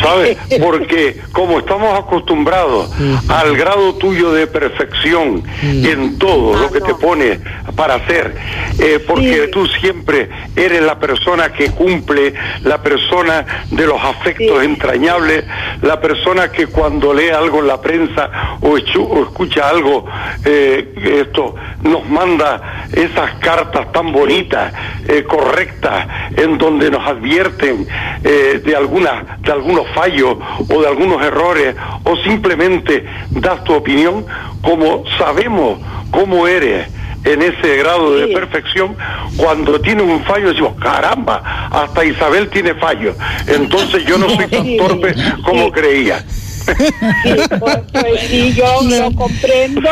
¿Sabes? 0.00 0.36
Porque 0.62 1.20
como 1.32 1.58
estamos 1.58 1.98
acostumbrados 1.98 2.90
al 3.28 3.56
grado 3.56 3.94
tuyo 3.94 4.32
de 4.32 4.46
perfección 4.46 5.42
en 5.62 6.18
todo 6.18 6.56
lo 6.58 6.70
que 6.70 6.80
te 6.80 6.94
pone 6.94 7.40
para 7.76 7.94
hacer, 7.96 8.34
eh, 8.78 9.02
porque 9.06 9.44
Sí. 9.44 9.50
tú 9.52 9.66
siempre 9.66 10.28
eres 10.56 10.82
la 10.82 10.98
persona 10.98 11.52
que 11.52 11.70
cumple, 11.70 12.34
la 12.62 12.82
persona 12.82 13.64
de 13.70 13.86
los 13.86 14.00
afectos 14.02 14.58
Sí. 14.60 14.64
entrañables, 14.64 15.44
la 15.82 16.00
persona 16.00 16.50
que 16.50 16.66
cuando 16.66 17.12
lee 17.14 17.30
algo 17.30 17.60
en 17.60 17.66
la 17.66 17.80
prensa 17.80 18.30
o, 18.60 18.76
escucha 18.76 19.68
algo, 19.68 20.06
eh, 20.44 20.94
esto 21.26 21.54
nos 21.82 22.08
manda 22.08 22.86
esas 22.92 23.34
cartas 23.40 23.90
tan 23.92 24.12
bonitas, 24.12 24.72
eh, 25.08 25.24
correctas, 25.24 26.06
en 26.36 26.58
donde 26.58 26.90
nos 26.90 27.06
advierten 27.06 27.86
eh, 28.24 28.60
de 28.64 28.76
algunas 28.76 29.40
de 29.40 29.52
algunos 29.52 29.79
fallos 29.88 30.36
o 30.68 30.80
de 30.80 30.88
algunos 30.88 31.22
errores 31.22 31.74
o 32.04 32.16
simplemente 32.18 33.04
das 33.30 33.62
tu 33.64 33.74
opinión 33.74 34.24
como 34.62 35.04
sabemos 35.18 35.78
cómo 36.10 36.46
eres 36.46 36.88
en 37.22 37.42
ese 37.42 37.76
grado 37.76 38.16
de 38.16 38.28
perfección. 38.28 38.96
Cuando 39.36 39.78
tiene 39.80 40.02
un 40.02 40.24
fallo 40.24 40.48
decimos 40.48 40.74
caramba 40.80 41.68
hasta 41.70 42.02
Isabel 42.04 42.48
tiene 42.48 42.74
fallo 42.74 43.14
entonces 43.46 44.04
yo 44.06 44.16
no 44.16 44.28
soy 44.30 44.46
tan 44.46 44.64
Sí. 44.64 44.76
torpe 44.78 45.14
como 45.44 45.66
Sí. 45.66 45.70
creía. 45.72 46.18
Sí, 46.20 47.34
pues, 47.58 47.78
pues 47.92 48.20
sí, 48.28 48.52
yo 48.54 48.64
lo 48.82 49.12
comprendo, 49.16 49.90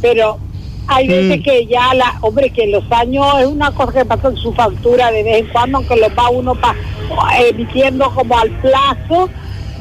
pero 0.00 0.38
hay 0.92 1.06
veces 1.06 1.40
que 1.44 1.66
ya 1.66 1.94
la, 1.94 2.18
hombre, 2.20 2.50
que 2.50 2.66
los 2.66 2.82
años 2.90 3.24
es 3.38 3.46
una 3.46 3.70
cosa 3.70 4.00
que 4.00 4.04
pasa 4.04 4.28
en 4.28 4.36
su 4.36 4.52
factura 4.52 5.12
de 5.12 5.22
vez 5.22 5.36
en 5.38 5.46
cuando, 5.46 5.78
aunque 5.78 5.96
lo 5.96 6.12
va 6.16 6.30
uno 6.30 6.54
pa, 6.56 6.74
emitiendo 7.38 8.10
como 8.12 8.36
al 8.36 8.50
plazo, 8.60 9.30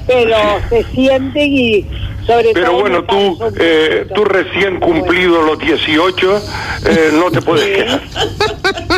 pero 0.05 0.37
se 0.69 0.83
sienten 0.83 1.51
y 1.51 1.85
sobre 2.29 2.53
pero 2.53 2.65
todo 2.67 2.79
bueno 2.81 3.03
tú 3.05 3.37
eh, 3.59 4.05
tú 4.15 4.23
recién 4.23 4.79
cumplido 4.79 5.41
los 5.41 5.59
18 5.59 6.41
eh, 6.85 7.09
no 7.13 7.31
te 7.31 7.41
puedes 7.41 7.65
quejar 7.77 8.01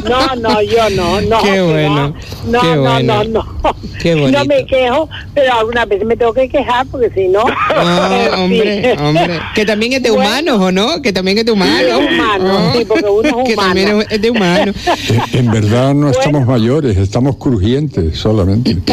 No, 0.09 0.35
no, 0.35 0.61
yo 0.61 0.89
no, 0.91 1.21
no. 1.21 1.41
Qué 1.43 1.61
bueno, 1.61 2.13
No, 2.47 2.61
qué 2.61 2.75
no, 2.75 2.81
bueno. 2.81 3.23
no, 3.23 3.23
no. 3.23 3.75
Qué 4.01 4.15
No 4.15 4.45
me 4.45 4.65
quejo, 4.65 5.07
pero 5.35 5.53
algunas 5.53 5.87
veces 5.87 6.05
me 6.07 6.15
tengo 6.17 6.33
que 6.33 6.49
quejar 6.49 6.85
porque 6.87 7.09
si 7.11 7.27
no. 7.27 7.43
Hombre, 8.37 8.93
hombre. 8.99 9.39
Que 9.53 9.65
también 9.65 9.93
es 9.93 10.01
de 10.03 10.09
Bueno. 10.11 10.29
humanos, 10.29 10.59
¿o 10.61 10.71
no? 10.71 11.01
Que 11.01 11.13
también 11.13 11.37
es 11.37 11.45
de 11.45 11.51
humanos. 11.51 11.83
es 11.83 11.95
humano, 12.13 12.71
sí, 12.75 12.85
porque 12.85 13.05
uno 13.05 13.29
es 13.43 13.47
Que 13.49 13.55
también 13.55 13.89
humano. 13.93 14.05
es- 14.09 14.21
de 14.21 14.29
humanos. 14.31 14.75
En, 15.33 15.39
en 15.45 15.51
verdad 15.51 15.93
no 15.93 16.09
estamos 16.09 16.47
mayores, 16.47 16.97
estamos 16.97 17.35
crujientes 17.37 18.17
solamente. 18.17 18.77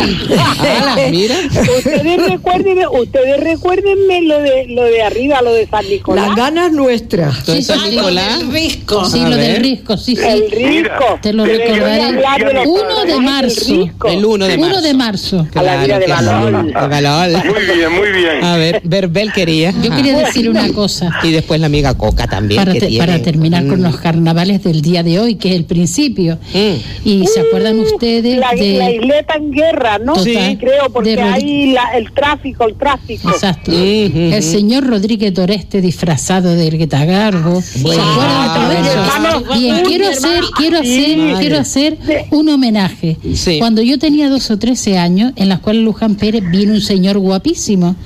Ah, 0.60 0.96
mira. 1.10 1.34
ustedes 1.48 2.26
recuerden, 2.28 2.78
ustedes 2.90 3.40
recuérdenme 3.40 4.22
lo 4.28 4.38
de 4.40 4.66
lo 4.68 4.84
de 4.84 5.02
arriba, 5.02 5.42
lo 5.42 5.52
de 5.52 5.66
San 5.66 5.88
Nicolás. 5.88 6.28
Las 6.28 6.36
ganas 6.36 6.72
nuestras. 6.72 7.38
Entonces, 7.40 7.66
San 7.66 7.90
Nicolás. 7.90 8.40
el 8.42 8.52
risco. 8.52 9.04
Sí, 9.06 9.20
A 9.20 9.28
lo 9.28 9.36
ver. 9.36 9.52
del 9.54 9.62
risco, 9.62 9.96
sí, 9.96 10.14
sí. 10.16 10.22
El. 10.24 10.44
Mira, 10.68 10.98
Te 11.20 11.32
lo 11.32 11.44
recordaré. 11.44 11.80
voy 11.80 12.00
a 12.00 12.06
hablar 12.08 12.44
de 12.46 12.54
los 12.54 12.66
1 12.66 13.04
de 13.06 13.20
marzo. 13.20 13.72
el 13.74 13.80
rico. 13.82 14.08
El 14.08 14.24
1 14.24 14.46
de 14.46 14.54
1 14.56 14.66
marzo. 14.66 14.80
de 14.82 14.94
marzo. 14.94 15.46
A 15.54 15.62
la 15.62 15.82
vida 15.84 15.98
de 15.98 16.04
sí. 16.06 16.10
De 16.10 16.88
valor. 16.88 17.44
muy 17.44 17.76
bien 17.76 17.92
muy 17.92 18.08
bien 18.12 18.44
A 18.44 18.56
ver, 18.56 18.80
Verbel 18.84 19.32
quería. 19.32 19.70
Yo 19.72 19.90
Ajá. 19.90 19.96
quería 19.96 20.18
decir 20.18 20.48
una 20.48 20.68
cosa. 20.72 21.10
Y 21.22 21.30
después 21.32 21.58
la 21.60 21.66
amiga 21.66 21.94
Coca 21.96 22.26
también. 22.26 22.60
Para, 22.60 22.72
que 22.72 22.80
te- 22.80 22.86
tiene- 22.88 23.06
para 23.06 23.22
terminar 23.22 23.66
con 23.66 23.80
Mm. 23.80 23.84
los 23.84 23.96
carnavales 23.98 24.62
del 24.62 24.82
día 24.82 25.02
de 25.02 25.18
hoy, 25.18 25.36
que 25.36 25.50
es 25.50 25.56
el 25.56 25.64
principio. 25.64 26.38
Mm. 26.52 27.08
Y 27.08 27.26
se 27.26 27.40
acuerdan 27.40 27.78
ustedes 27.78 28.38
la, 28.38 28.52
la 28.54 28.60
de... 28.60 28.94
isleta 29.00 29.34
en 29.36 29.50
guerra, 29.52 29.98
¿no? 29.98 30.16
Sí. 30.22 30.36
creo, 30.60 30.90
porque 30.92 31.20
hay 31.20 31.72
la- 31.72 31.90
el 31.96 32.12
tráfico, 32.12 32.66
el 32.66 32.74
tráfico. 32.74 33.28
Exacto. 33.30 33.70
Mm, 33.70 33.74
El 34.18 34.42
señor 34.42 34.84
Rodríguez 34.86 35.32
Toreste 35.32 35.80
disfrazado 35.80 36.54
de 36.54 36.68
Guetagarbo. 36.70 37.62
¿Se 37.62 37.80
Bueno. 37.80 38.02
acuerdan 38.02 38.42
de 38.42 38.48
todo 38.58 38.68
Ay, 38.70 38.76
eso? 38.88 39.14
hermano, 39.16 39.58
Bien, 39.58 39.74
uy, 39.76 39.82
quiero 39.84 40.08
hacer, 40.08 40.40
quiero 40.56 40.78
hacer, 40.80 41.18
quiero 41.38 41.58
hacer 41.58 41.98
un 42.30 42.48
homenaje. 42.48 43.16
Sí. 43.34 43.58
Cuando 43.58 43.82
yo 43.82 43.98
tenía 43.98 44.28
dos 44.28 44.50
o 44.50 44.58
trece 44.58 44.98
años, 44.98 45.32
en 45.36 45.48
la 45.48 45.56
escuela 45.56 45.80
Luján 45.80 46.16
Pérez 46.16 46.42
vino 46.50 46.72
un 46.72 46.80
señor 46.80 47.18
guapísimo, 47.18 47.96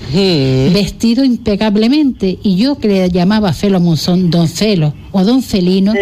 vestido 0.72 1.24
impecablemente, 1.24 2.38
y 2.42 2.56
yo 2.56 2.76
que 2.78 2.88
le 2.88 3.10
llamaba 3.10 3.52
Felo 3.52 3.80
Monzón, 3.80 4.30
Don 4.30 4.48
Felo 4.48 4.94
o 5.12 5.24
Don 5.24 5.42
Felino, 5.42 5.92
Sí. 5.92 5.98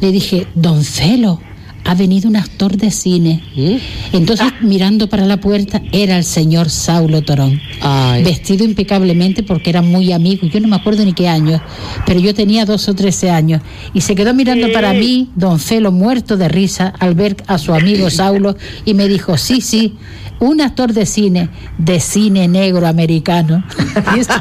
le 0.00 0.12
dije, 0.12 0.46
Don 0.54 0.82
Felo, 0.84 1.40
ha 1.84 1.94
venido 1.94 2.28
un 2.28 2.36
actor 2.36 2.76
de 2.76 2.90
cine. 2.90 3.42
Mm. 3.56 4.16
Entonces, 4.16 4.46
mirando 4.60 5.08
para 5.08 5.26
la 5.26 5.38
puerta, 5.38 5.82
era 5.92 6.16
el 6.16 6.24
señor 6.24 6.70
Saulo 6.70 7.22
Torón 7.22 7.60
Ay. 7.80 8.22
vestido 8.22 8.64
impecablemente 8.64 9.42
porque 9.42 9.70
eran 9.70 9.88
muy 9.88 10.12
amigos, 10.12 10.50
yo 10.50 10.60
no 10.60 10.68
me 10.68 10.76
acuerdo 10.76 11.04
ni 11.04 11.12
qué 11.12 11.28
años, 11.28 11.60
pero 12.06 12.20
yo 12.20 12.34
tenía 12.34 12.64
dos 12.64 12.88
o 12.88 12.94
trece 12.94 13.30
años 13.30 13.62
y 13.94 14.00
se 14.00 14.14
quedó 14.14 14.34
mirando 14.34 14.70
para 14.72 14.92
mí, 14.92 15.30
don 15.34 15.58
Felo 15.58 15.92
muerto 15.92 16.36
de 16.36 16.48
risa 16.48 16.92
al 16.98 17.14
ver 17.14 17.36
a 17.46 17.58
su 17.58 17.74
amigo 17.74 18.10
Saulo 18.10 18.56
y 18.84 18.94
me 18.94 19.08
dijo, 19.08 19.36
sí, 19.36 19.60
sí, 19.60 19.94
un 20.42 20.60
actor 20.60 20.92
de 20.92 21.06
cine, 21.06 21.48
de 21.78 22.00
cine 22.00 22.48
negro 22.48 22.86
americano. 22.86 23.64
Y 24.16 24.20
esto- 24.20 24.34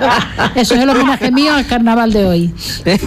eso 0.55 0.75
es 0.75 0.81
el 0.81 0.89
homenaje 0.89 1.31
mío 1.31 1.53
al 1.53 1.65
carnaval 1.67 2.11
de 2.11 2.25
hoy. 2.25 2.53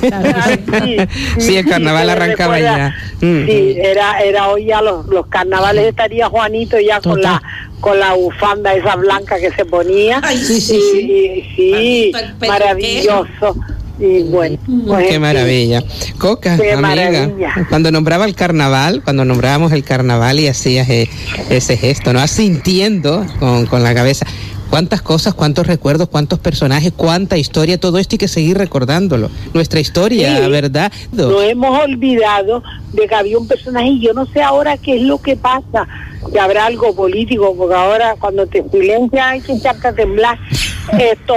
Claro 0.00 0.64
que 0.70 1.08
sí. 1.38 1.56
El 1.56 1.66
carnaval 1.66 2.08
arrancaba 2.10 2.54
recuerda. 2.56 2.94
ya. 3.20 3.26
Mm. 3.26 3.46
Sí, 3.46 3.76
era, 3.82 4.20
era 4.20 4.48
hoy 4.48 4.66
ya 4.66 4.80
los, 4.82 5.06
los 5.06 5.26
carnavales 5.26 5.86
estaría 5.86 6.28
Juanito 6.28 6.78
ya 6.78 7.00
con 7.00 7.20
la 7.20 7.42
con 7.80 7.98
la 8.00 8.14
bufanda 8.14 8.72
esa 8.74 8.96
blanca 8.96 9.38
que 9.38 9.50
se 9.52 9.64
ponía. 9.66 10.20
Ay, 10.22 10.38
Sí, 10.38 10.60
sí, 10.60 10.80
sí. 10.90 11.44
sí, 11.56 12.12
maravilloso. 12.46 13.56
Y 13.98 14.22
bueno, 14.24 14.58
pues, 14.86 15.04
en 15.04 15.08
Qué 15.10 15.18
maravilla. 15.20 15.82
Coca, 16.18 16.56
Qué 16.56 16.72
amiga, 16.72 16.80
maravilla. 16.80 17.54
cuando 17.68 17.92
nombraba 17.92 18.24
el 18.24 18.34
carnaval, 18.34 19.02
cuando 19.04 19.24
nombrábamos 19.24 19.72
el 19.72 19.84
carnaval 19.84 20.40
y 20.40 20.48
hacías 20.48 20.88
eh, 20.90 21.08
ese 21.50 21.76
gesto, 21.76 22.12
¿no? 22.12 22.18
Asintiendo 22.20 23.24
con, 23.38 23.66
con 23.66 23.82
la 23.82 23.94
cabeza. 23.94 24.26
Cuántas 24.70 25.02
cosas, 25.02 25.34
cuántos 25.34 25.68
recuerdos, 25.68 26.08
cuántos 26.08 26.40
personajes, 26.40 26.92
cuánta 26.96 27.36
historia, 27.38 27.78
todo 27.78 27.98
esto 27.98 28.14
hay 28.14 28.18
que 28.18 28.26
seguir 28.28 28.58
recordándolo. 28.58 29.30
Nuestra 29.52 29.78
historia, 29.78 30.42
Sí. 30.42 30.50
¿verdad? 30.50 30.90
No 31.12 31.40
hemos 31.42 31.78
olvidado 31.80 32.62
de 32.94 33.06
que 33.08 33.14
había 33.14 33.38
un 33.38 33.48
personaje 33.48 33.88
y 33.88 34.00
yo 34.00 34.12
no 34.12 34.26
sé 34.26 34.42
ahora 34.42 34.76
qué 34.76 34.96
es 34.96 35.02
lo 35.02 35.20
que 35.20 35.36
pasa, 35.36 35.86
que 36.32 36.38
habrá 36.40 36.66
algo 36.66 36.94
político, 36.94 37.54
porque 37.56 37.74
ahora 37.74 38.16
cuando 38.18 38.46
te 38.46 38.64
silencian 38.70 39.30
hay 39.30 39.40
que 39.40 39.52
echarte 39.52 39.88
a 39.88 39.94
temblar. 39.94 40.38
Esto, 40.98 41.34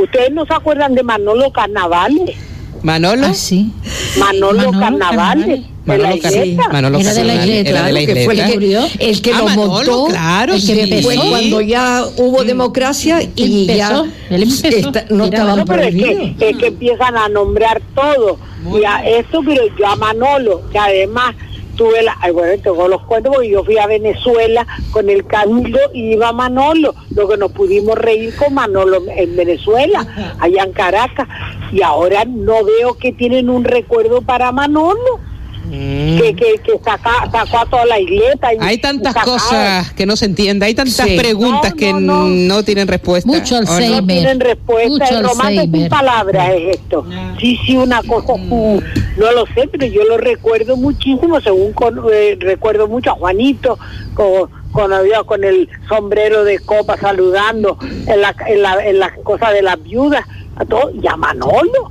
¿ustedes 0.00 0.32
no 0.32 0.44
se 0.46 0.54
acuerdan 0.54 0.94
de 0.94 1.02
Manolo 1.02 1.52
Carnavales? 1.52 2.51
Manolo. 2.82 3.26
Ah, 3.28 3.34
sí. 3.34 3.70
Manolo, 4.18 4.72
Manolo 4.72 4.80
Carnavales, 4.80 5.46
de 5.46 5.98
la 5.98 6.08
Manolo 6.08 6.16
isleta. 6.16 6.68
Manolo 6.72 6.98
Era 6.98 7.14
de 7.14 7.24
la 7.24 7.34
isleta, 7.34 7.70
era 7.70 7.82
de 7.84 7.92
la 7.92 8.00
Claro, 8.00 8.14
que 8.14 8.24
fue 8.24 8.34
el 8.34 8.60
que, 8.98 9.08
el 9.10 9.22
que 9.22 9.32
Ah, 9.32 9.38
lo 9.38 9.44
Manolo, 9.44 9.68
montó. 9.72 10.04
claro, 10.06 10.54
el 10.54 10.60
que 10.66 10.74
sí. 10.74 10.80
empezó. 10.80 11.02
Fue 11.10 11.28
cuando 11.30 11.60
ya 11.60 12.04
hubo 12.16 12.44
democracia 12.44 13.22
y 13.36 13.60
Empezó, 13.62 13.76
ya 13.76 14.04
él 14.30 14.42
empezó. 14.42 14.88
está- 14.88 15.04
no 15.10 15.24
Mira, 15.24 15.38
estaban 15.38 15.58
No, 15.58 15.64
pero 15.64 15.82
es 15.82 15.88
prohibidos. 15.94 16.36
que, 16.38 16.50
es 16.50 16.56
que 16.56 16.66
empiezan 16.66 17.16
a 17.16 17.28
nombrar 17.28 17.80
todo. 17.94 18.38
Y 18.80 18.84
a 18.84 19.04
eso, 19.08 19.40
pero 19.44 19.62
yo 19.76 19.86
a 19.86 19.96
Manolo, 19.96 20.62
que 20.70 20.78
además 20.78 21.34
tuve 21.76 22.02
la. 22.02 22.16
Ay, 22.20 22.32
bueno, 22.32 22.60
tengo 22.62 22.88
los 22.88 23.02
cuentos 23.02 23.32
porque 23.34 23.50
yo 23.50 23.64
fui 23.64 23.78
a 23.78 23.86
Venezuela 23.86 24.66
con 24.90 25.08
el 25.10 25.26
Cabildo 25.26 25.78
y 25.92 26.12
iba 26.12 26.32
Manolo. 26.32 26.94
Lo 27.14 27.28
que 27.28 27.36
nos 27.36 27.52
pudimos 27.52 27.96
reír 27.98 28.34
con 28.36 28.54
Manolo 28.54 29.02
en 29.16 29.36
Venezuela, 29.36 30.06
allá 30.40 30.64
en 30.64 30.72
Caracas. 30.72 31.28
Y 31.72 31.82
ahora 31.82 32.24
no 32.24 32.64
veo 32.64 32.94
que 32.98 33.12
tienen 33.12 33.48
un 33.50 33.64
recuerdo 33.64 34.22
para 34.22 34.52
Manolo. 34.52 35.20
Mm. 35.64 36.18
Que, 36.18 36.34
que, 36.36 36.54
que 36.62 36.78
saca- 36.84 37.30
sacó 37.30 37.58
a 37.60 37.66
toda 37.66 37.86
la 37.86 37.98
isleta. 37.98 38.52
y- 38.52 38.58
Hay 38.60 38.78
tantas 38.78 39.14
y 39.16 39.20
cosas 39.20 39.92
que 39.92 40.04
no 40.04 40.16
se 40.16 40.26
entienden, 40.26 40.66
hay 40.66 40.74
tantas 40.74 41.06
Sí. 41.06 41.16
preguntas 41.16 41.70
No, 41.70 41.76
que 41.76 41.92
no, 41.94 42.00
no. 42.00 42.26
no 42.26 42.62
tienen 42.64 42.88
respuesta. 42.88 43.30
Mucho. 43.30 43.56
Alzheimer. 43.56 44.02
no 44.02 44.06
tienen 44.06 44.40
respuesta. 44.40 44.88
Mucho 44.90 45.04
el 45.18 45.22
romance 45.22 45.50
sin 45.52 45.60
Alzheimer. 45.60 45.88
palabras 45.88 46.50
es 46.56 46.76
esto. 46.76 47.06
Sí, 47.40 47.58
sí, 47.64 47.76
una 47.76 48.02
cosa, 48.02 48.32
uh, 48.34 48.80
no 49.16 49.32
lo 49.32 49.46
sé, 49.46 49.68
pero 49.70 49.86
yo 49.86 50.04
lo 50.04 50.16
recuerdo 50.18 50.76
muchísimo, 50.76 51.40
según 51.40 51.72
con- 51.72 52.02
eh, 52.12 52.36
recuerdo 52.40 52.88
mucho 52.88 53.10
a 53.10 53.14
Juanito 53.14 53.78
con, 54.14 54.50
con, 54.72 54.92
había- 54.92 55.22
con 55.24 55.44
el 55.44 55.68
sombrero 55.88 56.44
de 56.44 56.58
copa 56.60 56.96
saludando 56.96 57.76
en 58.06 58.20
la, 58.20 58.34
en 58.46 58.62
la, 58.62 58.84
en 58.86 58.98
la 58.98 59.14
cosa 59.22 59.50
de 59.50 59.62
las 59.62 59.82
viudas. 59.82 60.24
A 60.54 60.66
todo, 60.66 60.90
y 60.92 61.06
a 61.06 61.16
Manolo, 61.16 61.88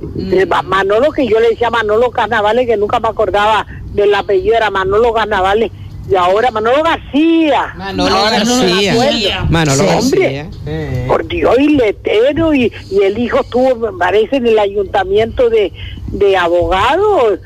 a 0.52 0.62
Manolo 0.62 1.10
que 1.10 1.26
yo 1.26 1.40
le 1.40 1.48
decía 1.50 1.68
Manolo 1.68 2.12
Carnavales, 2.12 2.64
que 2.68 2.76
nunca 2.76 3.00
me 3.00 3.08
acordaba 3.08 3.66
del 3.92 4.14
apellido, 4.14 4.54
era 4.54 4.70
Manolo 4.70 5.12
Carnavales, 5.12 5.72
y 6.10 6.14
ahora 6.16 6.50
Manolo 6.50 6.82
García. 6.82 7.74
Manolo 7.76 8.14
Ahora 8.14 8.38
García. 8.38 9.46
Manolo 9.48 9.76
Sí, 9.76 9.86
García. 9.86 10.48
hombre. 10.50 11.04
Por 11.06 11.26
Dios, 11.28 11.56
y 11.58 11.68
letero, 11.76 12.52
y, 12.54 12.72
y 12.90 13.02
el 13.02 13.18
hijo 13.18 13.40
estuvo, 13.40 13.76
me 13.76 13.98
parece, 13.98 14.36
en 14.36 14.46
el 14.48 14.58
ayuntamiento 14.58 15.48
de, 15.48 15.72
de 16.08 16.36
abogados. 16.36 17.38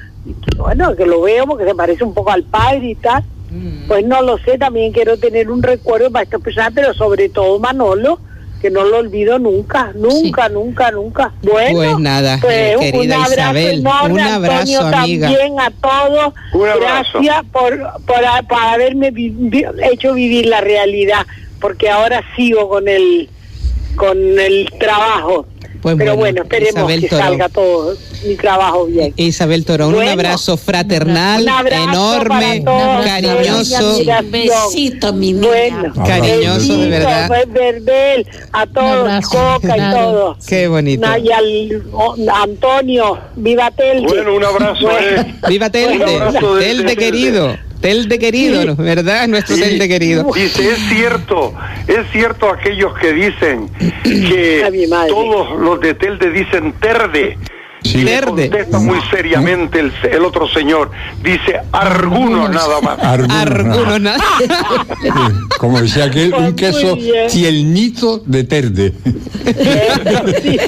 Bueno, 0.56 0.96
que 0.96 1.06
lo 1.06 1.20
veo 1.22 1.46
porque 1.46 1.64
se 1.64 1.74
parece 1.74 2.02
un 2.02 2.14
poco 2.14 2.30
al 2.30 2.42
padre 2.44 2.88
y 2.88 2.94
tal. 2.96 3.22
Mm. 3.50 3.86
Pues 3.86 4.04
no 4.04 4.22
lo 4.22 4.38
sé, 4.38 4.58
también 4.58 4.92
quiero 4.92 5.16
tener 5.18 5.50
un 5.50 5.62
recuerdo 5.62 6.10
para 6.10 6.24
esta 6.24 6.38
persona, 6.38 6.70
pero 6.74 6.92
sobre 6.94 7.28
todo 7.28 7.58
Manolo, 7.60 8.18
que 8.60 8.70
no 8.70 8.84
lo 8.84 8.98
olvido 8.98 9.38
nunca, 9.38 9.92
nunca, 9.94 10.48
nunca, 10.48 10.90
nunca. 10.90 11.32
Bueno, 11.42 11.74
Pues 11.76 11.98
nada, 11.98 12.38
pues, 12.40 12.54
eh, 12.54 12.76
un 12.76 12.82
querida 12.82 13.16
abrazo 13.16 13.32
Isabel, 13.34 13.78
enorme, 13.80 14.12
un 14.14 14.20
abrazo, 14.20 14.60
Antonio, 14.80 14.98
amiga. 14.98 15.28
también 15.28 15.60
a 15.60 15.70
todos. 15.70 16.34
Un 16.54 16.68
abrazo. 16.68 17.18
Gracias 17.22 17.44
por, 17.52 17.78
por, 18.06 18.16
por 18.48 18.58
haberme 18.62 19.10
vi- 19.10 19.34
vi- 19.36 19.64
hecho 19.92 20.14
vivir 20.14 20.46
la 20.46 20.60
realidad, 20.60 21.26
porque 21.60 21.88
ahora 21.90 22.22
sigo 22.34 22.68
con 22.68 22.88
el, 22.88 23.28
con 23.96 24.16
el 24.38 24.70
trabajo. 24.78 25.46
Pues 25.82 25.94
Pero 25.98 26.16
bueno, 26.16 26.42
bueno, 26.42 26.42
esperemos 26.42 26.74
Isabel 26.78 27.00
que 27.02 27.08
Toro. 27.08 27.22
salga 27.22 27.48
todo 27.48 27.96
mi 28.24 28.34
trabajo 28.36 28.86
bien. 28.86 29.12
Isabel 29.16 29.64
Torón, 29.64 29.94
un 29.94 30.06
abrazo 30.08 30.56
fraternal, 30.56 31.42
un 31.42 31.48
abrazo 31.48 31.84
enorme, 31.90 32.62
todos, 32.64 33.04
cariñoso. 33.06 33.98
Besito, 34.30 35.12
mi 35.12 35.32
niña. 35.32 35.48
Bueno, 35.48 35.94
cariñoso 36.06 36.78
de 36.78 36.88
verdad. 36.88 37.28
pues, 37.28 37.52
Verbel, 37.52 38.26
a 38.52 38.66
todos, 38.66 39.00
abrazo, 39.00 39.28
Coca 39.60 39.76
y 39.76 39.80
todo. 39.94 40.36
Qué 40.46 40.68
bonito. 40.68 41.00
Na- 41.06 41.18
Y 41.18 41.30
al 41.32 41.82
o- 41.92 42.14
Antonio, 42.42 43.18
viva 43.36 43.70
Telde. 43.70 44.06
Bueno, 44.06 44.34
un 44.36 44.44
abrazo, 44.44 44.82
Bueno. 44.82 44.98
eh. 45.22 45.34
Viva 45.48 45.70
Telde, 45.70 46.20
Telde 46.60 46.96
querido, 46.96 47.56
Telde 47.80 48.18
querido, 48.18 48.64
¿no? 48.64 48.76
¿verdad? 48.76 49.28
Nuestro 49.28 49.54
Sí. 49.56 49.62
Telde 49.62 49.88
querido. 49.88 50.26
Dice, 50.34 50.70
es 50.70 50.78
cierto, 50.88 51.52
es 51.86 52.10
cierto 52.12 52.48
aquellos 52.50 52.94
que 52.98 53.12
dicen 53.12 53.68
que 54.02 54.64
todos 55.08 55.58
los 55.60 55.80
de 55.80 55.94
Telde 55.94 56.30
dicen 56.30 56.72
terde. 56.80 57.38
Sí. 57.82 58.04
Terde. 58.04 58.48
contesta 58.50 58.78
muy 58.80 58.98
seriamente 59.10 59.78
el, 59.80 59.92
el 60.10 60.24
otro 60.24 60.48
señor, 60.48 60.90
dice 61.22 61.60
algunos 61.72 62.50
nada 62.50 62.80
más. 62.80 62.98
Algunos, 62.98 63.36
Algunos 63.36 64.00
nada. 64.00 64.18
Sí, 64.38 64.48
Como 65.58 65.80
decía 65.80 66.04
aquel, 66.04 66.34
un 66.34 66.54
queso 66.56 66.96
bien. 66.96 67.28
tiernito 67.30 68.22
de 68.26 68.44
terde. 68.44 68.92
Sí. 70.42 70.58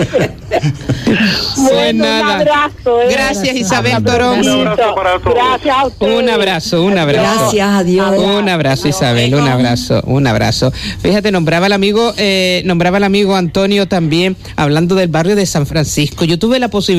Bueno, 1.57 2.05
un 2.05 2.11
nada. 2.11 2.37
abrazo. 2.37 3.03
¿eh? 3.03 3.09
Gracias, 3.11 3.57
Isabel 3.57 4.03
Torón. 4.05 4.41
Un 4.41 4.69
abrazo 4.69 4.95
para 4.95 5.19
todos. 5.19 5.35
Gracias 5.35 5.77
a 5.77 5.87
ustedes. 5.87 6.23
Un 6.23 6.29
abrazo, 6.29 6.83
un 6.85 6.99
abrazo. 6.99 7.37
Gracias 7.41 7.69
a 7.69 7.85
Dios. 7.85 8.15
Un 8.19 8.49
abrazo, 8.49 8.89
Isabel, 8.89 9.35
un 9.35 9.49
abrazo, 9.49 10.03
un 10.07 10.27
abrazo. 10.27 10.73
Fíjate, 11.01 11.33
nombraba 11.33 11.67
el 11.67 11.73
amigo, 11.73 12.15
eh, 12.17 12.63
nombraba 12.65 12.99
el 12.99 13.05
amigo 13.05 13.35
Antonio 13.37 13.89
también, 13.89 14.37
hablando 14.57 14.95
del 14.95 15.09
barrio 15.09 15.35
de 15.37 15.47
San 15.47 15.67
Francisco. 15.67 16.25
Yo 16.25 16.39
tuve 16.39 16.59
la 16.59 16.69
posibilidad 16.69 16.98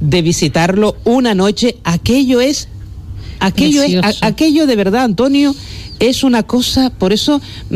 de 0.00 0.22
visitarlo 0.22 0.96
una 1.04 1.34
noche. 1.34 1.76
Aquello 1.84 2.40
es, 2.40 2.68
aquello 3.40 3.82
es, 3.82 3.96
a- 4.22 4.26
aquello 4.26 4.66
de 4.66 4.76
verdad, 4.76 5.04
Antonio. 5.04 5.54
Es 6.00 6.24
una 6.24 6.42
cosa, 6.42 6.90
por 6.90 7.12
eso 7.12 7.40
mm, 7.70 7.74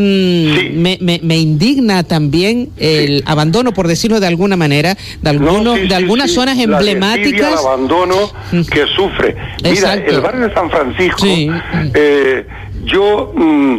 me, 0.74 0.98
me- 1.00 1.20
me 1.22 1.38
indigna 1.38 2.02
también 2.02 2.68
el 2.76 3.22
abandono, 3.26 3.72
por 3.72 3.86
decirlo 3.86 4.18
de 4.18 4.26
alguna 4.26 4.56
manera, 4.56 4.96
de, 5.22 5.30
algunos, 5.30 5.62
No, 5.62 5.74
sí, 5.76 5.82
de 5.82 5.86
sí, 5.88 5.94
algunas 5.94 6.28
sí. 6.30 6.34
zonas 6.34 6.56
La 6.56 6.62
emblemáticas. 6.64 7.52
el 7.52 7.58
abandono 7.58 8.16
que 8.50 8.86
sufre. 8.96 9.36
Mira, 9.62 9.70
Exacto. 9.70 10.10
el 10.10 10.20
barrio 10.20 10.48
de 10.48 10.54
San 10.54 10.68
Francisco, 10.68 11.18
Sí. 11.24 11.48
eh, 11.94 12.44
yo, 12.86 13.32
mm, 13.36 13.78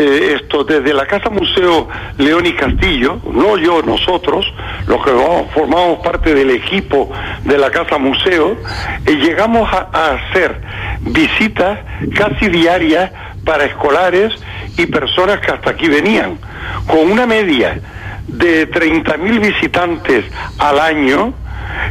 eh, 0.00 0.38
esto, 0.40 0.64
desde 0.64 0.94
la 0.94 1.04
Casa 1.04 1.28
Museo 1.28 1.86
León 2.16 2.46
y 2.46 2.54
Castillo, 2.54 3.20
no 3.34 3.58
yo, 3.58 3.82
nosotros, 3.82 4.46
los 4.86 5.04
que 5.04 5.10
formamos 5.52 5.98
parte 5.98 6.32
del 6.34 6.52
equipo 6.52 7.12
de 7.44 7.58
la 7.58 7.70
Casa 7.70 7.98
Museo, 7.98 8.56
eh, 9.04 9.14
llegamos 9.16 9.70
a, 9.70 9.90
hacer 10.14 10.58
visitas 11.00 11.80
casi 12.16 12.48
diarias 12.48 13.10
para 13.44 13.66
escolares 13.66 14.32
y 14.78 14.86
personas 14.86 15.40
que 15.40 15.52
hasta 15.52 15.72
aquí 15.72 15.88
venían, 15.88 16.38
con 16.86 17.12
una 17.12 17.26
media 17.26 17.78
de 18.26 18.70
30.000 18.70 19.38
visitantes 19.38 20.24
al 20.56 20.80
año, 20.80 21.34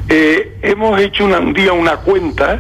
eh, 0.08 0.58
hemos 0.64 1.00
hecho 1.00 1.26
un 1.26 1.54
día 1.54 1.74
una 1.74 1.98
cuenta 1.98 2.60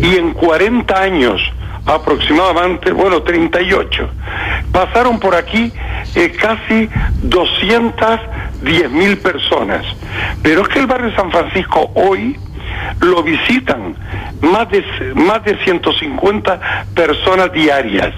y 0.00 0.16
en 0.16 0.32
40 0.32 0.98
años 0.98 1.42
aproximadamente, 1.88 2.92
bueno, 2.92 3.22
38, 3.22 4.08
pasaron 4.72 5.18
por 5.18 5.34
aquí 5.34 5.72
eh, 6.14 6.32
casi 6.32 6.88
210 7.22 8.90
mil 8.90 9.18
personas. 9.18 9.84
Pero 10.42 10.62
es 10.62 10.68
que 10.68 10.78
el 10.80 10.86
barrio 10.86 11.10
de 11.10 11.16
San 11.16 11.30
Francisco 11.30 11.90
hoy 11.94 12.36
lo 13.00 13.22
visitan 13.22 13.94
más 14.40 14.68
de, 14.70 14.84
más 15.14 15.44
de 15.44 15.56
150 15.64 16.60
personas 16.94 17.52
diarias 17.52 18.14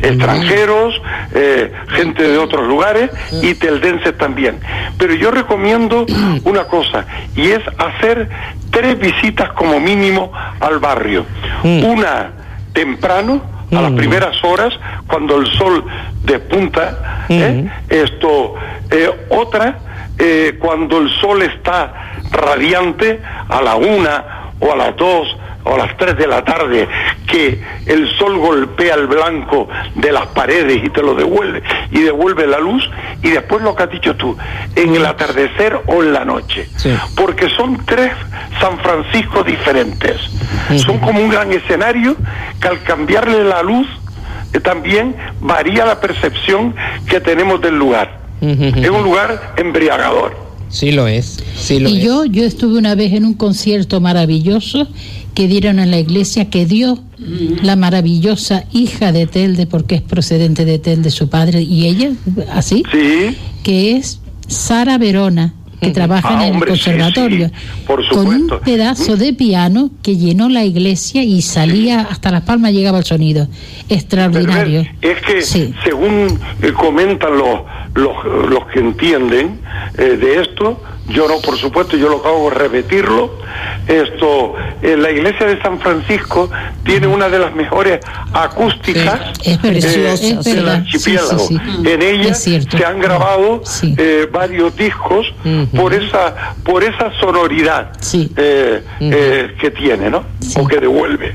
extranjeros, 0.00 1.00
eh, 1.34 1.72
gente 1.88 2.22
de 2.22 2.38
otros 2.38 2.66
lugares 2.66 3.10
y 3.42 3.54
teldenses 3.54 4.16
también. 4.16 4.60
Pero 4.98 5.14
yo 5.14 5.30
recomiendo 5.30 6.06
una 6.44 6.64
cosa 6.64 7.06
y 7.34 7.50
es 7.50 7.62
hacer 7.78 8.28
tres 8.70 8.98
visitas 8.98 9.50
como 9.52 9.80
mínimo 9.80 10.32
al 10.60 10.78
barrio. 10.78 11.24
Una 11.62 12.30
temprano, 12.72 13.40
a 13.70 13.82
las 13.82 13.92
primeras 13.92 14.42
horas, 14.44 14.72
cuando 15.06 15.36
el 15.36 15.46
sol 15.46 15.84
despunta, 16.24 17.26
¿eh? 17.28 17.70
esto, 17.88 18.54
eh, 18.90 19.10
otra 19.30 19.78
eh, 20.18 20.56
cuando 20.58 20.98
el 20.98 21.10
sol 21.20 21.42
está 21.42 21.92
radiante 22.30 23.20
a 23.48 23.62
la 23.62 23.76
una 23.76 24.24
o 24.58 24.72
a 24.72 24.76
las 24.76 24.96
dos 24.96 25.36
o 25.68 25.74
a 25.74 25.78
las 25.78 25.96
tres 25.96 26.16
de 26.16 26.26
la 26.26 26.44
tarde, 26.44 26.88
que 27.26 27.60
el 27.86 28.08
sol 28.16 28.38
golpea 28.38 28.94
el 28.94 29.06
blanco 29.06 29.68
de 29.94 30.12
las 30.12 30.26
paredes 30.28 30.80
y 30.84 30.88
te 30.90 31.02
lo 31.02 31.14
devuelve 31.14 31.62
y 31.90 32.00
devuelve 32.00 32.46
la 32.46 32.58
luz, 32.58 32.82
y 33.22 33.28
después 33.30 33.62
lo 33.62 33.74
que 33.76 33.82
has 33.82 33.90
dicho 33.90 34.16
tú, 34.16 34.36
en 34.74 34.94
el 34.96 35.04
atardecer 35.04 35.78
o 35.86 36.02
en 36.02 36.12
la 36.12 36.24
noche, 36.24 36.68
Sí. 36.76 36.90
porque 37.16 37.48
son 37.50 37.84
tres 37.84 38.12
San 38.60 38.78
Francisco 38.78 39.44
diferentes, 39.44 40.16
son 40.84 40.98
como 40.98 41.20
un 41.20 41.28
gran 41.30 41.52
escenario 41.52 42.16
que 42.60 42.68
al 42.68 42.82
cambiarle 42.82 43.44
la 43.44 43.62
luz 43.62 43.86
eh, 44.54 44.60
también 44.60 45.14
varía 45.40 45.84
la 45.84 46.00
percepción 46.00 46.74
que 47.06 47.20
tenemos 47.20 47.60
del 47.60 47.78
lugar. 47.78 48.18
Es 48.40 48.88
un 48.88 49.02
lugar 49.02 49.54
embriagador. 49.56 50.34
Sí 50.70 50.92
lo 50.92 51.06
es, 51.08 51.42
sí 51.56 51.80
lo 51.80 51.88
Y 51.88 51.98
es. 51.98 52.04
yo, 52.04 52.24
yo 52.26 52.44
estuve 52.44 52.78
una 52.78 52.94
vez 52.94 53.12
en 53.14 53.24
un 53.24 53.34
concierto 53.34 54.00
maravilloso 54.00 54.86
que 55.34 55.46
dieron 55.48 55.78
en 55.78 55.90
la 55.90 55.98
iglesia 55.98 56.50
que 56.50 56.66
dio 56.66 56.98
la 57.62 57.76
maravillosa 57.76 58.64
hija 58.72 59.12
de 59.12 59.26
Telde, 59.26 59.66
porque 59.66 59.96
es 59.96 60.02
procedente 60.02 60.64
de 60.64 60.78
Telde 60.78 61.10
su 61.10 61.28
padre, 61.28 61.62
y 61.62 61.86
ella, 61.86 62.10
así, 62.52 62.82
Sí. 62.90 63.36
que 63.62 63.96
es 63.96 64.20
Sara 64.48 64.98
Verona, 64.98 65.54
que 65.80 65.90
trabaja 65.90 66.30
Ah, 66.30 66.34
en 66.34 66.48
el 66.48 66.52
hombre, 66.54 66.74
sí, 66.76 66.82
conservatorio, 66.84 67.48
sí, 67.48 67.54
por 67.86 68.08
con 68.08 68.26
un 68.26 68.50
pedazo 68.64 69.16
de 69.16 69.32
piano 69.32 69.90
que 70.02 70.16
llenó 70.16 70.48
la 70.48 70.64
iglesia 70.64 71.22
y 71.22 71.40
salía 71.42 72.00
hasta 72.00 72.32
las 72.32 72.42
palmas 72.42 72.72
llegaba 72.72 72.98
el 72.98 73.04
sonido. 73.04 73.46
Extraordinario. 73.88 74.84
Es 75.02 75.20
que 75.22 75.42
Sí. 75.42 75.72
según 75.84 76.38
eh, 76.62 76.72
comentan 76.72 77.36
los, 77.38 77.60
los, 77.94 78.50
los 78.50 78.66
que 78.72 78.80
entienden 78.80 79.60
eh, 79.98 80.16
de 80.20 80.40
esto, 80.42 80.82
yo 81.08 81.26
no, 81.28 81.40
por 81.40 81.56
supuesto, 81.58 81.96
yo 81.96 82.08
lo 82.08 82.22
que 82.22 82.28
hago 82.28 82.48
es 82.50 82.56
repetirlo. 82.58 83.32
Esto, 83.86 84.54
eh, 84.82 84.96
la 84.96 85.10
iglesia 85.10 85.46
de 85.46 85.60
San 85.62 85.80
Francisco 85.80 86.50
tiene 86.84 87.06
una 87.06 87.28
de 87.28 87.38
las 87.38 87.54
mejores 87.54 88.00
acústicas 88.32 89.20
Sí, 89.42 89.50
es 89.52 89.64
eh, 89.64 90.12
es 90.38 90.44
del 90.44 90.68
archipiélago. 90.68 91.38
sí, 91.38 91.56
sí, 91.56 91.60
sí. 91.82 91.88
En 91.90 92.02
ella 92.02 92.34
se 92.34 92.60
han 92.84 93.00
grabado 93.00 93.62
Sí. 93.64 93.94
eh, 93.96 94.28
varios 94.30 94.76
discos 94.76 95.26
por 95.74 95.94
esa 95.94 96.54
por 96.64 96.84
esa 96.84 97.10
sonoridad 97.20 97.92
Sí. 98.00 98.30
eh, 98.36 98.82
eh, 99.00 99.54
que 99.60 99.70
tiene, 99.70 100.10
¿no? 100.10 100.24
Sí. 100.40 100.58
O 100.60 100.66
que 100.66 100.78
devuelve. 100.78 101.34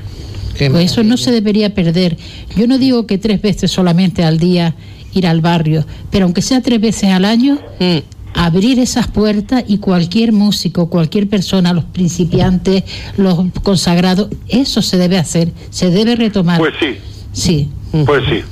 Pues 0.57 0.91
eso 0.91 1.03
no 1.03 1.17
se 1.17 1.31
debería 1.31 1.73
perder. 1.73 2.15
Yo 2.55 2.67
no 2.67 2.77
digo 2.77 3.07
que 3.07 3.17
tres 3.17 3.41
veces 3.41 3.71
solamente 3.71 4.23
al 4.23 4.37
día 4.37 4.75
ir 5.13 5.25
al 5.27 5.41
barrio, 5.41 5.83
pero 6.11 6.25
aunque 6.25 6.41
sea 6.43 6.61
tres 6.61 6.79
veces 6.79 7.09
al 7.11 7.25
año, 7.25 7.57
Mm. 7.79 7.97
Abrir 8.33 8.79
esas 8.79 9.07
puertas 9.07 9.63
y 9.67 9.77
cualquier 9.77 10.31
músico, 10.31 10.89
cualquier 10.89 11.27
persona, 11.27 11.73
los 11.73 11.85
principiantes, 11.85 12.83
los 13.17 13.39
consagrados, 13.63 14.29
eso 14.47 14.81
se 14.81 14.97
debe 14.97 15.17
hacer, 15.17 15.51
se 15.69 15.89
debe 15.89 16.15
retomar. 16.15 16.59
Pues 16.59 16.73
sí. 16.79 16.97
Sí, 17.31 17.69
Pues 18.05 18.23
sí. 18.27 18.43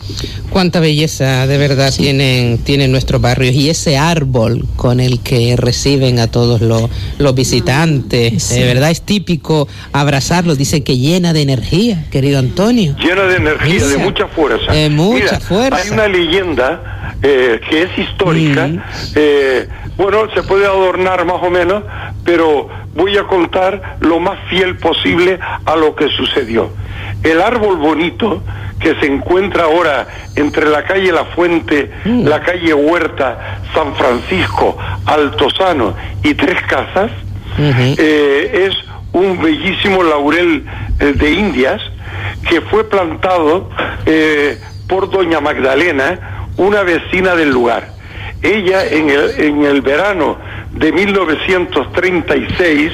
Cuánta 0.52 0.80
belleza 0.80 1.48
de 1.48 1.58
verdad 1.58 1.92
tienen, 1.96 2.60
tienen 2.60 2.92
nuestros 2.92 3.20
barrios 3.20 3.56
y 3.56 3.72
ese 3.72 3.98
árbol 3.98 4.66
con 4.76 5.00
el 5.00 5.20
que 5.20 5.56
reciben 5.58 6.20
a 6.20 6.28
todos 6.28 6.62
los, 6.62 6.90
los 7.18 7.34
visitantes, 7.34 8.50
de 8.50 8.64
verdad 8.66 8.92
es 8.92 9.02
típico 9.02 9.68
abrazarlo, 9.94 10.56
dice 10.56 10.84
que 10.84 10.98
llena 10.98 11.34
de 11.34 11.42
energía, 11.42 12.06
querido 12.12 12.38
Antonio. 12.38 12.96
Llena 13.00 13.24
de 13.24 13.38
energía, 13.38 13.88
de 13.88 13.98
mucha 13.98 14.28
fuerza. 14.28 14.72
De 14.72 14.90
mucha 14.92 15.24
Mira, 15.24 15.40
fuerza. 15.40 15.82
Hay 15.82 15.90
una 15.90 16.08
leyenda 16.08 17.16
eh, 17.24 17.60
que 17.68 17.84
es 17.84 17.98
histórica. 17.98 18.68
Mm. 18.68 18.82
eh, 19.16 19.68
bueno, 19.98 20.30
se 20.36 20.44
puede 20.44 20.66
adornar 20.66 21.26
más 21.26 21.42
o 21.42 21.50
menos, 21.50 21.84
pero 22.24 22.70
voy 22.94 23.18
a 23.18 23.24
contar 23.24 23.98
lo 24.02 24.20
más 24.20 24.38
fiel 24.50 24.78
posible 24.78 25.40
a 25.66 25.76
lo 25.76 25.96
que 25.96 26.10
sucedió. 26.10 26.70
El 27.24 27.42
árbol 27.42 27.78
bonito 27.78 28.42
que 28.82 28.96
se 29.00 29.06
encuentra 29.06 29.66
ahora 29.66 30.08
entre 30.36 30.68
la 30.70 30.84
calle 30.84 31.12
La 31.12 31.26
Fuente, 31.26 31.92
Mm. 32.04 32.28
la 32.28 32.42
calle 32.42 32.74
Huerta, 32.74 33.60
San 33.74 33.96
Francisco, 33.96 34.78
Altozano 35.06 35.94
y 36.24 36.34
Tres 36.34 36.62
Casas, 36.68 37.12
eh, 37.60 38.68
es 38.70 38.76
un 39.14 39.42
bellísimo 39.42 40.04
laurel 40.04 40.66
eh, 41.00 41.14
de 41.14 41.32
Indias 41.32 41.82
que 42.50 42.62
fue 42.62 42.90
plantado 42.90 43.70
eh, 44.06 44.58
por 44.88 45.10
doña 45.10 45.40
Magdalena, 45.42 46.48
una 46.58 46.82
vecina 46.84 47.36
del 47.36 47.50
lugar. 47.52 47.90
Ella 48.42 48.86
en 48.86 49.10
el, 49.10 49.40
en 49.40 49.64
el 49.66 49.82
verano 49.82 50.38
de 50.72 50.92
1936 50.92 52.92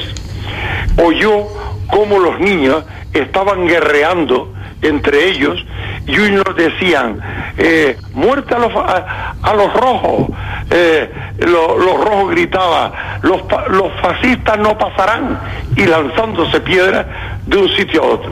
oyó 0.97 1.47
cómo 1.89 2.19
los 2.19 2.39
niños 2.39 2.83
estaban 3.13 3.67
guerreando 3.67 4.53
entre 4.81 5.29
ellos 5.29 5.65
y 6.05 6.17
unos 6.19 6.55
decían 6.55 7.19
eh, 7.57 7.97
muerte 8.13 8.53
a 8.55 8.59
los, 8.59 8.75
a, 8.75 9.35
a 9.41 9.53
los 9.53 9.73
rojos 9.73 10.27
Eh, 10.69 11.09
lo- 11.39 11.77
los 11.77 11.95
rojos 12.03 12.31
gritaban 12.31 12.91
los, 13.21 13.41
los 13.69 13.89
fascistas 14.01 14.57
no 14.59 14.77
pasarán 14.77 15.39
y 15.77 15.85
lanzándose 15.85 16.59
piedras 16.59 17.05
de 17.45 17.57
un 17.57 17.69
sitio 17.69 18.03
a 18.03 18.05
otro. 18.07 18.31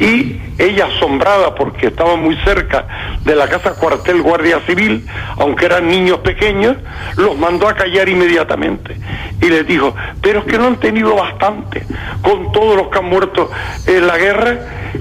Y 0.00 0.40
ella 0.60 0.86
asombrada 0.86 1.54
porque 1.54 1.88
estaba 1.88 2.16
muy 2.16 2.36
cerca 2.44 3.18
de 3.24 3.34
la 3.34 3.48
casa 3.48 3.74
cuartel 3.74 4.22
guardia 4.22 4.60
civil 4.66 5.06
aunque 5.38 5.66
eran 5.66 5.88
niños 5.88 6.18
pequeños 6.18 6.76
los 7.16 7.36
mandó 7.38 7.68
a 7.68 7.74
callar 7.74 8.08
inmediatamente. 8.08 8.96
Y 9.40 9.46
les 9.48 9.66
dijo 9.66 9.94
pero 10.20 10.40
es 10.40 10.44
que 10.44 10.58
no 10.58 10.66
han 10.66 10.76
tenido 10.76 11.14
bastante 11.14 11.84
con 12.22 12.52
todos 12.52 12.76
los 12.76 12.88
que 12.88 12.98
han 12.98 13.06
muerto 13.06 13.50
en 13.86 14.06
la 14.06 14.18
guerra 14.18 14.58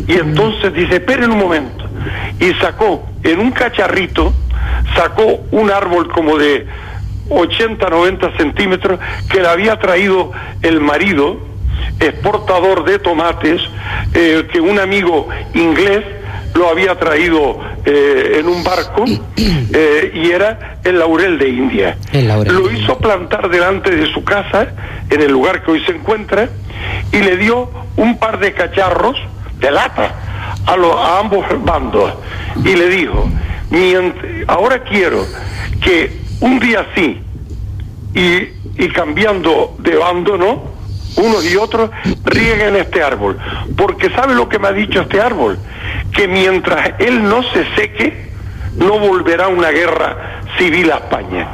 y 0.07 0.13
entonces 0.13 0.73
dice 0.73 0.95
esperen 0.95 1.31
un 1.31 1.39
momento 1.39 1.85
y 2.39 2.53
sacó 2.55 3.05
en 3.23 3.39
un 3.39 3.51
cacharrito 3.51 4.33
sacó 4.95 5.41
un 5.51 5.71
árbol 5.71 6.09
como 6.09 6.37
de 6.37 6.67
80, 7.29 7.89
90 7.89 8.37
centímetros 8.37 8.99
que 9.29 9.41
le 9.41 9.47
había 9.47 9.77
traído 9.77 10.31
el 10.61 10.81
marido, 10.81 11.37
exportador 11.99 12.83
de 12.85 12.99
tomates, 12.99 13.61
eh, 14.13 14.47
que 14.51 14.59
un 14.61 14.79
amigo 14.79 15.27
inglés 15.53 16.03
lo 16.55 16.69
había 16.69 16.97
traído 16.97 17.59
eh, 17.85 18.37
en 18.39 18.47
un 18.47 18.63
barco 18.63 19.05
eh, 19.37 20.11
y 20.15 20.31
era 20.31 20.79
el 20.83 20.97
laurel 20.99 21.37
de 21.37 21.49
India. 21.49 21.97
Laurel. 22.13 22.53
Lo 22.55 22.71
hizo 22.71 22.97
plantar 22.97 23.49
delante 23.49 23.91
de 23.95 24.11
su 24.11 24.23
casa, 24.23 24.67
en 25.09 25.21
el 25.21 25.31
lugar 25.31 25.63
que 25.63 25.71
hoy 25.71 25.83
se 25.85 25.91
encuentra, 25.91 26.49
y 27.11 27.17
le 27.19 27.37
dio 27.37 27.69
un 27.97 28.17
par 28.17 28.39
de 28.39 28.53
cacharros 28.53 29.17
de 29.59 29.71
lata 29.71 30.15
a, 30.65 30.75
los, 30.77 30.95
a 30.95 31.19
ambos 31.19 31.45
bandos 31.63 32.13
y 32.63 32.75
le 32.75 32.87
dijo, 32.87 33.29
"Mient- 33.71 34.45
ahora 34.47 34.83
quiero 34.83 35.25
que 35.81 36.17
un 36.39 36.59
día 36.59 36.85
sí 36.95 37.19
y, 38.13 38.83
y 38.83 38.89
cambiando 38.89 39.75
de 39.79 39.95
bando, 39.97 40.37
¿no? 40.37 40.78
Unos 41.19 41.45
y 41.45 41.55
otros 41.55 41.89
rieguen 42.25 42.75
este 42.75 43.03
árbol. 43.03 43.37
Porque 43.75 44.09
¿sabe 44.09 44.33
lo 44.35 44.47
que 44.47 44.59
me 44.59 44.67
ha 44.69 44.71
dicho 44.71 45.01
este 45.01 45.19
árbol? 45.19 45.57
Que 46.13 46.27
mientras 46.27 46.91
él 46.99 47.23
no 47.23 47.43
se 47.43 47.65
seque, 47.75 48.29
no 48.77 48.99
volverá 48.99 49.47
una 49.47 49.69
guerra 49.69 50.41
civil 50.57 50.91
a 50.91 50.95
España. 50.95 51.47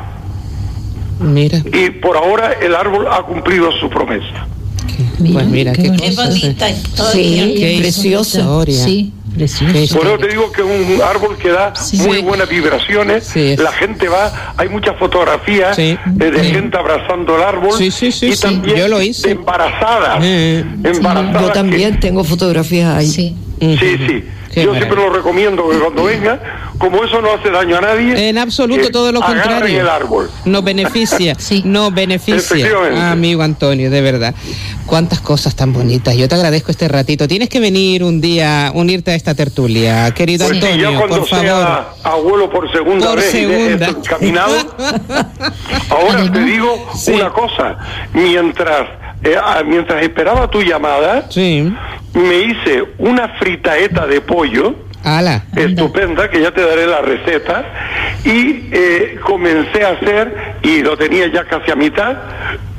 Mira, 1.19 1.59
Y 1.71 1.89
por 1.91 2.17
ahora 2.17 2.53
el 2.61 2.75
árbol 2.75 3.07
ha 3.09 3.21
cumplido 3.23 3.71
su 3.71 3.89
promesa. 3.89 4.47
pues 5.17 5.47
mira, 5.47 5.71
qué, 5.73 5.87
bonito. 5.89 6.03
Qué 6.03 6.09
eh. 6.09 6.15
bonita 6.15 6.69
historia. 6.69 7.11
Sí, 7.13 7.55
Qué 7.57 7.77
preciosa. 7.79 8.39
historia. 8.39 8.83
Sí, 8.83 9.13
precioso. 9.35 9.97
Por 9.97 10.07
eso 10.07 10.17
te 10.17 10.27
digo 10.27 10.51
que 10.51 10.61
es 10.61 10.67
un 10.67 11.01
árbol 11.01 11.37
que 11.37 11.49
da 11.49 11.73
muy 12.05 12.19
buenas 12.21 12.47
vibraciones. 12.49 13.25
Sí. 13.25 13.55
La 13.57 13.71
gente 13.71 14.07
va, 14.07 14.53
hay 14.57 14.69
muchas 14.69 14.97
fotografías 14.97 15.75
Sí. 15.75 15.97
de 16.05 16.39
Sí. 16.39 16.51
gente 16.51 16.77
abrazando 16.77 17.35
el 17.37 17.43
árbol. 17.43 17.77
Sí, 17.77 17.91
sí, 17.91 18.11
sí, 18.11 18.27
y 18.27 18.35
sí. 18.35 18.41
también 18.41 18.77
Yo 18.77 18.87
lo 18.87 19.01
hice. 19.01 19.27
de 19.27 19.33
embarazadas. 19.33 20.19
Eh. 20.23 20.63
embarazadas 20.83 21.41
Yo 21.41 21.47
que- 21.47 21.53
también 21.53 21.99
tengo 21.99 22.23
fotografías 22.23 22.95
ahí. 22.97 23.07
Sí. 23.07 23.35
Sí, 23.59 23.77
sí. 24.07 24.23
Qué 24.55 24.61
Yo 24.63 24.71
maravilla. 24.71 24.85
siempre 24.87 25.05
lo 25.09 25.13
recomiendo 25.15 25.69
que 25.69 25.77
cuando 25.77 26.03
venga, 26.05 26.39
como 26.79 27.03
eso 27.03 27.21
no 27.21 27.33
hace 27.33 27.51
daño 27.51 27.77
a 27.77 27.81
nadie. 27.81 28.29
En 28.29 28.37
absoluto, 28.37 28.81
que 28.83 28.89
todo 28.89 29.11
lo 29.11 29.19
contrario. 29.21 29.81
el 29.81 29.87
árbol. 29.89 30.31
Nos 30.45 30.63
beneficia, 30.63 31.35
Sí. 31.37 31.61
nos 31.65 31.93
beneficia. 31.93 32.37
Efectivamente. 32.37 32.99
Amigo 33.01 33.43
Antonio, 33.43 33.91
de 33.91 34.01
verdad. 34.01 34.33
Cuántas 34.85 35.19
cosas 35.19 35.55
tan 35.55 35.73
bonitas. 35.73 36.15
Yo 36.15 36.27
te 36.29 36.35
agradezco 36.35 36.71
este 36.71 36.87
ratito. 36.87 37.27
Tienes 37.27 37.49
que 37.49 37.59
venir 37.59 38.03
un 38.03 38.21
día, 38.21 38.71
unirte 38.73 39.11
a 39.11 39.15
esta 39.15 39.35
tertulia, 39.35 40.11
querido 40.11 40.47
Pues 40.47 40.57
sí, 40.59 40.65
Antonio, 40.65 40.91
ya 40.91 40.97
cuando 40.97 41.17
por 41.19 41.27
favor. 41.27 41.45
sea 41.45 41.87
abuelo 42.03 42.49
por 42.49 42.71
segunda 42.71 43.07
Por 43.09 43.17
vez 43.19 43.33
deje 43.33 43.47
segunda. 43.63 43.85
esto 43.87 43.99
encaminado, 43.99 44.55
ahora 45.89 46.31
te 46.31 46.39
digo 46.39 46.87
Sí. 46.95 47.11
una 47.11 47.29
cosa. 47.31 47.77
Mientras, 48.13 48.87
eh, 49.25 49.35
ah, 49.41 49.61
mientras 49.65 50.01
esperaba 50.03 50.49
tu 50.49 50.61
llamada, 50.61 51.25
Sí. 51.29 51.71
me 52.13 52.39
hice 52.39 52.83
una 52.99 53.27
fritaeta 53.39 54.05
de 54.07 54.21
pollo 54.21 54.75
Ala. 55.03 55.43
estupenda, 55.55 56.29
que 56.29 56.41
ya 56.41 56.51
te 56.51 56.61
daré 56.61 56.87
la 56.87 57.01
receta, 57.01 57.65
y 58.23 58.69
eh, 58.71 59.19
comencé 59.23 59.83
a 59.83 59.89
hacer, 59.89 60.55
y 60.63 60.81
lo 60.81 60.97
tenía 60.97 61.27
ya 61.31 61.43
casi 61.43 61.69
a 61.71 61.75
mitad, 61.75 62.15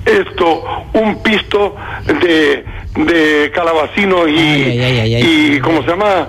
esto, 0.05 0.65
un 0.95 1.23
pisto 1.23 1.75
de, 2.07 2.65
de 3.05 3.51
calabacino 3.55 4.27
y, 4.29 4.39
Ay, 4.39 4.63
ay, 4.65 4.81
ay, 4.81 4.99
ay, 5.01 5.15
ay. 5.17 5.53
y 5.57 5.61
¿cómo 5.61 5.83
se 5.83 5.89
llama? 5.89 6.29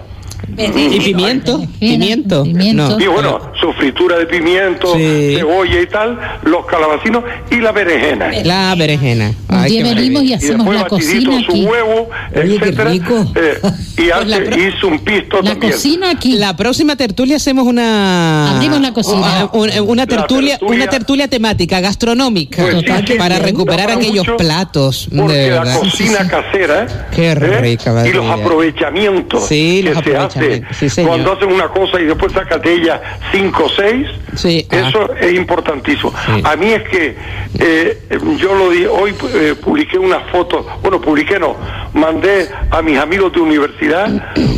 ¿Y 0.55 0.99
pimiento? 0.99 1.59
¿Pimiento? 1.79 2.43
pimiento. 2.43 2.89
No. 2.97 2.99
Y 2.99 3.07
bueno, 3.07 3.39
su 3.59 3.73
fritura 3.73 4.17
de 4.17 4.25
pimiento, 4.25 4.93
Sí. 4.95 5.35
cebolla 5.37 5.81
y 5.81 5.87
tal, 5.87 6.19
los 6.43 6.65
calabacinos 6.65 7.23
y 7.49 7.55
la 7.57 7.71
berenjena. 7.71 8.29
La 8.43 8.75
berenjena. 8.75 9.31
Ay, 9.47 9.81
venimos 9.83 10.23
y. 10.23 10.27
Y 10.27 10.33
hacemos 10.33 10.65
después 10.67 10.77
la 10.77 10.83
batidito 10.83 11.31
cocina 11.31 11.45
su 11.45 11.51
aquí. 11.51 11.65
huevo, 11.65 12.09
Oye, 12.35 12.43
qué 12.59 12.65
etcétera. 12.69 12.89
rico. 12.91 13.31
eh, 13.35 13.61
y 13.97 14.09
hace, 14.11 14.25
la 14.25 14.37
pro- 14.37 14.57
hizo 14.57 14.87
un 14.87 14.99
pisto 14.99 15.41
La 15.41 15.49
también. 15.51 15.71
cocina 15.73 16.09
aquí. 16.11 16.33
La 16.37 16.55
próxima 16.55 16.95
tertulia 16.95 17.37
hacemos 17.37 17.65
una 17.65 18.55
Abrimos 18.55 18.81
la 18.81 18.93
cocina. 18.93 19.17
una, 19.17 19.49
una- 19.53 19.81
una 19.81 20.05
tertulia, 20.07 20.53
La 20.53 20.59
tertulia- 20.59 20.75
una 20.83 20.89
tertulia 20.89 21.27
temática 21.27 21.79
gastronómica 21.79 22.61
Pues 22.61 22.75
Total, 22.75 23.07
sí, 23.07 23.13
para 23.15 23.39
recuperar 23.39 23.89
aquellos 23.91 24.27
platos 24.37 25.07
de 25.09 25.17
Porque 25.21 25.49
la 25.49 25.59
verdad. 25.63 25.79
cocina 25.79 26.27
casera 26.27 26.83
¿eh? 26.83 26.87
Qué 27.15 27.35
rica, 27.35 27.91
y 27.91 27.93
madre 27.93 28.13
los 28.13 28.25
aprovechamientos 28.29 29.47
Sí, 29.47 29.81
que 29.83 29.89
los 29.89 29.93
se 29.93 29.99
hace 29.99 30.15
aprovechamientos, 30.17 30.77
sí, 30.77 30.89
señor. 30.89 31.09
cuando 31.11 31.33
hacen 31.33 31.51
una 31.51 31.67
cosa 31.69 31.99
y 32.01 32.05
después 32.05 32.33
sacan 32.33 32.61
de 32.61 32.73
ella 32.73 33.01
cinco 33.31 33.46
o 33.55 33.69
seis, 33.69 34.07
Sí, 34.35 34.67
ah. 34.69 34.75
eso 34.77 35.13
es 35.15 35.33
importantísimo. 35.33 36.11
Sí. 36.25 36.41
A 36.43 36.55
mí 36.55 36.67
es 36.67 36.83
que 36.89 37.15
eh, 37.59 37.97
yo 38.37 38.53
lo 38.53 38.69
di, 38.69 38.85
hoy 38.85 39.15
eh, 39.33 39.55
publiqué 39.61 39.97
una 39.97 40.19
foto, 40.31 40.65
bueno, 40.81 41.01
publiqué 41.01 41.39
no, 41.39 41.55
mandé 41.93 42.47
a 42.69 42.81
mis 42.81 42.99
amigos 42.99 43.33
de 43.33 43.39
universidad 43.39 44.07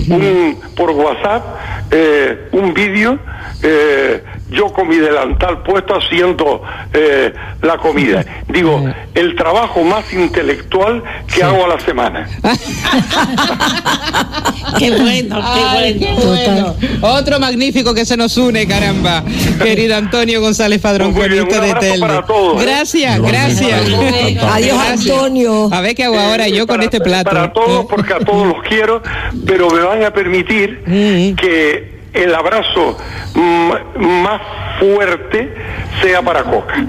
un, 0.10 0.60
por 0.76 0.92
WhatsApp 0.92 1.44
eh, 1.92 2.50
un 2.52 2.74
vídeo, 2.74 3.20
yo 4.52 4.72
con 4.74 4.88
mi 4.88 4.98
delantal 4.98 5.62
puesto 5.64 5.96
haciendo 5.96 6.62
eh, 6.94 7.34
la 7.62 7.78
comida. 7.78 8.26
Digo, 8.48 8.84
el 9.14 9.36
trabajo 9.36 9.84
más 9.84 10.12
intelectual 10.14 11.04
que 11.34 11.44
hago 11.44 11.66
a 11.66 11.68
la 11.70 11.80
semana. 11.80 12.28
Qué 14.78 14.92
bueno, 14.92 15.36
qué 15.36 15.62
Ay, 15.68 15.94
bueno. 16.00 16.20
qué 16.20 16.26
bueno. 16.26 16.76
Otro 17.02 17.40
magnífico 17.40 17.94
que 17.94 18.06
se 18.06 18.16
nos 18.18 18.38
une, 18.38 18.68
caramba. 18.68 19.24
Querido 19.64 19.96
Antonio 19.96 20.42
González 20.42 20.80
Padrón, 20.82 21.14
Muy 21.14 21.28
bien, 21.30 21.46
cronista 21.48 21.62
un 21.62 21.74
de 21.74 21.80
Telde. 21.80 22.00
para 22.00 22.26
todos, 22.26 22.62
¿eh? 22.62 22.66
Gracias, 22.66 23.22
gracias. 23.22 23.82
Adiós, 23.82 24.78
Gracias. 24.78 25.10
Antonio. 25.10 25.70
A 25.72 25.82
ver 25.82 25.96
qué 25.96 26.04
hago 26.06 26.20
ahora 26.20 26.48
yo 26.48 26.68
con 26.68 26.82
este 26.82 27.00
plato. 27.02 27.30
Para 27.30 27.52
todos, 27.52 27.86
porque 27.88 28.14
a 28.14 28.20
todos 28.20 28.48
los 28.48 28.64
quiero, 28.64 29.02
pero 29.46 29.70
me 29.70 29.82
van 29.82 30.04
a 30.04 30.12
permitir 30.12 30.84
Mm. 30.86 31.36
que 31.36 31.99
el 32.24 32.36
abrazo 32.36 32.98
más 33.96 34.42
fuerte 34.80 35.54
sea 36.02 36.22
para 36.22 36.44
Coca. 36.44 36.86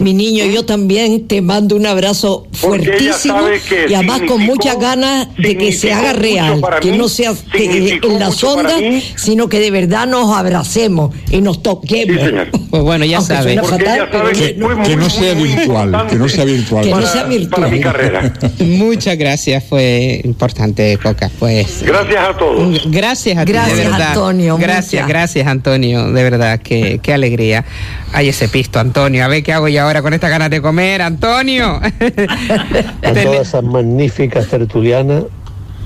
Mi 0.00 0.12
niño, 0.12 0.44
yo 0.44 0.64
también 0.64 1.26
te 1.26 1.40
mando 1.40 1.76
un 1.76 1.86
abrazo 1.86 2.46
fuertísimo 2.52 3.40
sabe 3.40 3.60
que 3.60 3.86
y 3.88 3.94
además 3.94 4.22
con 4.28 4.42
muchas 4.42 4.78
ganas 4.78 5.28
de 5.36 5.56
que 5.56 5.72
se 5.72 5.92
haga 5.92 6.12
real, 6.12 6.60
que 6.80 6.92
mí, 6.92 6.98
no 6.98 7.08
sea 7.08 7.32
que 7.52 7.98
en 8.02 8.18
la 8.18 8.26
mucho 8.26 8.54
para 8.54 8.70
sonda, 8.70 8.76
mí. 8.78 9.02
sino 9.16 9.48
que 9.48 9.60
de 9.60 9.70
verdad 9.70 10.06
nos 10.06 10.36
abracemos 10.36 11.14
y 11.30 11.40
nos 11.40 11.62
toquemos. 11.62 12.16
Sí, 12.20 12.26
señor. 12.26 12.48
Pues 12.72 12.84
bueno, 12.84 13.04
ya 13.04 13.18
Aunque 13.18 13.34
sabe. 13.34 13.52
suena 13.52 13.62
Porque 13.62 13.84
fatal, 13.84 14.08
sabe 14.10 14.32
que 14.32 14.54
muy, 14.54 14.96
no 14.96 15.10
sea 15.10 15.34
virtual, 15.34 16.06
que 16.08 16.16
no 16.16 16.26
sea 16.26 16.44
virtual. 16.46 16.84
Que 16.84 16.90
no 16.90 17.02
sea 17.02 17.24
virtual. 17.24 17.60
Para 17.60 17.70
mi 17.70 17.80
carrera. 17.80 18.32
Muchas 18.60 19.18
gracias, 19.18 19.62
fue 19.68 20.22
importante, 20.24 20.96
Coca. 21.02 21.30
Pues 21.38 21.82
Gracias 21.82 22.28
a 22.30 22.34
todos. 22.38 22.80
Gracias 22.90 23.36
a 23.36 23.44
ti, 23.44 23.52
Gracias, 23.52 23.76
de 23.76 23.84
verdad. 23.84 24.14
Antonio, 24.22 24.56
Gracias, 24.56 25.02
muchas. 25.02 25.08
gracias, 25.08 25.46
Antonio. 25.48 26.12
De 26.12 26.22
verdad, 26.22 26.60
qué, 26.62 27.00
qué 27.02 27.12
alegría. 27.12 27.64
Ay, 28.12 28.28
ese 28.28 28.48
pisto, 28.48 28.78
Antonio. 28.78 29.24
A 29.24 29.28
ver 29.28 29.42
qué 29.42 29.52
hago 29.52 29.68
yo 29.68 29.82
ahora 29.82 30.00
con 30.00 30.14
esta 30.14 30.28
ganas 30.28 30.48
de 30.50 30.62
comer, 30.62 31.02
Antonio. 31.02 31.80
a 33.02 33.12
todas 33.12 33.48
esas 33.48 33.64
magníficas 33.64 34.46
tertulianas 34.46 35.24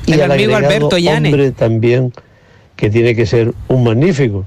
y 0.06 0.12
El 0.12 0.22
al 0.22 0.32
amigo 0.32 0.54
agregado 0.54 0.90
Alberto 0.90 0.96
hombre 0.96 1.50
también 1.52 2.12
que 2.76 2.90
tiene 2.90 3.14
que 3.14 3.24
ser 3.24 3.54
un 3.68 3.84
magnífico, 3.84 4.44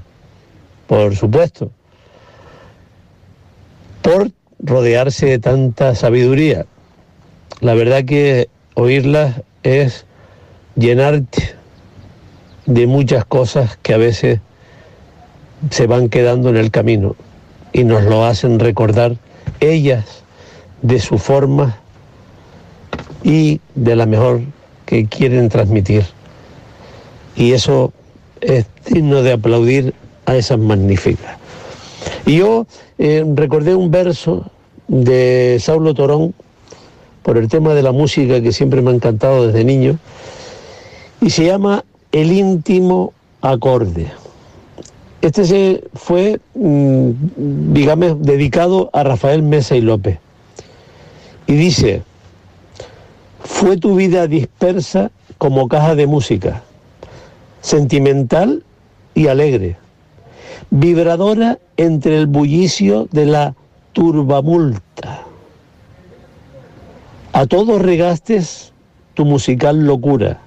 por 0.86 1.16
supuesto, 1.16 1.72
por 4.02 4.30
rodearse 4.60 5.26
de 5.26 5.38
tanta 5.40 5.96
sabiduría. 5.96 6.64
La 7.60 7.74
verdad 7.74 8.04
que 8.04 8.48
oírlas 8.74 9.42
es 9.64 10.06
llenarte 10.76 11.59
de 12.70 12.86
muchas 12.86 13.24
cosas 13.24 13.76
que 13.82 13.94
a 13.94 13.96
veces 13.96 14.38
se 15.70 15.88
van 15.88 16.08
quedando 16.08 16.50
en 16.50 16.56
el 16.56 16.70
camino 16.70 17.16
y 17.72 17.82
nos 17.82 18.04
lo 18.04 18.24
hacen 18.24 18.60
recordar 18.60 19.16
ellas 19.58 20.22
de 20.80 21.00
su 21.00 21.18
forma 21.18 21.78
y 23.24 23.60
de 23.74 23.96
la 23.96 24.06
mejor 24.06 24.42
que 24.86 25.06
quieren 25.06 25.48
transmitir. 25.48 26.04
Y 27.34 27.52
eso 27.52 27.92
es 28.40 28.66
digno 28.86 29.22
de 29.22 29.32
aplaudir 29.32 29.92
a 30.26 30.36
esas 30.36 30.60
magníficas. 30.60 31.38
Y 32.24 32.36
yo 32.36 32.68
eh, 32.98 33.24
recordé 33.34 33.74
un 33.74 33.90
verso 33.90 34.48
de 34.86 35.58
Saulo 35.60 35.92
Torón 35.92 36.34
por 37.24 37.36
el 37.36 37.48
tema 37.48 37.74
de 37.74 37.82
la 37.82 37.90
música 37.90 38.40
que 38.40 38.52
siempre 38.52 38.80
me 38.80 38.92
ha 38.92 38.94
encantado 38.94 39.48
desde 39.48 39.64
niño 39.64 39.98
y 41.20 41.30
se 41.30 41.44
llama 41.44 41.84
El 42.12 42.32
íntimo 42.32 43.12
acorde. 43.40 44.10
Este 45.22 45.44
se 45.44 45.84
fue, 45.94 46.40
mm, 46.54 47.10
digamos, 47.72 48.22
dedicado 48.22 48.90
a 48.92 49.02
Rafael 49.02 49.42
Mesa 49.42 49.76
y 49.76 49.80
López. 49.80 50.18
Y 51.46 51.54
dice, 51.54 52.02
fue 53.44 53.76
tu 53.76 53.94
vida 53.96 54.26
dispersa 54.26 55.10
como 55.38 55.68
caja 55.68 55.94
de 55.94 56.06
música, 56.06 56.62
sentimental 57.60 58.64
y 59.14 59.28
alegre, 59.28 59.76
vibradora 60.70 61.58
entre 61.76 62.16
el 62.16 62.26
bullicio 62.26 63.08
de 63.12 63.26
la 63.26 63.54
turbamulta. 63.92 65.22
A 67.32 67.46
todos 67.46 67.80
regastes 67.80 68.72
tu 69.14 69.24
musical 69.24 69.86
locura, 69.86 70.40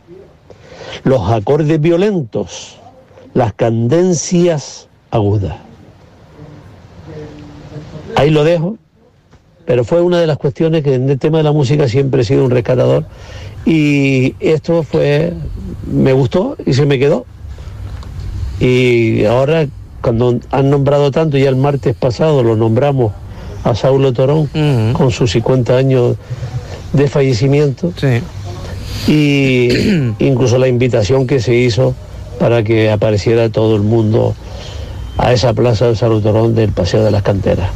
los 1.04 1.30
acordes 1.30 1.80
violentos, 1.80 2.78
las 3.34 3.54
cadencias 3.54 4.88
agudas. 5.12 5.56
Ahí 8.16 8.30
lo 8.30 8.44
dejo, 8.44 8.78
pero 9.66 9.84
fue 9.84 10.02
una 10.02 10.20
de 10.20 10.28
las 10.28 10.38
cuestiones 10.38 10.84
que 10.84 10.96
en 10.96 11.10
el 11.10 11.20
tema 11.20 11.38
de 11.40 11.44
la 11.44 11.52
música 11.52 11.88
siempre 11.88 12.22
he 12.22 12.26
sido 12.26 12.46
un 12.46 12.52
rescatador 12.52 13.06
y 13.66 14.36
esto 14.40 14.84
fue, 14.84 15.34
me 15.90 16.14
gustó 16.14 16.58
y 16.66 16.74
se 16.74 16.86
me 16.86 17.00
quedó. 17.00 17.26
Y 18.60 19.26
ahora 19.26 19.68
cuando 20.02 20.38
han 20.52 20.70
nombrado 20.70 21.12
tanto, 21.12 21.38
ya 21.38 21.50
el 21.50 21.56
martes 21.56 21.96
pasado 21.96 22.44
lo 22.44 22.56
nombramos 22.56 23.14
a 23.64 23.74
Saulo 23.74 24.12
Torón 24.12 24.50
con 24.94 25.12
sus 25.12 25.32
50 25.32 25.78
años 25.78 26.18
de 26.92 27.08
fallecimiento 27.08 27.94
Sí. 27.98 28.22
Y 29.08 29.70
incluso 30.20 30.58
la 30.58 30.68
invitación 30.68 31.28
que 31.28 31.40
se 31.40 31.56
hizo 31.56 31.96
para 32.40 32.64
que 32.64 32.92
apareciera 32.92 33.50
todo 33.50 33.76
el 33.76 33.82
mundo 33.84 34.36
a 35.18 35.34
esa 35.34 35.54
plaza 35.54 35.88
de 35.88 35.96
Salutorón 35.96 36.56
del 36.56 36.72
Paseo 36.72 37.04
de 37.04 37.12
las 37.12 37.22
Canteras. 37.24 37.70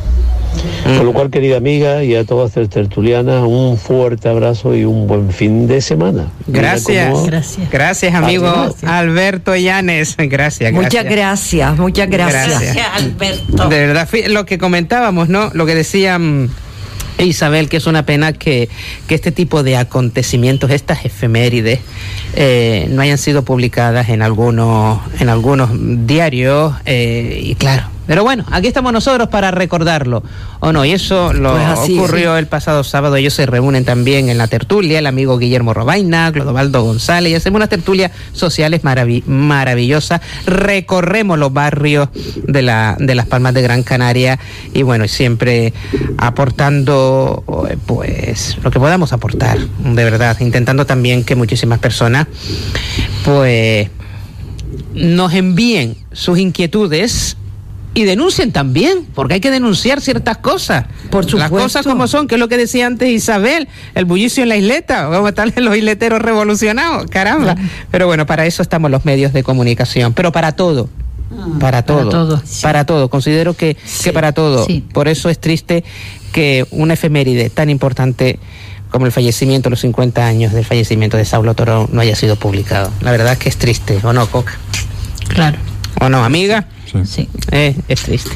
Con 0.84 1.05
lo 1.05 1.13
cual, 1.13 1.30
querida 1.30 1.57
amiga 1.57 2.03
y 2.03 2.15
a 2.15 2.23
todas 2.23 2.55
las 2.55 2.69
tertulianas, 2.69 3.43
un 3.45 3.78
fuerte 3.78 4.28
abrazo 4.30 4.73
y 4.75 4.86
un 4.86 5.05
buen 5.05 5.32
fin 5.32 5.67
de 5.67 5.82
semana. 5.82 6.28
Gracias. 6.47 7.11
cómo- 7.11 7.25
Gracias. 7.25 7.69
Gracias, 7.69 8.15
amigo 8.15 8.51
Gracias. 8.51 8.84
Alberto 8.89 9.55
Llanes. 9.55 10.15
Gracias, 10.17 10.71
Muchas 10.73 11.03
gracias, 11.03 11.78
muchas 11.78 12.09
gracias. 12.09 12.47
Gracias. 12.47 12.73
Gracias, 12.75 12.88
Alberto. 13.03 13.69
De 13.69 13.80
verdad, 13.80 14.09
lo 14.30 14.45
que 14.45 14.57
comentábamos, 14.57 15.30
¿no? 15.30 15.51
Lo 15.53 15.65
que 15.65 15.75
decía 15.75 16.17
mm, 16.17 16.49
Isabel, 17.26 17.70
que 17.70 17.78
es 17.78 17.88
una 17.88 18.05
pena 18.05 18.34
que, 18.34 18.70
que 19.07 19.15
este 19.15 19.32
tipo 19.32 19.63
de 19.63 19.78
acontecimientos, 19.78 20.72
estas 20.72 21.05
efemérides, 21.05 21.80
eh, 22.36 22.88
no 22.89 23.01
hayan 23.01 23.18
sido 23.18 23.43
publicadas 23.43 24.09
en 24.09 24.22
algunos, 24.22 24.99
en 25.20 25.30
algunos 25.30 25.70
diarios. 26.05 26.74
eh, 26.86 27.39
y 27.43 27.55
claro, 27.55 27.89
pero 28.08 28.24
bueno, 28.24 28.45
aquí 28.49 28.68
estamos 28.68 28.91
nosotros 28.93 29.28
para 29.28 29.51
recordarlo, 29.51 30.24
¿o 30.62 30.72
no? 30.72 30.84
Y 30.86 30.91
eso 30.93 31.34
lo 31.34 31.51
Pues 31.51 31.66
así, 31.66 31.97
ocurrió 31.99 32.38
el 32.38 32.47
pasado 32.47 32.84
sábado. 32.84 33.16
Ellos 33.18 33.34
se 33.34 33.45
reúnen 33.45 33.86
también 33.86 34.30
en 34.30 34.38
la 34.38 34.47
tertulia, 34.47 34.99
el 34.99 35.05
amigo 35.05 35.38
Guillermo 35.38 35.74
Robaina, 35.74 36.32
Clodovaldo 36.32 36.82
González, 36.84 37.32
y 37.32 37.36
hacemos 37.36 37.58
unas 37.58 37.70
tertulias 37.70 38.12
sociales 38.34 38.84
maravi- 38.84 39.24
maravillosas. 39.26 40.22
Recorremos 40.45 41.38
los 41.38 41.51
barrios 41.53 42.10
de, 42.43 42.62
la, 42.62 42.95
de 42.99 43.14
las 43.14 43.26
Palmas 43.28 43.53
de 43.53 43.62
Gran 43.62 43.84
Canaria 43.84 44.39
y 44.74 44.84
bueno, 44.84 45.08
siempre 45.08 45.74
aportando 46.18 47.43
eh, 47.70 47.78
pues 47.86 48.58
lo 48.64 48.72
que 48.72 48.80
podamos 48.80 49.12
aportar, 49.12 49.58
de 49.60 50.03
verdad, 50.03 50.38
intentando 50.39 50.86
también 50.86 51.24
que 51.24 51.36
muchísimas 51.36 51.80
personas 51.80 52.28
pues 53.26 53.89
nos 54.93 55.34
envíen 55.34 55.97
sus 56.14 56.39
inquietudes 56.39 57.38
y 57.98 58.04
denuncien 58.04 58.52
también, 58.52 59.08
porque 59.16 59.34
hay 59.34 59.39
que 59.39 59.50
denunciar 59.50 60.02
ciertas 60.02 60.38
cosas. 60.38 60.86
Por 61.10 61.24
Las 61.24 61.32
supuesto. 61.32 61.58
cosas 61.58 61.88
como 61.88 62.08
son, 62.08 62.28
que 62.28 62.36
es 62.36 62.39
lo 62.39 62.48
que 62.48 62.56
decía 62.56 62.86
antes 62.86 63.10
Isabel, 63.10 63.68
el 63.95 64.06
bullicio 64.06 64.43
en 64.43 64.50
la 64.50 64.56
isleta, 64.56 65.08
vamos 65.08 65.26
a 65.26 65.30
estar 65.30 65.52
los 65.60 65.76
isleteros 65.76 66.22
revolucionados, 66.22 67.08
caramba. 67.10 67.56
Pero 67.89 68.06
bueno, 68.06 68.28
para 68.28 68.45
eso 68.45 68.62
estamos 68.62 68.91
los 68.91 69.04
medios 69.04 69.34
de 69.34 69.41
comunicación, 69.41 70.14
pero 70.14 70.32
para 70.32 70.52
todo. 70.52 70.89
Para 71.60 71.82
todo, 71.82 72.08
todo. 72.08 72.43
para 72.62 72.86
todo, 72.86 73.10
considero 73.10 73.56
que, 73.56 73.76
que 74.04 74.14
para 74.14 74.32
todo. 74.32 74.64
Sí. 74.64 74.86
Por 74.93 75.08
eso 75.08 75.32
es 75.32 75.39
triste 75.39 75.84
que 76.32 76.68
una 76.70 76.93
efeméride 76.93 77.50
tan 77.50 77.72
importante 77.72 78.38
como 78.91 79.08
el 79.08 79.12
fallecimiento, 79.12 79.72
los 79.72 79.80
50 79.80 80.24
años 80.24 80.54
del 80.54 80.66
fallecimiento 80.66 81.18
de 81.18 81.26
Saulo 81.26 81.56
Toro 81.56 81.89
no 81.91 82.00
haya 82.00 82.16
sido 82.16 82.36
publicado. 82.36 82.91
La 83.02 83.10
verdad 83.10 83.34
es 83.34 83.39
que 83.39 83.50
es 83.50 83.58
triste, 83.58 84.00
¿o 84.04 84.14
no, 84.14 84.28
Coca? 84.28 84.54
Claro. 85.30 85.58
¿O 86.00 86.10
no, 86.10 86.24
amiga? 86.24 86.66
Sí. 87.06 87.28
Eh, 87.52 87.76
es 87.88 88.02
triste. 88.04 88.32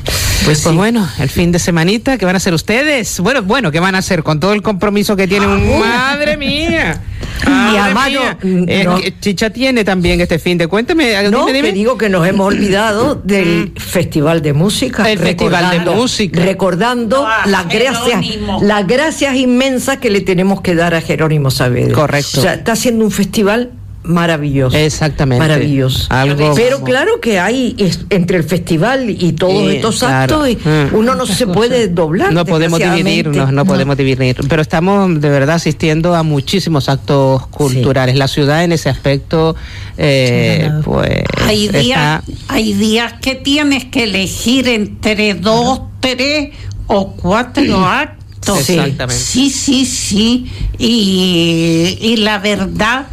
Pues, 0.46 0.64
bueno, 0.74 1.08
el 1.20 1.30
fin 1.30 1.52
de 1.52 1.60
semanita, 1.60 2.18
¿qué 2.18 2.26
van 2.26 2.36
a 2.36 2.38
hacer 2.38 2.54
ustedes? 2.54 3.20
Bueno, 3.20 3.44
bueno, 3.44 3.72
¿qué 3.72 3.80
van 3.80 3.96
a 3.96 4.00
hacer 4.00 4.24
con 4.24 4.40
todo 4.40 4.54
el 4.54 4.62
compromiso 4.62 5.16
que 5.16 5.28
tienen? 5.28 5.80
¡Madre 5.80 6.38
mía! 6.38 7.02
Madre 7.48 7.94
mía. 8.10 8.38
no- 8.44 8.66
Eh, 8.68 8.84
no- 8.84 8.98
que 9.00 9.18
Chicha 9.20 9.50
tiene 9.52 9.84
también 9.84 10.20
este 10.22 10.38
fin 10.40 10.58
de... 10.58 10.68
Cuénteme, 10.68 11.14
No, 11.30 11.46
dime, 11.46 11.54
dime. 11.60 11.70
te 11.70 11.74
digo 11.76 11.98
que 11.98 12.10
nos 12.10 12.28
hemos 12.28 12.48
olvidado 12.48 13.16
del 13.16 13.74
Festival 13.78 14.42
de 14.42 14.54
Música. 14.54 15.10
El 15.10 15.20
Festival 15.20 15.70
de 15.72 15.78
recordando- 15.80 15.94
Música. 15.96 16.42
Recordando 16.44 17.26
Ah, 17.26 17.44
las 17.46 17.68
gracias, 17.70 18.26
Jerónimo. 18.26 18.60
las 18.64 18.88
gracias 18.88 19.36
inmensas 19.36 19.98
que 20.00 20.10
le 20.10 20.22
tenemos 20.22 20.62
que 20.62 20.76
dar 20.76 20.94
a 20.96 21.02
Jerónimo 21.02 21.52
Saavedra. 21.52 21.94
Correcto. 21.94 22.40
O 22.40 22.44
sea, 22.44 22.56
está 22.56 22.74
haciendo 22.74 23.06
un 23.06 23.12
festival 23.12 23.72
maravilloso. 24.04 24.76
Exactamente. 24.78 25.40
Maravilloso. 25.40 26.08
Algo 26.10 26.54
Pero 26.56 26.78
como- 26.78 26.86
claro 26.88 27.22
que 27.22 27.40
hay 27.40 27.76
es- 27.78 28.00
entre 28.10 28.38
el 28.38 28.44
festival 28.44 29.10
y 29.10 29.34
todos 29.34 29.70
Sí, 29.70 29.76
estos 29.76 30.00
claro. 30.00 30.36
actos, 30.44 30.50
y 30.50 30.56
Mm. 30.56 30.96
uno 30.96 31.16
no 31.16 31.26
se 31.26 31.46
puede 31.48 31.88
doblar. 31.90 32.34
No 32.34 32.46
podemos 32.46 32.80
dividirnos, 32.80 33.54
no 33.54 33.66
podemos 33.66 33.96
dividir. 33.98 34.38
Pero 34.50 34.62
estamos 34.62 35.22
de 35.22 35.30
verdad 35.30 35.56
asistiendo 35.56 36.16
a 36.16 36.24
muchísimos 36.24 36.90
actos 36.90 37.46
culturales. 37.48 38.16
La 38.16 38.28
ciudad 38.28 38.64
en 38.64 38.72
ese 38.72 38.90
aspecto, 38.90 39.56
eh, 39.98 40.68
Sí, 40.70 40.82
pues. 40.84 41.24
Hay 41.46 41.66
está- 41.68 41.80
días, 41.80 42.24
hay 42.48 42.74
días 42.74 43.14
que 43.22 43.36
tienes 43.36 43.86
que 43.86 44.04
elegir 44.06 44.68
entre 44.68 45.36
dos, 45.36 45.82
tres 46.00 46.50
o 46.88 47.12
cuatro 47.14 47.86
actos. 47.86 48.64
Sí. 48.64 48.74
Exactamente. 48.74 49.24
Sí, 49.24 49.50
sí, 49.52 49.86
sí. 49.86 50.52
Y, 50.80 51.98
y 52.02 52.18
la 52.18 52.40
verdad 52.40 53.06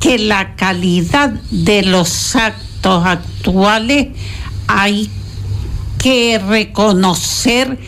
que 0.00 0.18
la 0.18 0.54
calidad 0.56 1.30
de 1.50 1.82
los 1.82 2.36
actos 2.36 3.04
actuales 3.06 4.08
hay 4.66 5.10
que 5.98 6.38
reconocer 6.38 7.78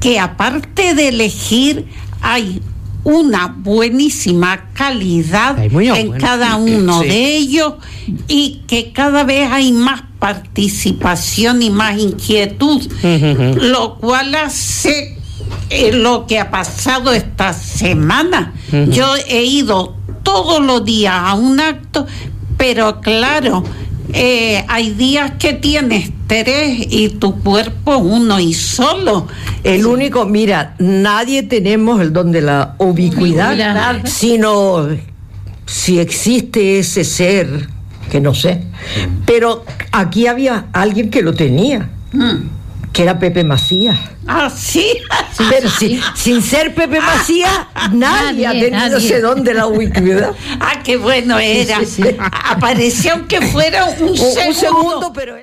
que 0.00 0.18
aparte 0.18 0.94
de 0.94 1.08
elegir 1.08 1.86
hay 2.22 2.62
una 3.02 3.48
buenísima 3.58 4.68
calidad 4.74 5.58
en 5.62 5.72
bueno. 5.72 5.94
cada 6.18 6.56
uno 6.56 7.00
Sí. 7.02 7.08
de 7.08 7.36
ellos 7.36 7.74
y 8.28 8.62
que 8.66 8.92
cada 8.92 9.24
vez 9.24 9.50
hay 9.50 9.72
más 9.72 10.02
participación 10.18 11.62
y 11.62 11.70
más 11.70 11.98
inquietud, 11.98 12.86
lo 13.56 13.96
cual 13.96 14.34
hace 14.34 15.16
eh, 15.70 15.92
lo 15.92 16.26
que 16.26 16.38
ha 16.38 16.50
pasado 16.50 17.12
esta 17.12 17.52
semana. 17.54 18.52
Yo 18.90 19.14
he 19.28 19.44
ido 19.44 19.96
todos 20.32 20.64
los 20.64 20.84
días 20.84 21.12
a 21.16 21.34
un 21.34 21.58
acto, 21.58 22.06
pero 22.56 23.00
claro, 23.00 23.64
eh, 24.12 24.64
hay 24.68 24.90
días 24.90 25.32
que 25.40 25.54
tienes 25.54 26.12
tres 26.28 26.86
y 26.88 27.08
tu 27.08 27.40
cuerpo 27.40 27.96
uno 27.98 28.38
y 28.38 28.54
solo. 28.54 29.26
El 29.64 29.86
único, 29.86 30.26
mira, 30.26 30.76
nadie 30.78 31.42
tenemos 31.42 32.00
el 32.00 32.12
don 32.12 32.30
de 32.30 32.42
la 32.42 32.76
ubicuidad, 32.78 33.54
Ubicuidad. 33.54 34.06
sino 34.06 34.86
si 35.66 35.98
existe 35.98 36.78
ese 36.78 37.02
ser, 37.02 37.68
que 38.08 38.20
no 38.20 38.32
sé. 38.32 38.62
Pero 39.26 39.64
aquí 39.90 40.28
había 40.28 40.66
alguien 40.72 41.10
que 41.10 41.22
lo 41.22 41.34
tenía, 41.34 41.90
que 42.92 43.02
era 43.02 43.18
Pepe 43.18 43.44
Macías. 43.44 43.98
Ah, 44.26 44.50
sí. 44.54 44.98
Pero 45.48 45.68
si- 45.70 46.00
sin 46.14 46.42
ser 46.42 46.74
Pepe 46.74 47.00
Macías, 47.00 47.50
nadie, 47.92 48.46
ha 48.46 48.52
Nadie, 48.52 48.70
tenido 48.70 48.88
nadie. 48.90 48.96
ese 49.06 49.20
don 49.20 49.42
de 49.44 49.54
la 49.54 49.66
ubicuidad. 49.66 50.32
Ah, 50.60 50.82
qué 50.84 50.96
bueno 50.96 51.38
era. 51.38 51.78
Sí, 51.80 51.86
sí, 51.86 52.02
sí. 52.02 52.16
Apareció 52.48 53.12
aunque 53.12 53.40
fuera 53.48 53.84
un, 53.86 54.08
Un, 54.10 54.10
un 54.10 54.54
segundo, 54.54 55.12
pero... 55.12 55.36